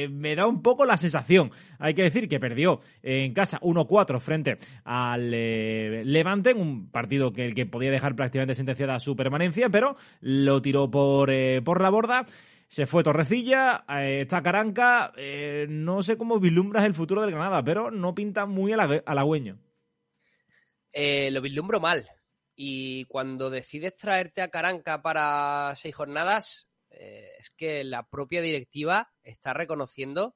me 0.09 0.35
da 0.35 0.47
un 0.47 0.61
poco 0.61 0.85
la 0.85 0.95
sensación, 0.95 1.51
hay 1.79 1.93
que 1.93 2.03
decir 2.03 2.29
que 2.29 2.39
perdió 2.39 2.79
en 3.03 3.33
casa 3.33 3.59
1-4 3.59 4.19
frente 4.21 4.57
al 4.85 5.29
Levante, 5.29 6.51
en 6.51 6.61
un 6.61 6.89
partido 6.89 7.33
que 7.33 7.45
el 7.45 7.53
que 7.53 7.65
podía 7.65 7.91
dejar 7.91 8.15
prácticamente 8.15 8.55
sentenciada 8.55 8.99
su 8.99 9.15
permanencia, 9.15 9.69
pero 9.69 9.97
lo 10.21 10.61
tiró 10.61 10.89
por, 10.89 11.31
por 11.63 11.81
la 11.81 11.89
borda. 11.89 12.25
Se 12.75 12.88
fue 12.88 13.03
Torrecilla, 13.03 13.85
eh, 13.88 14.23
está 14.23 14.43
Caranca. 14.43 15.13
Eh, 15.15 15.65
no 15.69 16.03
sé 16.03 16.17
cómo 16.17 16.41
vislumbras 16.41 16.83
el 16.83 16.93
futuro 16.93 17.21
del 17.21 17.31
Granada, 17.31 17.63
pero 17.63 17.89
no 17.89 18.13
pinta 18.13 18.45
muy 18.45 18.73
halagüeño. 18.73 19.57
Eh, 20.91 21.31
lo 21.31 21.39
vislumbro 21.41 21.79
mal. 21.79 22.05
Y 22.53 23.05
cuando 23.05 23.49
decides 23.49 23.95
traerte 23.95 24.41
a 24.41 24.49
Caranca 24.49 25.01
para 25.01 25.71
seis 25.75 25.95
jornadas, 25.95 26.67
es 26.89 27.49
que 27.51 27.85
la 27.85 28.09
propia 28.09 28.41
directiva 28.41 29.09
está 29.23 29.53
reconociendo 29.53 30.35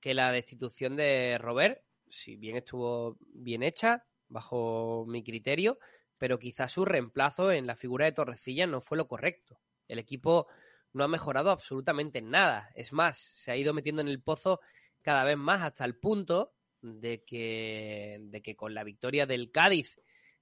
que 0.00 0.14
la 0.14 0.32
destitución 0.32 0.96
de 0.96 1.38
Robert, 1.38 1.80
si 2.08 2.34
bien 2.34 2.56
estuvo 2.56 3.18
bien 3.34 3.62
hecha, 3.62 4.02
bajo 4.26 5.04
mi 5.06 5.22
criterio, 5.22 5.78
pero 6.18 6.40
quizás 6.40 6.72
su 6.72 6.84
reemplazo 6.84 7.52
en 7.52 7.68
la 7.68 7.76
figura 7.76 8.06
de 8.06 8.12
Torrecilla 8.12 8.66
no 8.66 8.80
fue 8.80 8.98
lo 8.98 9.06
correcto. 9.06 9.60
El 9.86 10.00
equipo 10.00 10.48
no 10.92 11.04
ha 11.04 11.08
mejorado 11.08 11.50
absolutamente 11.50 12.20
nada. 12.20 12.70
Es 12.74 12.92
más, 12.92 13.18
se 13.34 13.52
ha 13.52 13.56
ido 13.56 13.72
metiendo 13.72 14.02
en 14.02 14.08
el 14.08 14.22
pozo 14.22 14.60
cada 15.00 15.24
vez 15.24 15.36
más 15.36 15.62
hasta 15.62 15.84
el 15.84 15.96
punto 15.96 16.52
de 16.80 17.22
que, 17.24 18.18
de 18.20 18.42
que 18.42 18.56
con 18.56 18.74
la 18.74 18.84
victoria 18.84 19.26
del 19.26 19.50
Cádiz 19.50 19.98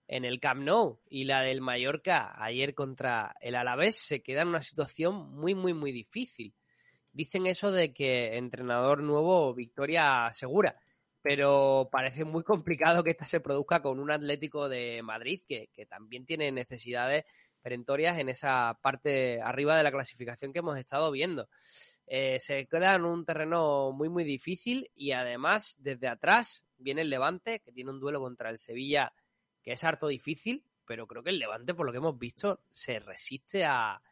en 0.08 0.24
el 0.24 0.40
Camp 0.40 0.62
Nou 0.62 1.00
y 1.08 1.24
la 1.24 1.42
del 1.42 1.60
Mallorca 1.60 2.34
ayer 2.42 2.74
contra 2.74 3.34
el 3.40 3.54
Alavés 3.54 3.96
se 3.96 4.22
queda 4.22 4.42
en 4.42 4.48
una 4.48 4.62
situación 4.62 5.30
muy, 5.30 5.54
muy, 5.54 5.72
muy 5.72 5.92
difícil. 5.92 6.54
Dicen 7.12 7.46
eso 7.46 7.70
de 7.70 7.92
que 7.92 8.36
entrenador 8.36 9.02
nuevo, 9.02 9.54
victoria 9.54 10.30
segura, 10.32 10.76
pero 11.22 11.88
parece 11.92 12.24
muy 12.24 12.42
complicado 12.44 13.04
que 13.04 13.10
esta 13.10 13.24
se 13.24 13.40
produzca 13.40 13.82
con 13.82 14.00
un 14.00 14.10
Atlético 14.10 14.68
de 14.68 15.02
Madrid 15.02 15.42
que, 15.46 15.68
que 15.72 15.86
también 15.86 16.26
tiene 16.26 16.50
necesidades 16.50 17.24
perentorias 17.60 18.18
en 18.18 18.28
esa 18.28 18.78
parte 18.82 19.40
arriba 19.40 19.76
de 19.76 19.82
la 19.82 19.92
clasificación 19.92 20.52
que 20.52 20.58
hemos 20.60 20.78
estado 20.78 21.10
viendo. 21.10 21.48
Eh, 22.06 22.40
se 22.40 22.66
queda 22.66 22.96
en 22.96 23.04
un 23.04 23.24
terreno 23.24 23.92
muy, 23.92 24.08
muy 24.08 24.24
difícil 24.24 24.90
y 24.96 25.12
además 25.12 25.76
desde 25.78 26.08
atrás 26.08 26.64
viene 26.76 27.02
el 27.02 27.10
Levante, 27.10 27.60
que 27.60 27.70
tiene 27.70 27.90
un 27.90 28.00
duelo 28.00 28.18
contra 28.18 28.50
el 28.50 28.58
Sevilla 28.58 29.12
que 29.62 29.72
es 29.72 29.84
harto 29.84 30.08
difícil, 30.08 30.64
pero 30.86 31.06
creo 31.06 31.22
que 31.22 31.30
el 31.30 31.38
Levante, 31.38 31.72
por 31.72 31.86
lo 31.86 31.92
que 31.92 31.98
hemos 31.98 32.18
visto, 32.18 32.64
se 32.70 32.98
resiste 32.98 33.64
a, 33.64 34.02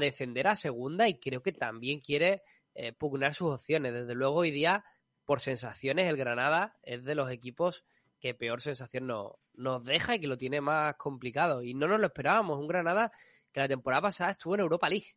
descender 0.00 0.48
a 0.48 0.56
segunda 0.56 1.08
y 1.08 1.20
creo 1.20 1.42
que 1.42 1.52
también 1.52 2.00
quiere 2.00 2.42
eh, 2.74 2.92
pugnar 2.92 3.34
sus 3.34 3.54
opciones. 3.54 3.92
Desde 3.92 4.14
luego, 4.14 4.38
hoy 4.38 4.50
día, 4.50 4.84
por 5.24 5.40
sensaciones, 5.40 6.08
el 6.08 6.16
Granada 6.16 6.76
es 6.82 7.04
de 7.04 7.14
los 7.14 7.30
equipos 7.30 7.84
que 8.20 8.34
peor 8.34 8.60
sensación 8.60 9.06
no, 9.06 9.38
nos 9.54 9.84
deja 9.84 10.14
y 10.14 10.20
que 10.20 10.26
lo 10.26 10.36
tiene 10.36 10.60
más 10.60 10.96
complicado. 10.96 11.62
Y 11.62 11.74
no 11.74 11.86
nos 11.86 12.00
lo 12.00 12.06
esperábamos. 12.06 12.58
Un 12.58 12.68
Granada 12.68 13.12
que 13.52 13.60
la 13.60 13.68
temporada 13.68 14.02
pasada 14.02 14.30
estuvo 14.30 14.54
en 14.54 14.60
Europa 14.60 14.88
League. 14.88 15.14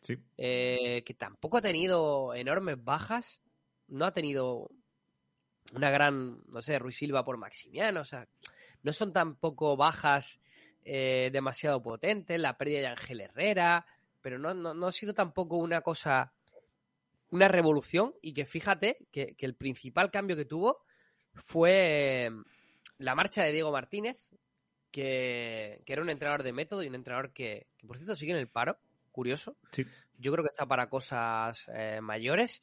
Sí. 0.00 0.18
Eh, 0.36 1.02
que 1.06 1.14
tampoco 1.14 1.58
ha 1.58 1.62
tenido 1.62 2.34
enormes 2.34 2.82
bajas. 2.82 3.40
No 3.88 4.06
ha 4.06 4.12
tenido 4.12 4.70
una 5.72 5.90
gran, 5.90 6.42
no 6.46 6.60
sé, 6.62 6.78
Ruiz 6.78 6.96
Silva 6.96 7.24
por 7.24 7.36
Maximiano. 7.36 8.00
O 8.00 8.04
sea, 8.04 8.28
no 8.82 8.92
son 8.92 9.12
tampoco 9.12 9.76
bajas 9.76 10.40
eh, 10.84 11.30
demasiado 11.32 11.82
potentes, 11.82 12.38
la 12.38 12.58
pérdida 12.58 12.80
de 12.80 12.86
Ángel 12.88 13.22
Herrera, 13.22 13.86
pero 14.20 14.38
no, 14.38 14.52
no, 14.52 14.86
ha 14.86 14.92
sido 14.92 15.14
tampoco 15.14 15.56
una 15.56 15.80
cosa, 15.80 16.34
una 17.30 17.48
revolución 17.48 18.14
y 18.20 18.34
que 18.34 18.44
fíjate 18.44 18.98
que, 19.10 19.34
el 19.38 19.54
principal 19.54 20.10
cambio 20.10 20.36
que 20.36 20.44
tuvo 20.44 20.82
fue 21.34 22.30
la 22.98 23.14
marcha 23.14 23.42
de 23.42 23.52
Diego 23.52 23.72
Martínez, 23.72 24.30
que, 24.90 25.82
era 25.86 26.02
un 26.02 26.10
entrenador 26.10 26.42
de 26.42 26.52
método 26.52 26.82
y 26.82 26.88
un 26.88 26.94
entrenador 26.94 27.32
que, 27.32 27.66
por 27.86 27.96
cierto 27.96 28.14
sigue 28.14 28.32
en 28.32 28.38
el 28.38 28.48
paro, 28.48 28.78
curioso. 29.12 29.56
Sí. 29.70 29.84
Yo 30.18 30.32
creo 30.32 30.44
que 30.44 30.50
está 30.50 30.66
para 30.66 30.88
cosas 30.88 31.68
eh, 31.74 32.00
mayores 32.00 32.62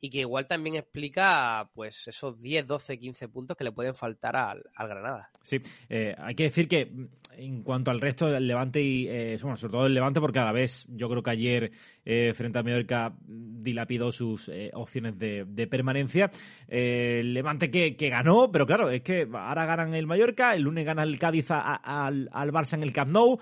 y 0.00 0.10
que 0.10 0.20
igual 0.20 0.46
también 0.46 0.76
explica 0.76 1.70
pues 1.74 2.06
esos 2.08 2.40
10, 2.40 2.66
12, 2.66 2.98
15 2.98 3.28
puntos 3.28 3.56
que 3.56 3.64
le 3.64 3.72
pueden 3.72 3.94
faltar 3.94 4.36
al, 4.36 4.62
Granada. 4.76 5.30
Sí, 5.42 5.60
eh, 5.88 6.14
hay 6.18 6.34
que 6.34 6.44
decir 6.44 6.68
que 6.68 6.90
en 7.36 7.62
cuanto 7.62 7.90
al 7.90 8.00
resto 8.00 8.28
del 8.28 8.46
Levante 8.46 8.82
y 8.82 9.06
eh, 9.08 9.38
bueno, 9.42 9.56
sobre 9.56 9.72
todo 9.72 9.86
el 9.86 9.94
Levante 9.94 10.20
porque 10.20 10.38
a 10.38 10.44
la 10.44 10.52
vez 10.52 10.86
yo 10.88 11.08
creo 11.08 11.22
que 11.22 11.30
ayer 11.30 11.72
eh, 12.04 12.32
frente 12.34 12.58
a 12.58 12.62
Mallorca 12.62 13.14
dilapidó 13.26 14.12
sus 14.12 14.50
opciones 14.74 15.18
de, 15.18 15.66
permanencia. 15.68 16.30
el 16.68 17.34
Levante 17.34 17.70
que, 17.70 18.08
ganó, 18.08 18.50
pero 18.50 18.66
claro, 18.66 18.90
es 18.90 19.02
que 19.02 19.28
ahora 19.32 19.66
ganan 19.66 19.94
el 19.94 20.06
Mallorca, 20.06 20.54
el 20.54 20.62
lunes 20.62 20.84
gana 20.84 21.02
el 21.02 21.18
Cádiz 21.18 21.50
al, 21.50 22.28
al 22.32 22.52
Barça 22.52 22.74
en 22.74 22.82
el 22.82 22.92
Camp 22.92 23.10
Nou. 23.10 23.38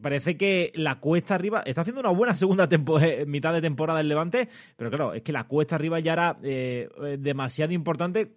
parece 0.00 0.36
que 0.36 0.72
la 0.74 0.96
cuesta 0.96 1.34
arriba 1.34 1.62
está 1.64 1.80
haciendo 1.80 2.00
una 2.00 2.10
buena 2.10 2.36
segunda 2.36 2.68
mitad 3.26 3.52
de 3.52 3.60
temporada 3.60 4.00
el 4.00 4.08
Levante, 4.08 4.48
pero 4.76 4.90
claro, 4.90 5.14
es 5.14 5.22
que 5.22 5.32
la 5.32 5.44
cuesta 5.44 5.76
arriba 5.76 6.00
ya 6.00 6.12
era 6.12 6.36
eh, 6.42 6.88
demasiado 7.18 7.72
importante 7.72 8.30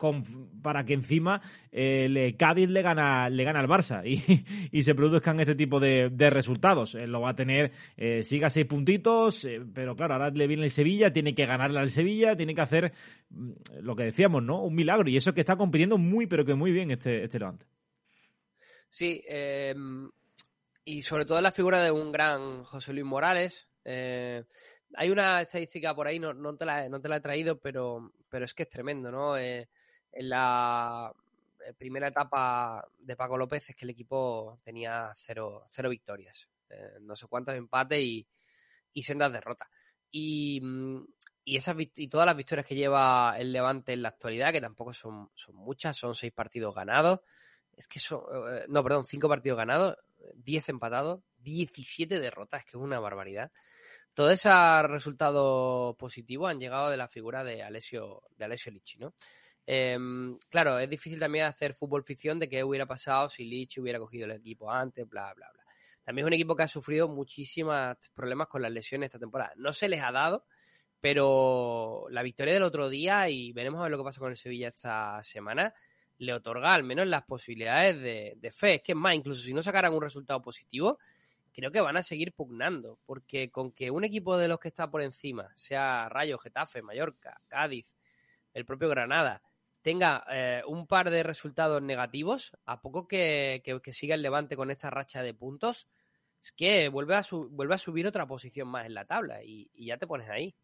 para 0.62 0.84
que 0.84 0.94
encima 0.94 1.42
el 1.72 2.18
eh, 2.18 2.36
Cádiz 2.36 2.70
le 2.70 2.82
gana, 2.82 3.30
le 3.30 3.44
gana 3.44 3.60
al 3.60 3.68
Barça 3.68 4.02
y, 4.72 4.79
se 4.84 4.96
produzcan 4.96 5.40
este 5.40 5.56
tipo 5.56 5.80
de, 5.80 6.10
resultados. 6.30 6.96
lo 6.96 7.22
va 7.22 7.32
a 7.32 7.36
tener, 7.36 7.72
eh, 7.98 8.24
siga 8.24 8.50
seis 8.50 8.66
puntitos, 8.66 9.48
pero 9.74 9.96
claro, 9.96 10.16
ahora 10.16 10.30
le 10.30 10.48
viene 10.48 10.64
el 10.64 10.72
Sevilla, 10.72 11.12
tiene 11.12 11.34
que 11.34 11.46
ganarle 11.46 11.80
al 11.80 11.90
Sevilla, 11.90 12.36
tiene 12.36 12.54
que 12.54 12.62
hacer 12.62 12.94
mm, 13.30 13.52
lo 13.82 13.96
que 13.96 14.04
decíamos, 14.04 14.44
¿no? 14.44 14.64
Un 14.64 14.76
milagro. 14.76 15.10
Y 15.10 15.18
eso 15.18 15.34
que 15.34 15.42
está 15.42 15.56
compitiendo 15.56 15.98
muy, 15.98 16.28
pero 16.28 16.46
que 16.46 16.56
muy 16.56 16.72
bien 16.72 16.92
este, 16.92 17.24
este 17.24 17.40
Levante. 17.40 17.66
Sí, 18.90 19.24
em, 19.28 20.10
y 20.84 21.02
sobre 21.02 21.26
todo 21.26 21.40
la 21.42 21.52
figura 21.52 21.84
de 21.84 21.92
un 21.92 22.12
gran 22.12 22.64
José 22.64 22.94
Luis 22.94 23.06
Morales. 23.06 23.68
Hay 24.96 25.10
una 25.10 25.42
estadística 25.42 25.94
por 25.94 26.08
ahí, 26.08 26.20
no, 26.20 26.34
no, 26.34 26.56
te, 26.56 26.66
la, 26.66 26.90
no 26.90 27.00
te 27.00 27.10
la 27.10 27.18
he 27.18 27.22
traído, 27.22 27.60
pero, 27.60 28.14
pero 28.30 28.46
es 28.46 28.54
que 28.54 28.64
es 28.64 28.70
tremendo, 28.70 29.12
¿no? 29.12 29.38
Eh, 29.38 29.70
en 30.12 30.30
la 30.30 31.14
eh, 31.14 31.29
primera 31.78 32.10
etapa 32.10 32.88
de 32.98 33.16
Paco 33.16 33.38
López 33.38 33.70
es 33.70 33.76
que 33.76 33.86
el 33.86 33.92
equipo 33.92 34.60
tenía 34.64 35.14
cero, 35.16 35.68
cero 35.72 35.90
victorias, 35.90 36.48
eh, 36.70 36.98
no 37.02 37.16
sé 37.16 37.28
cuántos 37.28 37.56
empates 37.56 38.00
y, 38.00 38.28
y 38.94 39.04
sendas 39.04 39.32
derrotas. 39.32 39.70
Y, 40.12 40.60
mm, 40.62 41.06
y, 41.46 41.58
esas, 41.58 41.76
y 41.78 42.08
todas 42.08 42.26
las 42.26 42.38
victorias 42.38 42.66
que 42.66 42.76
lleva 42.76 43.36
el 43.38 43.52
Levante 43.52 43.94
en 43.94 44.02
la 44.02 44.10
actualidad, 44.10 44.52
que 44.52 44.62
tampoco 44.62 44.94
son, 44.94 45.30
son 45.36 45.56
muchas, 45.56 45.98
son 45.98 46.16
seis 46.16 46.32
partidos 46.32 46.76
ganados, 46.76 47.22
es 47.76 47.88
que 47.88 48.00
son, 48.00 48.22
no, 48.68 48.84
perdón, 48.84 49.06
cinco 49.06 49.30
partidos 49.30 49.58
ganados, 49.58 49.98
diez 50.36 50.70
empatados, 50.70 51.22
17 51.40 52.20
derrotas, 52.20 52.64
que 52.66 52.72
es 52.72 52.84
una 52.84 53.00
barbaridad. 53.00 53.52
Todos 54.14 54.34
esos 54.34 54.84
resultados 54.90 55.96
positivos 55.96 56.50
han 56.50 56.60
llegado 56.60 56.90
de 56.90 56.98
la 56.98 57.08
figura 57.08 57.44
de 57.44 57.64
Alessio, 57.64 58.24
de 58.38 58.46
Alessio 58.46 58.72
Licci, 58.72 58.98
¿no? 58.98 59.14
Em, 59.72 60.36
claro, 60.50 60.80
es 60.80 60.90
difícil 60.90 61.20
también 61.20 61.46
hacer 61.46 61.76
fútbol 61.76 62.04
ficción 62.04 62.40
de 62.40 62.50
qué 62.50 62.64
hubiera 62.64 62.88
pasado 62.88 63.30
si 63.30 63.46
Licci 63.46 63.80
hubiera 63.80 64.00
cogido 64.00 64.26
el 64.26 64.32
equipo 64.32 64.72
antes, 64.72 65.08
bla, 65.08 65.32
bla, 65.36 65.48
bla. 65.54 65.64
También 66.04 66.26
es 66.26 66.28
un 66.28 66.34
equipo 66.34 66.56
que 66.56 66.64
ha 66.64 66.68
sufrido 66.68 67.08
muchísimos 67.08 67.96
problemas 68.16 68.48
con 68.48 68.64
las 68.64 68.72
lesiones 68.72 69.10
esta 69.10 69.20
temporada. 69.20 69.54
No 69.58 69.72
se 69.72 69.88
les 69.88 70.02
ha 70.02 70.12
dado, 70.12 70.44
pero 71.00 72.08
la 72.10 72.24
victoria 72.24 72.56
del 72.56 72.64
otro 72.64 72.90
día, 72.90 73.30
y 73.30 73.52
veremos 73.54 73.80
a 73.80 73.84
ver 73.84 73.92
lo 73.92 74.00
que 74.00 74.06
pasa 74.06 74.20
con 74.20 74.32
el 74.32 74.38
Sevilla 74.38 74.70
esta 74.70 75.22
semana, 75.22 75.72
le 76.18 76.34
otorga 76.34 76.74
al 76.74 76.84
menos 76.84 77.06
las 77.06 77.26
posibilidades 77.26 78.02
de, 78.02 78.34
de 78.38 78.52
fe. 78.52 78.78
Es 78.78 78.82
que 78.82 78.94
es 78.94 78.98
más, 78.98 79.14
incluso 79.14 79.44
si 79.44 79.54
no 79.54 79.62
sacaran 79.62 79.94
un 79.94 80.02
resultado 80.02 80.42
positivo, 80.42 80.98
creo 81.54 81.70
que 81.70 81.80
van 81.80 81.96
a 81.96 82.02
seguir 82.02 82.34
pugnando, 82.34 82.98
porque 83.06 83.52
con 83.52 83.72
que 83.72 83.92
un 83.92 84.04
equipo 84.04 84.36
de 84.36 84.48
los 84.48 84.60
que 84.60 84.70
está 84.70 84.90
por 84.90 85.04
encima, 85.04 85.52
sea 85.54 86.10
Rayo, 86.10 86.40
Getafe, 86.40 86.82
Mallorca, 86.82 87.40
Cádiz, 87.48 87.96
el 88.56 88.66
propio 88.66 88.90
Granada, 88.90 89.44
tenga 89.82 90.26
eh, 90.30 90.62
un 90.68 90.88
par 90.88 91.10
de 91.10 91.24
resultados 91.24 91.82
negativos, 91.82 92.52
a 92.66 92.82
poco 92.82 93.08
que, 93.08 93.62
siga 93.92 94.16
el 94.16 94.22
Levante 94.22 94.56
con 94.56 94.72
esta 94.72 94.90
racha 94.90 95.24
de 95.24 95.34
puntos, 95.34 95.88
es 96.42 96.52
que 96.52 96.90
vuelve 96.90 97.16
a, 97.16 97.24
vuelve 97.50 97.76
a 97.76 97.78
subir 97.78 98.08
otra 98.08 98.28
posición 98.28 98.68
más 98.68 98.86
en 98.86 98.94
la 98.94 99.06
tabla 99.06 99.44
y 99.44 99.70
ya 99.76 99.98
te 99.98 100.08
pones 100.08 100.30
ahí. 100.30 100.56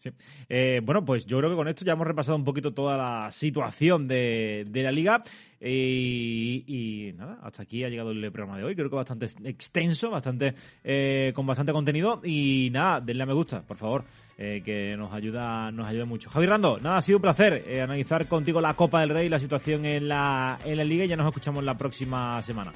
Sí. 0.00 0.10
Eh, 0.48 0.80
bueno, 0.82 1.04
pues 1.04 1.26
yo 1.26 1.36
creo 1.36 1.50
que 1.50 1.56
con 1.56 1.68
esto 1.68 1.84
ya 1.84 1.92
hemos 1.92 2.06
repasado 2.06 2.34
un 2.34 2.44
poquito 2.44 2.72
toda 2.72 2.96
la 2.96 3.30
situación 3.30 4.08
de, 4.08 4.64
la 4.72 4.90
liga. 4.90 5.22
Y, 5.60 7.12
nada, 7.18 7.38
hasta 7.42 7.64
aquí 7.64 7.84
ha 7.84 7.90
llegado 7.90 8.12
el 8.12 8.32
programa 8.32 8.56
de 8.56 8.64
hoy. 8.64 8.74
Creo 8.74 8.88
que 8.88 8.96
bastante 8.96 9.26
extenso, 9.44 10.08
bastante 10.08 10.54
eh, 10.82 11.32
con 11.34 11.46
bastante 11.46 11.72
contenido. 11.72 12.22
Y 12.24 12.70
nada, 12.72 13.00
denle 13.00 13.24
a 13.24 13.26
me 13.26 13.34
gusta, 13.34 13.60
por 13.60 13.76
favor, 13.76 14.04
eh, 14.38 14.62
que 14.64 14.96
nos 14.96 15.12
ayuda, 15.12 15.70
nos 15.70 15.86
ayuda 15.86 16.06
mucho. 16.06 16.30
Javi 16.30 16.46
Rando, 16.46 16.78
nada, 16.78 16.96
ha 16.96 17.02
sido 17.02 17.18
un 17.18 17.22
placer 17.22 17.62
analizar 17.82 18.26
contigo 18.26 18.62
la 18.62 18.72
Copa 18.72 19.00
del 19.00 19.10
Rey, 19.10 19.28
la 19.28 19.38
situación 19.38 19.84
en 19.84 20.08
la, 20.08 20.58
en 20.64 20.78
la 20.78 20.84
liga. 20.84 21.04
Y 21.04 21.08
ya 21.08 21.16
nos 21.16 21.26
escuchamos 21.26 21.62
la 21.62 21.76
próxima 21.76 22.42
semana. 22.42 22.72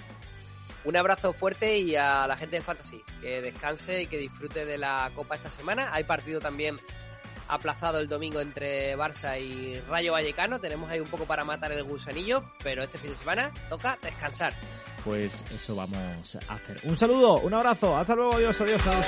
Un 0.84 0.96
abrazo 0.98 1.32
fuerte 1.32 1.78
y 1.78 1.96
a 1.96 2.26
la 2.26 2.36
gente 2.36 2.56
de 2.56 2.62
Fantasy, 2.62 3.00
que 3.22 3.40
descanse 3.40 4.02
y 4.02 4.06
que 4.06 4.18
disfrute 4.18 4.66
de 4.66 4.76
la 4.76 5.10
Copa 5.14 5.36
esta 5.36 5.48
semana. 5.48 5.88
Hay 5.90 6.04
partido 6.04 6.40
también 6.40 6.78
aplazado 7.49 7.99
el 7.99 8.09
domingo 8.09 8.40
entre 8.40 8.97
Barça 8.97 9.40
y 9.40 9.78
Rayo 9.88 10.12
Vallecano. 10.12 10.61
Tenemos 10.61 10.90
ahí 10.90 11.01
un 11.01 11.09
poco 11.09 11.24
para 11.24 11.45
matar 11.45 11.72
el 11.72 11.84
gusanillo, 11.84 12.45
pero 12.62 12.82
este 12.82 12.99
fin 12.99 13.11
de 13.11 13.16
semana 13.16 13.51
toca 13.68 13.99
descansar. 14.03 14.53
Pues 15.05 15.45
eso 15.55 15.76
vamos 15.76 16.36
a 16.49 16.55
hacer. 16.55 16.80
Un 16.84 16.97
saludo, 16.97 17.34
un 17.40 17.53
abrazo, 17.53 17.97
hasta 17.97 18.14
luego, 18.14 18.36
adiós, 18.36 18.61
adiós. 18.61 18.80
adiós. 18.86 19.07